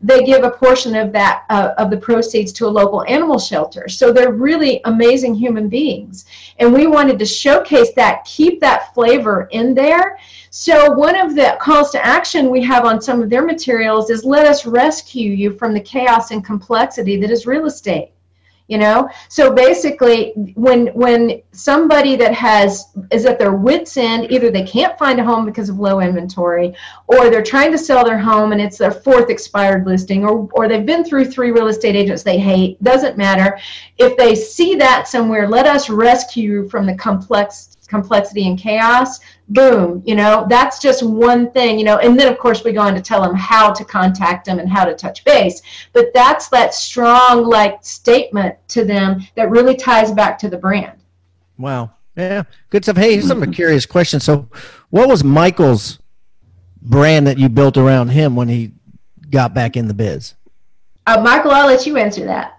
they 0.00 0.24
give 0.24 0.44
a 0.44 0.50
portion 0.50 0.94
of 0.94 1.12
that 1.12 1.44
uh, 1.50 1.72
of 1.78 1.90
the 1.90 1.96
proceeds 1.96 2.52
to 2.52 2.66
a 2.66 2.76
local 2.80 3.04
animal 3.04 3.38
shelter. 3.38 3.88
So 3.88 4.12
they're 4.12 4.32
really 4.32 4.80
amazing 4.84 5.34
human 5.34 5.68
beings, 5.68 6.26
and 6.58 6.72
we 6.72 6.86
wanted 6.86 7.18
to 7.18 7.26
showcase 7.26 7.92
that, 7.96 8.24
keep 8.24 8.60
that 8.60 8.94
flavor 8.94 9.48
in 9.52 9.74
there. 9.74 10.18
So 10.50 10.92
one 10.92 11.16
of 11.16 11.34
the 11.34 11.58
calls 11.60 11.90
to 11.90 12.04
action 12.04 12.50
we 12.50 12.62
have 12.64 12.84
on 12.84 13.00
some 13.00 13.22
of 13.22 13.30
their 13.30 13.44
materials 13.44 14.10
is 14.10 14.24
let 14.24 14.46
us 14.46 14.66
rescue 14.66 15.30
you 15.30 15.52
from 15.52 15.74
the 15.74 15.80
chaos 15.80 16.30
and 16.30 16.44
complexity 16.44 17.20
that 17.20 17.30
is 17.30 17.46
real 17.46 17.66
estate 17.66 18.12
you 18.68 18.78
know? 18.78 19.08
So 19.28 19.52
basically 19.52 20.32
when 20.54 20.88
when 20.88 21.42
somebody 21.52 22.16
that 22.16 22.34
has 22.34 22.86
is 23.10 23.24
at 23.24 23.38
their 23.38 23.52
wits 23.52 23.96
end 23.96 24.30
either 24.30 24.50
they 24.50 24.64
can't 24.64 24.98
find 24.98 25.20
a 25.20 25.24
home 25.24 25.44
because 25.44 25.68
of 25.68 25.78
low 25.78 26.00
inventory 26.00 26.74
or 27.06 27.30
they're 27.30 27.42
trying 27.42 27.70
to 27.72 27.78
sell 27.78 28.04
their 28.04 28.18
home 28.18 28.52
and 28.52 28.60
it's 28.60 28.78
their 28.78 28.90
fourth 28.90 29.30
expired 29.30 29.86
listing 29.86 30.24
or 30.24 30.48
or 30.52 30.68
they've 30.68 30.86
been 30.86 31.04
through 31.04 31.24
three 31.24 31.50
real 31.50 31.68
estate 31.68 31.96
agents 31.96 32.22
they 32.22 32.38
hate 32.38 32.82
doesn't 32.82 33.16
matter. 33.16 33.58
If 33.98 34.16
they 34.16 34.34
see 34.34 34.74
that 34.76 35.08
somewhere 35.08 35.48
let 35.48 35.66
us 35.66 35.88
rescue 35.88 36.68
from 36.68 36.86
the 36.86 36.94
complex 36.96 37.75
complexity 37.86 38.46
and 38.46 38.58
chaos 38.58 39.20
boom 39.48 40.02
you 40.04 40.14
know 40.14 40.46
that's 40.48 40.80
just 40.80 41.02
one 41.02 41.50
thing 41.52 41.78
you 41.78 41.84
know 41.84 41.98
and 41.98 42.18
then 42.18 42.30
of 42.30 42.38
course 42.38 42.64
we 42.64 42.72
go 42.72 42.80
on 42.80 42.94
to 42.94 43.00
tell 43.00 43.22
them 43.22 43.34
how 43.34 43.72
to 43.72 43.84
contact 43.84 44.44
them 44.44 44.58
and 44.58 44.68
how 44.68 44.84
to 44.84 44.94
touch 44.94 45.24
base 45.24 45.62
but 45.92 46.06
that's 46.12 46.48
that 46.48 46.74
strong 46.74 47.44
like 47.44 47.78
statement 47.82 48.56
to 48.68 48.84
them 48.84 49.22
that 49.36 49.50
really 49.50 49.76
ties 49.76 50.12
back 50.12 50.38
to 50.38 50.48
the 50.48 50.56
brand. 50.56 50.98
Wow. 51.58 51.92
Yeah 52.16 52.44
good 52.70 52.84
stuff. 52.84 52.96
Hey 52.96 53.12
here's 53.12 53.28
some 53.28 53.52
curious 53.52 53.86
question. 53.86 54.20
So 54.20 54.48
what 54.90 55.08
was 55.08 55.22
michael's 55.22 56.00
brand 56.82 57.26
that 57.26 57.38
you 57.38 57.48
built 57.48 57.76
around 57.76 58.08
him 58.08 58.36
when 58.36 58.48
he 58.48 58.72
got 59.30 59.54
back 59.54 59.76
in 59.76 59.86
the 59.86 59.94
biz? 59.94 60.34
Uh, 61.06 61.20
michael 61.20 61.52
i'll 61.52 61.68
let 61.68 61.86
you 61.86 61.96
answer 61.96 62.24
that 62.24 62.55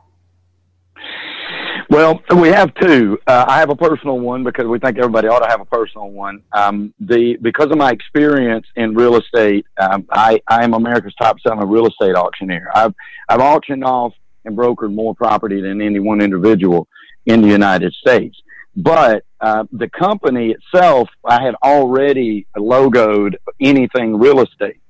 well, 1.97 2.21
we 2.35 2.49
have 2.49 2.71
two. 2.75 3.17
Uh, 3.25 3.45
I 3.47 3.57
have 3.57 3.71
a 3.71 3.75
personal 3.75 4.19
one 4.19 4.43
because 4.43 4.67
we 4.67 4.77
think 4.77 4.99
everybody 4.99 5.29
ought 5.29 5.39
to 5.39 5.49
have 5.49 5.61
a 5.61 5.65
personal 5.65 6.11
one. 6.11 6.43
Um, 6.51 6.93
the 6.99 7.37
because 7.41 7.71
of 7.71 7.77
my 7.79 7.89
experience 7.89 8.67
in 8.75 8.93
real 8.93 9.15
estate, 9.15 9.65
um, 9.79 10.05
I, 10.11 10.39
I 10.47 10.63
am 10.63 10.75
America's 10.75 11.15
top 11.19 11.39
selling 11.39 11.67
real 11.67 11.87
estate 11.87 12.13
auctioneer. 12.13 12.69
I've 12.75 12.93
I've 13.27 13.39
auctioned 13.39 13.83
off 13.83 14.13
and 14.45 14.55
brokered 14.55 14.93
more 14.93 15.15
property 15.15 15.59
than 15.59 15.81
any 15.81 15.97
one 15.97 16.21
individual 16.21 16.87
in 17.25 17.41
the 17.41 17.47
United 17.47 17.91
States. 17.93 18.39
But 18.75 19.25
uh, 19.41 19.63
the 19.71 19.89
company 19.89 20.51
itself, 20.51 21.09
I 21.25 21.41
had 21.41 21.55
already 21.63 22.45
logoed 22.55 23.37
anything 23.59 24.19
real 24.19 24.41
estate. 24.41 24.81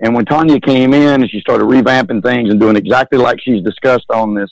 And 0.00 0.14
when 0.14 0.24
Tanya 0.24 0.60
came 0.60 0.94
in 0.94 1.22
and 1.22 1.28
she 1.28 1.40
started 1.40 1.64
revamping 1.64 2.22
things 2.22 2.50
and 2.50 2.60
doing 2.60 2.76
exactly 2.76 3.18
like 3.18 3.40
she's 3.40 3.62
discussed 3.64 4.10
on 4.10 4.34
this 4.34 4.50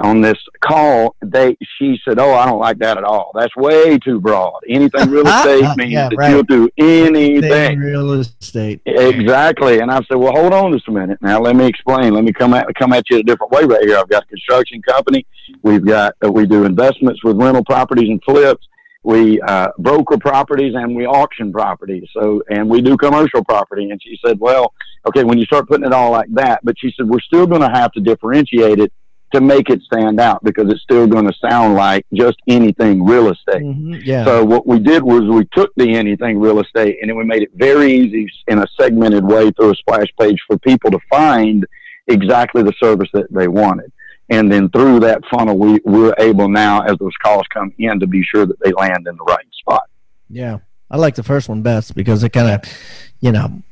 on 0.00 0.20
this 0.20 0.38
call, 0.60 1.14
they 1.22 1.56
she 1.78 1.98
said, 2.04 2.18
"Oh, 2.18 2.34
I 2.34 2.46
don't 2.46 2.58
like 2.58 2.78
that 2.78 2.96
at 2.96 3.04
all. 3.04 3.32
That's 3.34 3.54
way 3.56 3.98
too 3.98 4.20
broad. 4.20 4.60
Anything 4.68 5.10
real 5.10 5.26
estate 5.26 5.76
means 5.76 5.92
yeah, 5.92 6.08
that 6.08 6.16
right. 6.16 6.30
you'll 6.30 6.42
do 6.42 6.68
anything 6.78 7.78
real 7.78 8.12
estate." 8.12 8.80
Exactly. 8.86 9.80
And 9.80 9.90
I 9.90 10.00
said, 10.08 10.16
"Well, 10.16 10.32
hold 10.32 10.52
on 10.52 10.72
just 10.72 10.88
a 10.88 10.92
minute. 10.92 11.18
Now, 11.20 11.40
let 11.40 11.56
me 11.56 11.66
explain. 11.66 12.14
Let 12.14 12.24
me 12.24 12.32
come 12.32 12.54
at 12.54 12.66
come 12.76 12.92
at 12.92 13.08
you 13.10 13.18
a 13.18 13.22
different 13.22 13.52
way 13.52 13.64
right 13.64 13.82
here. 13.82 13.98
I've 13.98 14.08
got 14.08 14.24
a 14.24 14.26
construction 14.26 14.80
company. 14.82 15.26
We've 15.62 15.84
got 15.84 16.14
uh, 16.24 16.30
we 16.30 16.46
do 16.46 16.64
investments 16.64 17.22
with 17.24 17.36
rental 17.36 17.64
properties 17.64 18.08
and 18.08 18.22
flips." 18.24 18.66
we 19.04 19.40
uh, 19.40 19.68
broker 19.78 20.18
properties 20.18 20.74
and 20.74 20.94
we 20.94 21.06
auction 21.06 21.52
properties. 21.52 22.06
So, 22.12 22.42
and 22.50 22.68
we 22.68 22.82
do 22.82 22.96
commercial 22.96 23.44
property. 23.44 23.90
And 23.90 24.02
she 24.02 24.18
said, 24.22 24.38
well, 24.40 24.74
okay, 25.06 25.24
when 25.24 25.38
you 25.38 25.44
start 25.46 25.68
putting 25.68 25.86
it 25.86 25.92
all 25.92 26.10
like 26.10 26.28
that, 26.34 26.60
but 26.64 26.74
she 26.78 26.92
said, 26.96 27.08
we're 27.08 27.20
still 27.20 27.46
going 27.46 27.62
to 27.62 27.70
have 27.70 27.92
to 27.92 28.00
differentiate 28.00 28.80
it 28.80 28.92
to 29.32 29.40
make 29.40 29.68
it 29.68 29.82
stand 29.82 30.20
out 30.20 30.42
because 30.42 30.70
it's 30.72 30.82
still 30.82 31.06
going 31.06 31.26
to 31.26 31.34
sound 31.40 31.74
like 31.74 32.04
just 32.14 32.36
anything 32.46 33.04
real 33.04 33.30
estate. 33.30 33.62
Mm-hmm, 33.62 33.94
yeah. 34.04 34.24
So 34.24 34.44
what 34.44 34.66
we 34.66 34.78
did 34.78 35.02
was 35.02 35.22
we 35.22 35.44
took 35.52 35.72
the 35.76 35.94
anything 35.94 36.38
real 36.38 36.60
estate 36.60 36.98
and 37.00 37.10
then 37.10 37.16
we 37.16 37.24
made 37.24 37.42
it 37.42 37.50
very 37.54 37.92
easy 37.92 38.28
in 38.46 38.58
a 38.58 38.66
segmented 38.80 39.24
way 39.24 39.50
through 39.52 39.72
a 39.72 39.74
splash 39.76 40.08
page 40.18 40.38
for 40.46 40.58
people 40.58 40.90
to 40.90 40.98
find 41.10 41.66
exactly 42.06 42.62
the 42.62 42.72
service 42.80 43.08
that 43.12 43.30
they 43.32 43.48
wanted. 43.48 43.92
And 44.30 44.50
then 44.50 44.68
through 44.70 45.00
that 45.00 45.22
funnel, 45.30 45.58
we, 45.58 45.80
we're 45.84 46.14
able 46.18 46.48
now, 46.48 46.82
as 46.82 46.96
those 46.98 47.16
calls 47.22 47.46
come 47.52 47.72
in, 47.78 47.98
to 48.00 48.06
be 48.06 48.22
sure 48.22 48.46
that 48.46 48.58
they 48.60 48.72
land 48.72 49.06
in 49.06 49.16
the 49.16 49.24
right 49.24 49.46
spot. 49.52 49.84
Yeah. 50.28 50.58
I 50.90 50.96
like 50.96 51.14
the 51.14 51.22
first 51.22 51.48
one 51.48 51.62
best 51.62 51.94
because 51.94 52.22
it 52.24 52.30
kind 52.30 52.48
of, 52.48 52.72
you 53.20 53.32
know, 53.32 53.62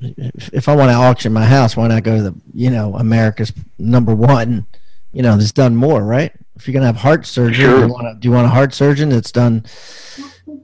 if 0.00 0.68
I 0.68 0.76
want 0.76 0.90
to 0.90 0.94
auction 0.94 1.32
my 1.32 1.44
house, 1.44 1.76
why 1.76 1.88
not 1.88 2.02
go 2.02 2.16
to 2.16 2.22
the, 2.22 2.34
you 2.54 2.70
know, 2.70 2.94
America's 2.94 3.52
number 3.78 4.14
one 4.14 4.66
you 5.14 5.22
know, 5.22 5.36
that's 5.36 5.52
done 5.52 5.76
more, 5.76 6.02
right? 6.02 6.32
If 6.56 6.66
you're 6.66 6.74
gonna 6.74 6.86
have 6.86 6.96
heart 6.96 7.24
surgery, 7.26 7.64
sure. 7.64 7.80
do, 7.80 7.86
you 7.86 7.92
want 7.92 8.06
a, 8.06 8.14
do 8.20 8.28
you 8.28 8.34
want 8.34 8.46
a 8.46 8.50
heart 8.50 8.74
surgeon 8.74 9.08
that's 9.08 9.32
done, 9.32 9.64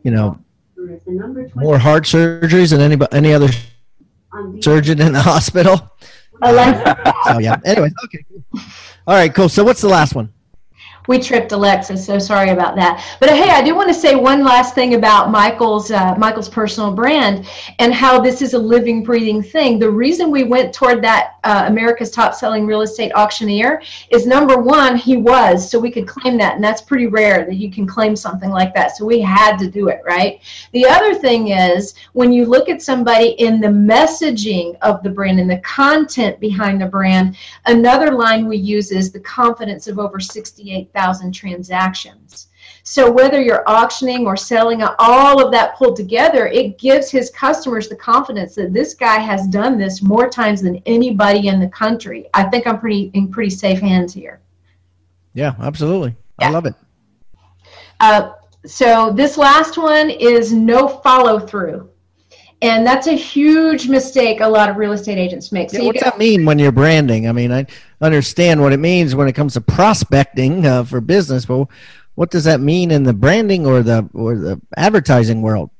you 0.02 0.10
know, 0.10 0.38
more 1.54 1.78
heart 1.78 2.04
surgeries 2.04 2.70
than 2.70 2.80
any 2.80 2.96
any 3.12 3.32
other 3.32 3.48
surgeon 4.60 5.00
in 5.00 5.12
the 5.12 5.22
hospital? 5.32 5.90
Alexa. 6.42 7.14
so 7.24 7.38
yeah. 7.38 7.56
Anyway, 7.64 7.90
okay. 8.04 8.24
All 9.06 9.14
right, 9.14 9.34
cool. 9.34 9.48
So 9.48 9.64
what's 9.64 9.80
the 9.80 9.88
last 9.88 10.14
one? 10.14 10.32
we 11.10 11.18
tripped 11.18 11.50
Alexa, 11.50 11.96
so 11.96 12.20
sorry 12.20 12.50
about 12.50 12.76
that. 12.76 13.04
But 13.18 13.30
hey, 13.30 13.50
I 13.50 13.62
do 13.62 13.74
want 13.74 13.88
to 13.88 13.94
say 13.94 14.14
one 14.14 14.44
last 14.44 14.76
thing 14.76 14.94
about 14.94 15.30
Michael's 15.30 15.90
uh, 15.90 16.14
Michael's 16.16 16.48
personal 16.48 16.92
brand 16.92 17.46
and 17.80 17.92
how 17.92 18.20
this 18.20 18.40
is 18.42 18.54
a 18.54 18.58
living, 18.58 19.02
breathing 19.02 19.42
thing. 19.42 19.80
The 19.80 19.90
reason 19.90 20.30
we 20.30 20.44
went 20.44 20.72
toward 20.72 21.02
that 21.02 21.39
uh, 21.44 21.64
America's 21.66 22.10
top 22.10 22.34
selling 22.34 22.66
real 22.66 22.82
estate 22.82 23.12
auctioneer 23.14 23.82
is 24.10 24.26
number 24.26 24.58
one, 24.58 24.96
he 24.96 25.16
was, 25.16 25.68
so 25.70 25.78
we 25.78 25.90
could 25.90 26.06
claim 26.06 26.36
that, 26.38 26.54
and 26.54 26.64
that's 26.64 26.82
pretty 26.82 27.06
rare 27.06 27.44
that 27.44 27.56
you 27.56 27.70
can 27.70 27.86
claim 27.86 28.14
something 28.14 28.50
like 28.50 28.74
that. 28.74 28.96
So 28.96 29.04
we 29.04 29.20
had 29.20 29.56
to 29.58 29.70
do 29.70 29.88
it, 29.88 30.00
right? 30.04 30.40
The 30.72 30.86
other 30.86 31.14
thing 31.14 31.48
is 31.48 31.94
when 32.12 32.32
you 32.32 32.44
look 32.44 32.68
at 32.68 32.82
somebody 32.82 33.30
in 33.38 33.60
the 33.60 33.68
messaging 33.68 34.76
of 34.82 35.02
the 35.02 35.10
brand 35.10 35.40
and 35.40 35.50
the 35.50 35.58
content 35.58 36.40
behind 36.40 36.80
the 36.80 36.86
brand, 36.86 37.36
another 37.66 38.12
line 38.12 38.46
we 38.46 38.56
use 38.56 38.92
is 38.92 39.12
the 39.12 39.20
confidence 39.20 39.86
of 39.86 39.98
over 39.98 40.20
68,000 40.20 41.32
transactions. 41.32 42.48
So 42.82 43.10
whether 43.10 43.40
you're 43.40 43.68
auctioning 43.68 44.26
or 44.26 44.36
selling 44.36 44.82
all 44.98 45.44
of 45.44 45.52
that 45.52 45.76
pulled 45.76 45.96
together, 45.96 46.46
it 46.46 46.78
gives 46.78 47.10
his 47.10 47.30
customers 47.30 47.88
the 47.88 47.96
confidence 47.96 48.54
that 48.54 48.72
this 48.72 48.94
guy 48.94 49.18
has 49.18 49.46
done 49.48 49.78
this 49.78 50.02
more 50.02 50.28
times 50.28 50.62
than 50.62 50.82
anybody 50.86 51.48
in 51.48 51.60
the 51.60 51.68
country. 51.68 52.28
I 52.34 52.44
think 52.44 52.66
I'm 52.66 52.80
pretty 52.80 53.10
in 53.14 53.30
pretty 53.30 53.50
safe 53.50 53.80
hands 53.80 54.12
here. 54.12 54.40
Yeah, 55.34 55.54
absolutely. 55.60 56.16
Yeah. 56.40 56.48
I 56.48 56.50
love 56.50 56.66
it. 56.66 56.74
Uh, 58.00 58.32
so 58.66 59.12
this 59.12 59.36
last 59.36 59.78
one 59.78 60.10
is 60.10 60.52
no 60.52 60.88
follow 60.88 61.38
through. 61.38 61.88
And 62.62 62.86
that's 62.86 63.06
a 63.06 63.14
huge 63.14 63.88
mistake 63.88 64.40
a 64.40 64.48
lot 64.48 64.68
of 64.68 64.76
real 64.76 64.92
estate 64.92 65.16
agents 65.16 65.50
make. 65.50 65.70
So 65.70 65.80
yeah, 65.80 65.92
does 65.92 66.02
that 66.02 66.18
mean 66.18 66.44
when 66.44 66.58
you're 66.58 66.72
branding? 66.72 67.26
I 67.26 67.32
mean, 67.32 67.50
I 67.50 67.66
understand 68.02 68.60
what 68.60 68.74
it 68.74 68.78
means 68.78 69.14
when 69.14 69.28
it 69.28 69.32
comes 69.32 69.54
to 69.54 69.62
prospecting 69.62 70.66
uh, 70.66 70.84
for 70.84 71.00
business, 71.00 71.46
but 71.46 71.68
what 72.20 72.30
does 72.30 72.44
that 72.44 72.60
mean 72.60 72.90
in 72.90 73.02
the 73.02 73.14
branding 73.14 73.64
or 73.64 73.82
the 73.82 74.06
or 74.12 74.36
the 74.36 74.60
advertising 74.76 75.40
world? 75.40 75.70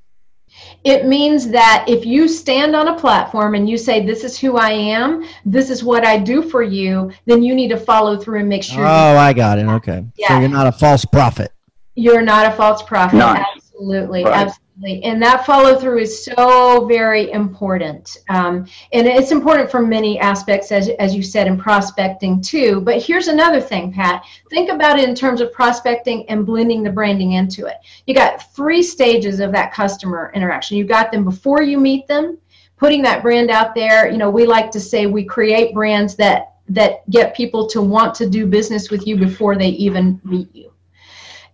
It 0.85 1.05
means 1.05 1.51
that 1.51 1.85
if 1.87 2.07
you 2.07 2.29
stand 2.29 2.75
on 2.75 2.89
a 2.89 2.99
platform 2.99 3.55
and 3.55 3.69
you 3.69 3.77
say, 3.77 4.07
This 4.07 4.25
is 4.25 4.39
who 4.39 4.57
I 4.57 4.71
am, 4.71 5.27
this 5.45 5.69
is 5.69 5.85
what 5.85 6.03
I 6.03 6.17
do 6.17 6.41
for 6.41 6.63
you, 6.63 7.13
then 7.27 7.43
you 7.43 7.55
need 7.55 7.69
to 7.69 7.77
follow 7.77 8.17
through 8.17 8.41
and 8.41 8.49
make 8.49 8.63
sure. 8.63 8.87
Oh, 8.87 9.19
I 9.19 9.35
got 9.35 9.59
it. 9.59 9.67
Okay. 9.67 10.03
Yeah. 10.17 10.29
So 10.29 10.41
you're 10.41 10.49
not 10.49 10.67
a 10.67 10.73
false 10.73 11.05
prophet. 11.05 11.53
You're 11.95 12.23
not 12.23 12.51
a 12.51 12.57
false 12.57 12.83
prophet. 12.83 13.19
Nice. 13.19 13.45
Absolutely. 13.57 14.25
Right. 14.25 14.33
Absolutely. 14.33 14.60
And 14.83 15.23
that 15.23 15.45
follow 15.45 15.79
through 15.79 15.99
is 15.99 16.25
so 16.25 16.87
very 16.87 17.31
important. 17.33 18.17
Um, 18.31 18.67
and 18.95 19.07
it's 19.07 19.31
important 19.31 19.71
for 19.71 19.83
many 19.83 20.19
aspects, 20.19 20.73
as, 20.73 20.89
as 20.99 21.15
you 21.15 21.23
said, 21.23 21.47
in 21.47 21.59
prospecting 21.59 22.41
too. 22.41 22.81
But 22.81 23.03
here's 23.03 23.29
another 23.29 23.61
thing, 23.61 23.93
Pat. 23.93 24.25
Think 24.49 24.71
about 24.71 24.99
it 24.99 25.07
in 25.07 25.15
terms 25.15 25.43
of 25.43 25.53
prospecting 25.53 26.27
and 26.31 26.47
blending 26.47 26.83
the 26.83 26.91
branding 26.91 27.33
into 27.33 27.67
it. 27.67 27.77
You 28.07 28.15
got 28.15 28.55
three 28.55 28.83
stages 28.83 29.39
of 29.39 29.53
that 29.53 29.75
customer 29.75 30.33
interaction. 30.35 30.79
You 30.79 30.85
got 30.85 31.13
them 31.13 31.25
before 31.25 31.63
you 31.63 31.79
meet 31.79 32.07
them, 32.07 32.39
putting 32.79 33.03
that 33.03 33.23
brand 33.23 33.51
out 33.51 33.75
there. 33.75 34.11
You 34.11 34.17
know, 34.17 34.31
we 34.31 34.47
like 34.47 34.71
to 34.71 34.81
say 34.81 35.05
we 35.07 35.25
create 35.25 35.75
brands 35.75 36.15
that 36.17 36.55
that 36.71 37.09
get 37.11 37.35
people 37.35 37.67
to 37.67 37.83
want 37.83 38.15
to 38.15 38.31
do 38.31 38.47
business 38.47 38.91
with 38.91 39.05
you 39.05 39.17
before 39.17 39.57
they 39.57 39.71
even 39.71 40.21
meet 40.25 40.55
you 40.55 40.70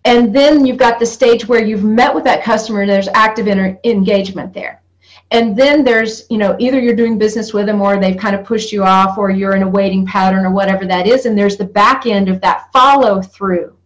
and 0.07 0.33
then 0.33 0.65
you've 0.65 0.77
got 0.77 0.99
the 0.99 1.05
stage 1.05 1.47
where 1.47 1.63
you've 1.63 1.83
met 1.83 2.15
with 2.15 2.23
that 2.23 2.41
customer 2.41 2.81
and 2.81 2.89
there's 2.89 3.09
active 3.09 3.47
inter- 3.47 3.77
engagement 3.83 4.53
there. 4.53 4.81
And 5.31 5.57
then 5.57 5.83
there's 5.83 6.25
you 6.29 6.37
know 6.37 6.55
either 6.59 6.79
you're 6.79 6.95
doing 6.95 7.17
business 7.17 7.53
with 7.53 7.65
them 7.65 7.81
or 7.81 7.99
they've 7.99 8.17
kind 8.17 8.35
of 8.35 8.45
pushed 8.45 8.71
you 8.71 8.83
off 8.83 9.17
or 9.17 9.29
you're 9.29 9.55
in 9.55 9.63
a 9.63 9.67
waiting 9.67 10.05
pattern 10.05 10.45
or 10.45 10.51
whatever 10.51 10.85
that 10.85 11.07
is. 11.07 11.25
And 11.25 11.37
there's 11.37 11.57
the 11.57 11.65
back 11.65 12.05
end 12.05 12.29
of 12.29 12.39
that 12.41 12.71
follow 12.71 13.21
through 13.21 13.76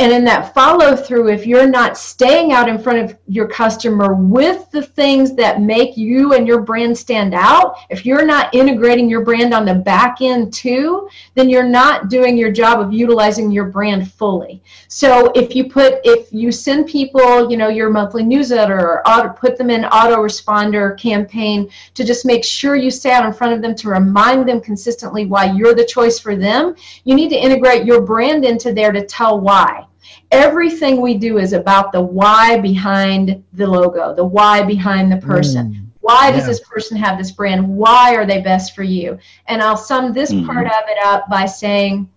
and 0.00 0.14
in 0.14 0.24
that 0.24 0.54
follow 0.54 0.96
through, 0.96 1.28
if 1.28 1.46
you're 1.46 1.68
not 1.68 1.94
staying 1.94 2.52
out 2.52 2.70
in 2.70 2.78
front 2.78 2.98
of 3.00 3.18
your 3.26 3.46
customer 3.46 4.14
with 4.14 4.70
the 4.70 4.80
things 4.80 5.34
that 5.36 5.60
make 5.60 5.94
you 5.94 6.32
and 6.32 6.48
your 6.48 6.62
brand 6.62 6.96
stand 6.96 7.34
out, 7.34 7.76
if 7.90 8.06
you're 8.06 8.24
not 8.24 8.54
integrating 8.54 9.10
your 9.10 9.22
brand 9.22 9.52
on 9.52 9.66
the 9.66 9.74
back 9.74 10.22
end 10.22 10.54
too, 10.54 11.06
then 11.34 11.50
you're 11.50 11.62
not 11.62 12.08
doing 12.08 12.38
your 12.38 12.50
job 12.50 12.80
of 12.80 12.94
utilizing 12.94 13.50
your 13.50 13.66
brand 13.66 14.10
fully. 14.10 14.62
So 14.88 15.32
if 15.34 15.54
you 15.54 15.68
put, 15.68 16.00
if 16.02 16.32
you 16.32 16.50
send 16.50 16.86
people, 16.86 17.50
you 17.50 17.58
know, 17.58 17.68
your 17.68 17.90
monthly 17.90 18.22
newsletter 18.22 18.80
or 18.80 19.06
auto, 19.06 19.28
put 19.28 19.58
them 19.58 19.68
in 19.68 19.82
autoresponder 19.82 20.98
campaign 20.98 21.70
to 21.92 22.04
just 22.04 22.24
make 22.24 22.42
sure 22.42 22.74
you 22.74 22.90
stay 22.90 23.12
out 23.12 23.26
in 23.26 23.34
front 23.34 23.52
of 23.52 23.60
them 23.60 23.74
to 23.74 23.90
remind 23.90 24.48
them 24.48 24.62
consistently 24.62 25.26
why 25.26 25.52
you're 25.52 25.74
the 25.74 25.84
choice 25.84 26.18
for 26.18 26.36
them, 26.36 26.74
you 27.04 27.14
need 27.14 27.28
to 27.28 27.36
integrate 27.36 27.84
your 27.84 28.00
brand 28.00 28.46
into 28.46 28.72
there 28.72 28.92
to 28.92 29.04
tell 29.04 29.38
why 29.38 29.86
everything 30.30 31.00
we 31.00 31.14
do 31.14 31.38
is 31.38 31.52
about 31.52 31.92
the 31.92 32.00
why 32.00 32.58
behind 32.58 33.42
the 33.52 33.66
logo, 33.66 34.14
the 34.14 34.24
why 34.24 34.62
behind 34.62 35.10
the 35.10 35.16
person. 35.18 35.72
Mm. 35.72 35.86
Why 36.00 36.30
does 36.30 36.46
this 36.46 36.60
person 36.60 36.96
have 36.96 37.18
this 37.18 37.30
brand? 37.30 37.66
Why 37.68 38.14
are 38.14 38.26
they 38.26 38.40
best 38.40 38.74
for 38.74 38.82
you? 38.82 39.18
And 39.46 39.62
I'll 39.62 39.76
sum 39.76 40.12
this 40.12 40.32
mm. 40.32 40.46
part 40.46 40.66
of 40.66 40.82
it 40.88 40.98
up 41.04 41.28
by 41.28 41.46
saying 41.46 42.08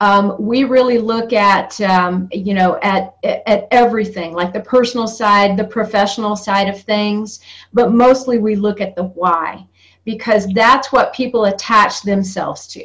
Um, 0.00 0.36
we 0.38 0.64
really 0.64 0.98
look 0.98 1.32
at 1.32 1.80
um, 1.80 2.28
you 2.30 2.52
know 2.52 2.78
at 2.82 3.16
at 3.24 3.66
everything, 3.70 4.34
like 4.34 4.52
the 4.52 4.60
personal 4.60 5.06
side, 5.06 5.56
the 5.56 5.64
professional 5.64 6.36
side 6.36 6.68
of 6.68 6.78
things, 6.82 7.40
but 7.72 7.92
mostly 7.92 8.36
we 8.38 8.56
look 8.56 8.80
at 8.82 8.94
the 8.94 9.04
why 9.04 9.66
because 10.04 10.46
that's 10.52 10.92
what 10.92 11.14
people 11.14 11.46
attach 11.46 12.02
themselves 12.02 12.66
to. 12.68 12.84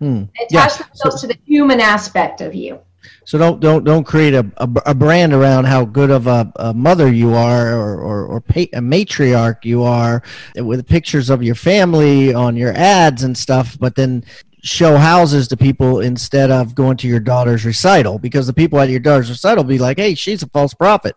Hmm. 0.00 0.24
They 0.36 0.46
Yeah. 0.50 0.66
attach 0.66 0.78
themselves 0.78 1.20
to 1.20 1.28
the 1.28 1.38
human 1.46 1.80
aspect 1.80 2.40
of 2.40 2.54
you. 2.54 2.80
So 3.24 3.38
don't 3.38 3.60
don't 3.60 3.84
don't 3.84 4.04
create 4.04 4.34
a, 4.34 4.44
a, 4.58 4.68
a 4.86 4.94
brand 4.94 5.32
around 5.32 5.64
how 5.64 5.84
good 5.84 6.10
of 6.10 6.26
a, 6.26 6.52
a 6.56 6.74
mother 6.74 7.12
you 7.12 7.34
are 7.34 7.74
or 7.76 8.00
or, 8.00 8.26
or 8.26 8.40
pa- 8.40 8.72
a 8.72 8.80
matriarch 8.80 9.64
you 9.64 9.82
are 9.82 10.22
with 10.56 10.86
pictures 10.86 11.30
of 11.30 11.42
your 11.42 11.54
family 11.54 12.34
on 12.34 12.56
your 12.56 12.72
ads 12.74 13.22
and 13.22 13.36
stuff, 13.36 13.76
but 13.78 13.94
then 13.96 14.24
show 14.64 14.96
houses 14.96 15.48
to 15.48 15.56
people 15.56 16.00
instead 16.00 16.50
of 16.50 16.74
going 16.74 16.96
to 16.96 17.08
your 17.08 17.18
daughter's 17.20 17.64
recital 17.64 18.18
because 18.18 18.46
the 18.46 18.52
people 18.52 18.78
at 18.78 18.88
your 18.88 19.00
daughter's 19.00 19.28
recital 19.28 19.64
will 19.64 19.68
be 19.68 19.78
like, 19.78 19.98
hey, 19.98 20.14
she's 20.14 20.42
a 20.42 20.48
false 20.50 20.72
prophet. 20.72 21.16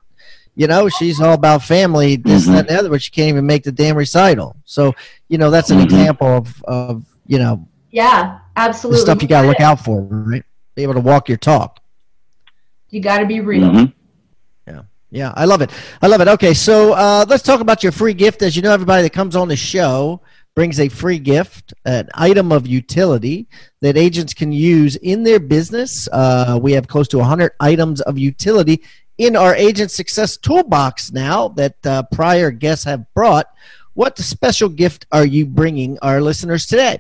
You 0.56 0.68
know, 0.68 0.88
she's 0.90 1.20
all 1.22 1.34
about 1.34 1.62
family, 1.64 2.16
this, 2.16 2.48
Mhm. 2.48 2.54
that, 2.54 2.60
and 2.62 2.70
the 2.70 2.80
other, 2.80 2.90
but 2.90 3.04
she 3.04 3.12
can't 3.12 3.28
even 3.30 3.46
make 3.46 3.64
the 3.64 3.72
damn 3.74 3.98
recital. 3.98 4.56
So, 4.66 4.96
you 5.28 5.38
know, 5.38 5.52
that's 5.52 5.70
an 5.70 5.78
Mhm. 5.80 5.84
example 5.84 6.28
of, 6.28 6.64
of, 6.64 7.04
you 7.28 7.38
know, 7.38 7.68
Yeah, 7.92 8.40
the 8.56 8.60
absolutely. 8.62 9.02
stuff 9.02 9.22
you 9.22 9.28
got 9.28 9.42
to 9.42 9.48
look 9.50 9.60
out 9.60 9.84
for, 9.84 10.02
right? 10.10 10.44
Be 10.76 10.84
able 10.84 10.94
to 10.94 11.00
walk 11.00 11.28
your 11.28 11.38
talk. 11.38 11.80
You 12.90 13.02
got 13.02 13.20
to 13.20 13.26
be 13.26 13.40
real. 13.40 13.70
Mhm. 13.70 13.94
Yeah, 15.12 15.32
I 15.36 15.46
love 15.46 15.62
it. 15.62 15.72
I 16.02 16.08
love 16.08 16.20
it. 16.20 16.28
Okay, 16.28 16.54
so 16.54 16.92
uh, 16.92 17.26
let's 17.30 17.42
talk 17.42 17.62
about 17.62 17.84
your 17.84 17.94
free 17.94 18.14
gift. 18.14 18.42
As 18.42 18.56
you 18.58 18.62
know, 18.62 18.74
everybody 18.74 19.04
that 19.04 19.14
comes 19.14 19.34
on 19.38 19.48
the 19.48 19.56
show 19.56 20.20
brings 20.56 20.78
a 20.78 20.90
free 20.90 21.20
gift, 21.20 21.74
an 21.86 22.10
item 22.16 22.52
of 22.52 22.68
utility 22.68 23.48
that 23.82 23.96
agents 23.96 24.34
can 24.34 24.52
use 24.52 24.98
in 24.98 25.24
their 25.24 25.40
business. 25.40 26.10
Uh, 26.12 26.60
we 26.62 26.74
have 26.74 26.90
close 26.90 27.08
to 27.10 27.18
100 27.20 27.54
items 27.62 28.02
of 28.02 28.18
utility 28.18 28.84
in 29.18 29.38
our 29.38 29.56
agent 29.56 29.90
success 29.90 30.36
toolbox 30.36 31.14
now 31.14 31.48
that 31.50 31.76
uh, 31.86 32.04
prior 32.12 32.52
guests 32.52 32.84
have 32.84 33.06
brought. 33.14 33.48
What 33.94 34.18
special 34.18 34.68
gift 34.68 35.06
are 35.14 35.26
you 35.26 35.46
bringing 35.46 35.98
our 36.02 36.20
listeners 36.20 36.66
today? 36.66 37.00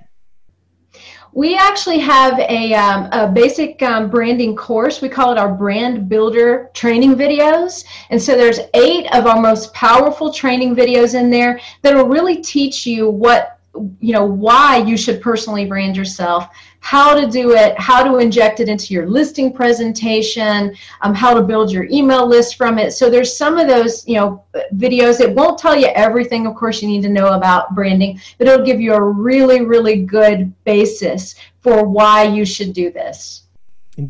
We 1.35 1.57
actually 1.57 1.99
have 1.99 2.39
a, 2.39 2.73
um, 2.75 3.09
a 3.11 3.27
basic 3.27 3.83
um, 3.83 4.09
branding 4.09 4.55
course. 4.55 5.01
We 5.01 5.09
call 5.09 5.33
it 5.33 5.37
our 5.37 5.53
brand 5.53 6.07
builder 6.07 6.71
training 6.73 7.15
videos. 7.15 7.83
And 8.09 8.21
so 8.21 8.37
there's 8.37 8.61
eight 8.73 9.13
of 9.13 9.25
our 9.25 9.41
most 9.41 9.73
powerful 9.73 10.31
training 10.31 10.77
videos 10.77 11.13
in 11.13 11.29
there 11.29 11.59
that 11.81 11.93
will 11.93 12.07
really 12.07 12.37
teach 12.37 12.85
you 12.87 13.09
what, 13.09 13.59
you 13.99 14.13
know, 14.13 14.23
why 14.23 14.77
you 14.77 14.95
should 14.95 15.21
personally 15.21 15.65
brand 15.65 15.97
yourself, 15.97 16.47
how 16.85 17.19
to 17.19 17.25
do 17.25 17.53
it, 17.53 17.73
how 17.79 18.03
to 18.03 18.19
inject 18.19 18.59
it 18.59 18.69
into 18.69 18.93
your 18.93 19.07
listing 19.07 19.51
presentation, 19.51 20.71
um, 21.01 21.15
how 21.15 21.33
to 21.33 21.41
build 21.41 21.71
your 21.71 21.85
email 21.85 22.27
list 22.27 22.57
from 22.57 22.77
it. 22.77 22.91
So 22.91 23.09
there's 23.09 23.35
some 23.35 23.57
of 23.57 23.67
those, 23.67 24.07
you 24.07 24.17
know, 24.17 24.43
videos. 24.75 25.19
It 25.19 25.33
won't 25.33 25.57
tell 25.57 25.75
you 25.75 25.87
everything, 25.87 26.45
of 26.45 26.53
course, 26.53 26.83
you 26.83 26.87
need 26.87 27.01
to 27.01 27.09
know 27.09 27.29
about 27.33 27.73
branding, 27.73 28.21
but 28.37 28.47
it'll 28.47 28.63
give 28.63 28.79
you 28.79 28.93
a 28.93 29.01
really, 29.01 29.65
really 29.65 30.03
good 30.03 30.53
basis 30.63 31.33
for 31.59 31.83
why 31.83 32.25
you 32.25 32.45
should 32.45 32.71
do 32.73 32.91
this. 32.91 33.47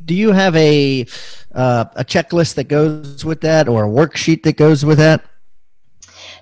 Do 0.03 0.13
you 0.13 0.33
have 0.33 0.53
a 0.57 1.05
uh, 1.53 1.85
a 1.95 2.03
checklist 2.03 2.55
that 2.55 2.65
goes 2.65 3.23
with 3.23 3.39
that, 3.39 3.69
or 3.69 3.85
a 3.85 3.89
worksheet 3.89 4.43
that 4.43 4.57
goes 4.57 4.83
with 4.83 4.97
that? 4.97 5.23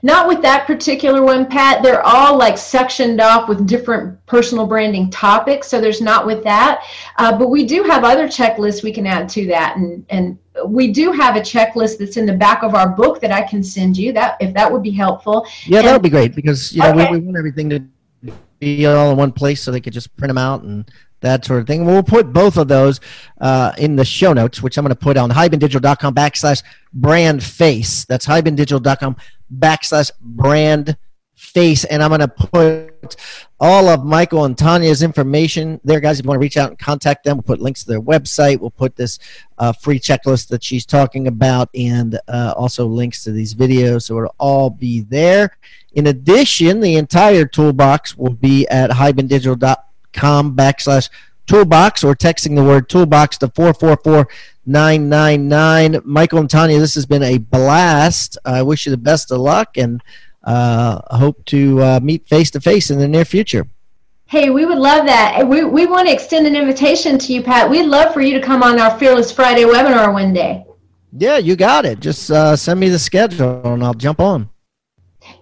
Not 0.06 0.28
with 0.28 0.42
that 0.42 0.68
particular 0.68 1.24
one, 1.24 1.46
Pat. 1.48 1.82
They're 1.82 2.06
all 2.06 2.38
like 2.38 2.58
sectioned 2.58 3.22
off 3.22 3.48
with 3.48 3.66
different 3.66 4.24
personal 4.26 4.68
branding 4.68 5.10
topics. 5.10 5.70
So 5.70 5.80
there's 5.80 6.02
not 6.02 6.26
with 6.26 6.44
that. 6.44 6.84
Uh, 7.18 7.38
but 7.38 7.48
we 7.48 7.66
do 7.66 7.84
have 7.84 8.04
other 8.04 8.28
checklists 8.28 8.84
we 8.84 8.92
can 8.92 9.08
add 9.08 9.30
to 9.30 9.48
that. 9.48 9.78
And, 9.78 10.06
and 10.10 10.38
we 10.68 10.92
do 10.92 11.14
have 11.14 11.38
a 11.38 11.40
checklist 11.40 11.98
that's 12.00 12.18
in 12.18 12.26
the 12.26 12.34
back 12.34 12.64
of 12.64 12.76
our 12.76 12.90
book 12.90 13.22
that 13.22 13.32
I 13.32 13.42
can 13.44 13.64
send 13.64 13.98
you 13.98 14.12
that 14.12 14.36
if 14.42 14.54
that 14.54 14.70
would 14.70 14.84
be 14.84 14.92
helpful. 14.92 15.48
Yeah, 15.66 15.82
that 15.82 15.94
would 15.94 16.04
be 16.04 16.10
great 16.10 16.36
because 16.36 16.74
you 16.74 16.82
know 16.82 16.90
Okay. 16.90 17.10
we, 17.12 17.20
we 17.20 17.26
want 17.26 17.38
everything 17.38 17.70
to 17.70 17.84
be 18.60 18.86
all 18.86 19.12
in 19.12 19.18
one 19.18 19.32
place 19.32 19.62
so 19.64 19.72
they 19.72 19.82
could 19.82 19.94
just 19.94 20.16
print 20.18 20.30
them 20.30 20.38
out 20.38 20.64
and 20.64 20.92
that 21.22 21.46
sort 21.46 21.62
of 21.62 21.68
thing. 21.68 21.86
We'll 21.86 22.04
put 22.04 22.34
both 22.34 22.58
of 22.58 22.68
those 22.68 23.00
uh, 23.40 23.72
in 23.78 23.96
the 23.96 24.06
show 24.06 24.34
notes, 24.34 24.62
which 24.62 24.78
I'm 24.78 24.84
going 24.84 24.90
to 24.90 24.96
put 24.96 25.16
on 25.18 25.32
hibandigital.com 25.32 26.14
backslash 26.14 26.62
brand 26.94 27.42
face. 27.42 28.06
That's 28.06 28.26
hibandigital.com 28.26 29.16
backslash 29.60 30.12
brand 30.22 30.98
face. 31.36 31.84
And 31.84 32.02
I'm 32.02 32.10
going 32.10 32.22
to 32.22 32.28
put 32.28 33.16
all 33.60 33.90
of 33.90 34.06
Michael 34.06 34.46
and 34.46 34.58
Tanya's 34.58 35.04
information 35.04 35.80
there, 35.84 36.00
guys. 36.00 36.20
If 36.20 36.26
you 36.26 36.30
want 36.30 36.40
to 36.40 36.42
reach 36.42 36.58
out 36.58 36.70
and 36.70 36.80
contact 36.80 37.24
them, 37.24 37.38
we'll 37.38 37.44
put 37.44 37.62
links 37.62 37.84
to 37.84 37.90
their 37.90 38.02
website. 38.02 38.60
We'll 38.60 38.72
put 38.72 38.96
this 38.96 39.20
uh, 39.58 39.74
free 39.74 40.00
checklist 40.00 40.48
that 40.50 40.64
she's 40.64 40.86
talking 40.86 41.28
about 41.28 41.70
and 41.76 42.20
uh, 42.28 42.54
also 42.58 42.88
links 42.88 43.24
to 43.26 43.32
these 43.32 43.54
videos. 43.54 44.04
So 44.04 44.18
it'll 44.18 44.36
all 44.38 44.70
be 44.70 45.02
there. 45.02 45.58
In 45.94 46.08
addition, 46.08 46.80
the 46.80 46.96
entire 46.96 47.46
toolbox 47.46 48.18
will 48.18 48.34
be 48.34 48.68
at 48.70 48.90
hibandigital.com 48.90 50.56
backslash 50.56 51.10
toolbox 51.48 52.04
or 52.04 52.14
texting 52.16 52.56
the 52.56 52.64
word 52.64 52.88
toolbox 52.90 53.38
to 53.40 53.50
444999. 53.50 56.02
Michael 56.06 56.40
and 56.40 56.50
Tanya, 56.50 56.80
this 56.80 56.96
has 56.96 57.06
been 57.06 57.24
a 57.24 57.38
blast. 57.38 58.38
I 58.46 58.62
wish 58.62 58.86
you 58.86 58.92
the 58.92 58.98
best 58.98 59.32
of 59.32 59.40
luck 59.40 59.78
and 59.78 60.02
uh, 60.44 61.18
hope 61.18 61.44
to 61.46 61.82
uh, 61.82 62.00
meet 62.02 62.28
face 62.28 62.52
to 62.52 62.62
face 62.62 62.92
in 62.92 63.00
the 63.00 63.08
near 63.08 63.26
future. 63.26 63.68
Hey, 64.28 64.50
we 64.50 64.66
would 64.66 64.80
love 64.80 65.06
that. 65.06 65.48
We, 65.48 65.64
we 65.64 65.86
want 65.86 66.08
to 66.08 66.14
extend 66.14 66.48
an 66.48 66.56
invitation 66.56 67.20
to 67.20 67.34
you, 67.34 67.44
Pat. 67.44 67.70
We'd 67.70 67.86
love 67.86 68.14
for 68.14 68.22
you 68.22 68.34
to 68.40 68.44
come 68.44 68.64
on 68.64 68.80
our 68.80 68.98
Fearless 68.98 69.32
Friday 69.32 69.64
webinar 69.64 70.12
one 70.12 70.34
day. 70.34 70.66
Yeah, 71.16 71.38
you 71.38 71.56
got 71.56 71.86
it. 71.86 72.00
Just 72.00 72.32
uh, 72.32 72.56
send 72.56 72.80
me 72.80 72.90
the 72.90 72.98
schedule 72.98 73.74
and 73.74 73.84
I'll 73.84 73.94
jump 73.94 74.20
on. 74.20 74.50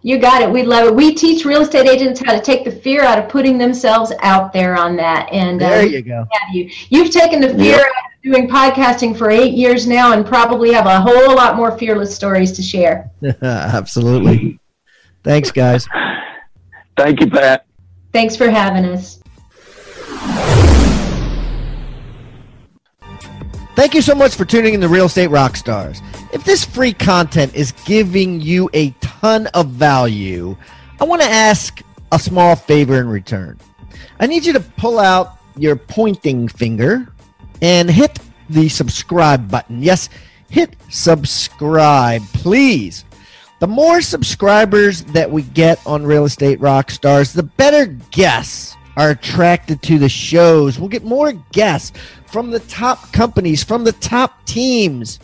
You 0.03 0.17
got 0.17 0.41
it. 0.41 0.49
We 0.49 0.63
love 0.63 0.87
it. 0.87 0.95
We 0.95 1.13
teach 1.13 1.45
real 1.45 1.61
estate 1.61 1.87
agents 1.87 2.19
how 2.25 2.33
to 2.33 2.41
take 2.41 2.65
the 2.65 2.71
fear 2.71 3.03
out 3.03 3.19
of 3.19 3.29
putting 3.29 3.57
themselves 3.59 4.11
out 4.21 4.51
there 4.51 4.75
on 4.75 4.95
that. 4.97 5.29
And 5.31 5.61
uh, 5.61 5.69
There 5.69 5.85
you 5.85 6.01
go. 6.01 6.25
have 6.31 6.55
you. 6.55 6.69
You've 6.89 7.11
taken 7.11 7.39
the 7.39 7.49
fear 7.49 7.77
Yep. 7.77 7.81
out 7.81 7.87
of 7.87 8.21
doing 8.23 8.47
podcasting 8.49 9.15
for 9.17 9.29
eight 9.29 9.53
years 9.53 9.85
now 9.85 10.13
and 10.13 10.25
probably 10.25 10.71
have 10.73 10.87
a 10.87 10.99
whole 10.99 11.35
lot 11.35 11.55
more 11.55 11.77
fearless 11.77 12.15
stories 12.15 12.51
to 12.53 12.63
share. 12.63 13.11
Absolutely. 13.43 14.59
Thanks, 15.23 15.51
guys. 15.51 15.87
Thank 16.97 17.19
you, 17.19 17.29
Pat. 17.29 17.65
Thanks 18.11 18.35
for 18.35 18.49
having 18.49 18.85
us. 18.85 19.19
Thank 23.75 23.93
you 23.93 24.01
so 24.01 24.13
much 24.15 24.35
for 24.35 24.45
tuning 24.45 24.73
in 24.73 24.81
to 24.81 24.87
Real 24.89 25.05
Estate 25.05 25.29
Rockstars. 25.29 26.01
If 26.31 26.45
this 26.45 26.63
free 26.63 26.93
content 26.93 27.53
is 27.55 27.73
giving 27.85 28.39
you 28.39 28.69
a 28.73 28.91
ton 29.01 29.47
of 29.47 29.67
value, 29.67 30.55
I 30.99 31.03
want 31.03 31.21
to 31.21 31.27
ask 31.27 31.81
a 32.13 32.19
small 32.19 32.55
favor 32.55 33.01
in 33.01 33.09
return. 33.09 33.59
I 34.19 34.27
need 34.27 34.45
you 34.45 34.53
to 34.53 34.61
pull 34.61 34.97
out 34.97 35.37
your 35.57 35.75
pointing 35.75 36.47
finger 36.47 37.11
and 37.61 37.91
hit 37.91 38.19
the 38.49 38.69
subscribe 38.69 39.51
button. 39.51 39.83
Yes, 39.83 40.07
hit 40.49 40.77
subscribe, 40.89 42.21
please. 42.33 43.03
The 43.59 43.67
more 43.67 44.01
subscribers 44.01 45.03
that 45.03 45.29
we 45.29 45.41
get 45.41 45.85
on 45.85 46.05
Real 46.05 46.23
Estate 46.23 46.59
Rockstars, 46.59 47.33
the 47.33 47.43
better 47.43 47.87
guests 48.11 48.77
are 48.95 49.11
attracted 49.11 49.81
to 49.83 49.99
the 49.99 50.09
shows. 50.09 50.79
We'll 50.79 50.89
get 50.89 51.03
more 51.03 51.33
guests 51.51 51.97
from 52.25 52.51
the 52.51 52.59
top 52.61 53.11
companies, 53.11 53.63
from 53.63 53.83
the 53.83 53.91
top 53.93 54.45
teams, 54.45 55.19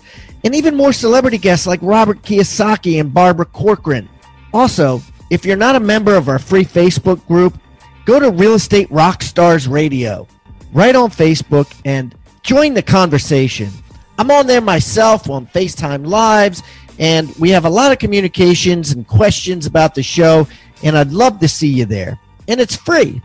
and 0.48 0.56
even 0.56 0.78
more 0.78 0.94
celebrity 0.94 1.38
guests 1.38 1.68
like 1.68 1.82
Robert 1.82 2.22
Kiyosaki 2.22 3.02
and 3.02 3.14
Barbara 3.14 3.44
Corcoran. 3.48 4.08
Also, 4.54 5.02
if 5.30 5.44
you're 5.44 5.58
not 5.58 5.76
a 5.76 5.80
member 5.82 6.16
of 6.16 6.30
our 6.30 6.40
free 6.40 6.64
Facebook 6.64 7.28
group, 7.28 7.60
go 8.06 8.18
to 8.18 8.32
Real 8.32 8.54
Estate 8.54 8.88
Rockstars 8.88 9.70
Radio 9.70 10.26
right 10.72 10.96
on 10.96 11.10
Facebook 11.10 11.70
and 11.84 12.16
join 12.44 12.74
the 12.74 12.82
conversation. 12.82 13.70
I'm 14.18 14.32
on 14.32 14.48
there 14.48 14.62
myself 14.62 15.30
on 15.30 15.48
FaceTime 15.48 16.08
Lives, 16.08 16.64
and 16.98 17.30
we 17.36 17.50
have 17.50 17.66
a 17.66 17.70
lot 17.70 17.92
of 17.92 18.00
communications 18.00 18.94
and 18.94 19.06
questions 19.06 19.66
about 19.66 19.96
the 19.96 20.04
show, 20.04 20.48
and 20.82 20.98
I'd 20.98 21.12
love 21.12 21.42
to 21.42 21.50
see 21.50 21.68
you 21.68 21.84
there. 21.84 22.18
And 22.48 22.62
it's 22.62 22.78
free. 22.78 23.22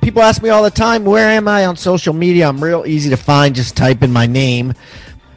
People 0.00 0.22
ask 0.22 0.42
me 0.42 0.48
all 0.48 0.62
the 0.62 0.70
time, 0.70 1.04
where 1.04 1.28
am 1.28 1.46
I 1.46 1.66
on 1.66 1.76
social 1.76 2.14
media? 2.14 2.48
I'm 2.48 2.64
real 2.64 2.84
easy 2.86 3.10
to 3.10 3.18
find. 3.18 3.54
Just 3.54 3.76
type 3.76 4.02
in 4.02 4.10
my 4.10 4.24
name. 4.24 4.72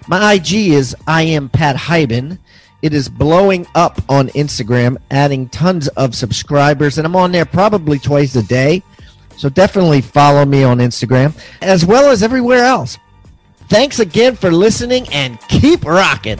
My 0.10 0.34
IG 0.34 0.54
is 0.70 0.96
I 1.06 1.24
am 1.24 1.50
Pat 1.50 1.76
Hiban. 1.76 2.40
It 2.82 2.94
is 2.94 3.10
blowing 3.10 3.68
up 3.76 4.02
on 4.08 4.30
Instagram, 4.30 4.96
adding 5.12 5.50
tons 5.50 5.90
of 5.90 6.16
subscribers, 6.16 6.98
and 6.98 7.06
I'm 7.06 7.16
on 7.16 7.34
there 7.34 7.44
probably 7.44 8.00
twice 8.00 8.36
a 8.38 8.44
day. 8.44 8.84
So 9.36 9.50
definitely 9.50 10.00
follow 10.00 10.46
me 10.46 10.64
on 10.64 10.78
Instagram 10.78 11.38
as 11.62 11.86
well 11.86 12.10
as 12.10 12.24
everywhere 12.24 12.64
else. 12.64 12.98
Thanks 13.70 14.00
again 14.00 14.38
for 14.38 14.50
listening 14.50 15.10
and 15.10 15.40
keep 15.50 15.84
rocking. 15.84 16.40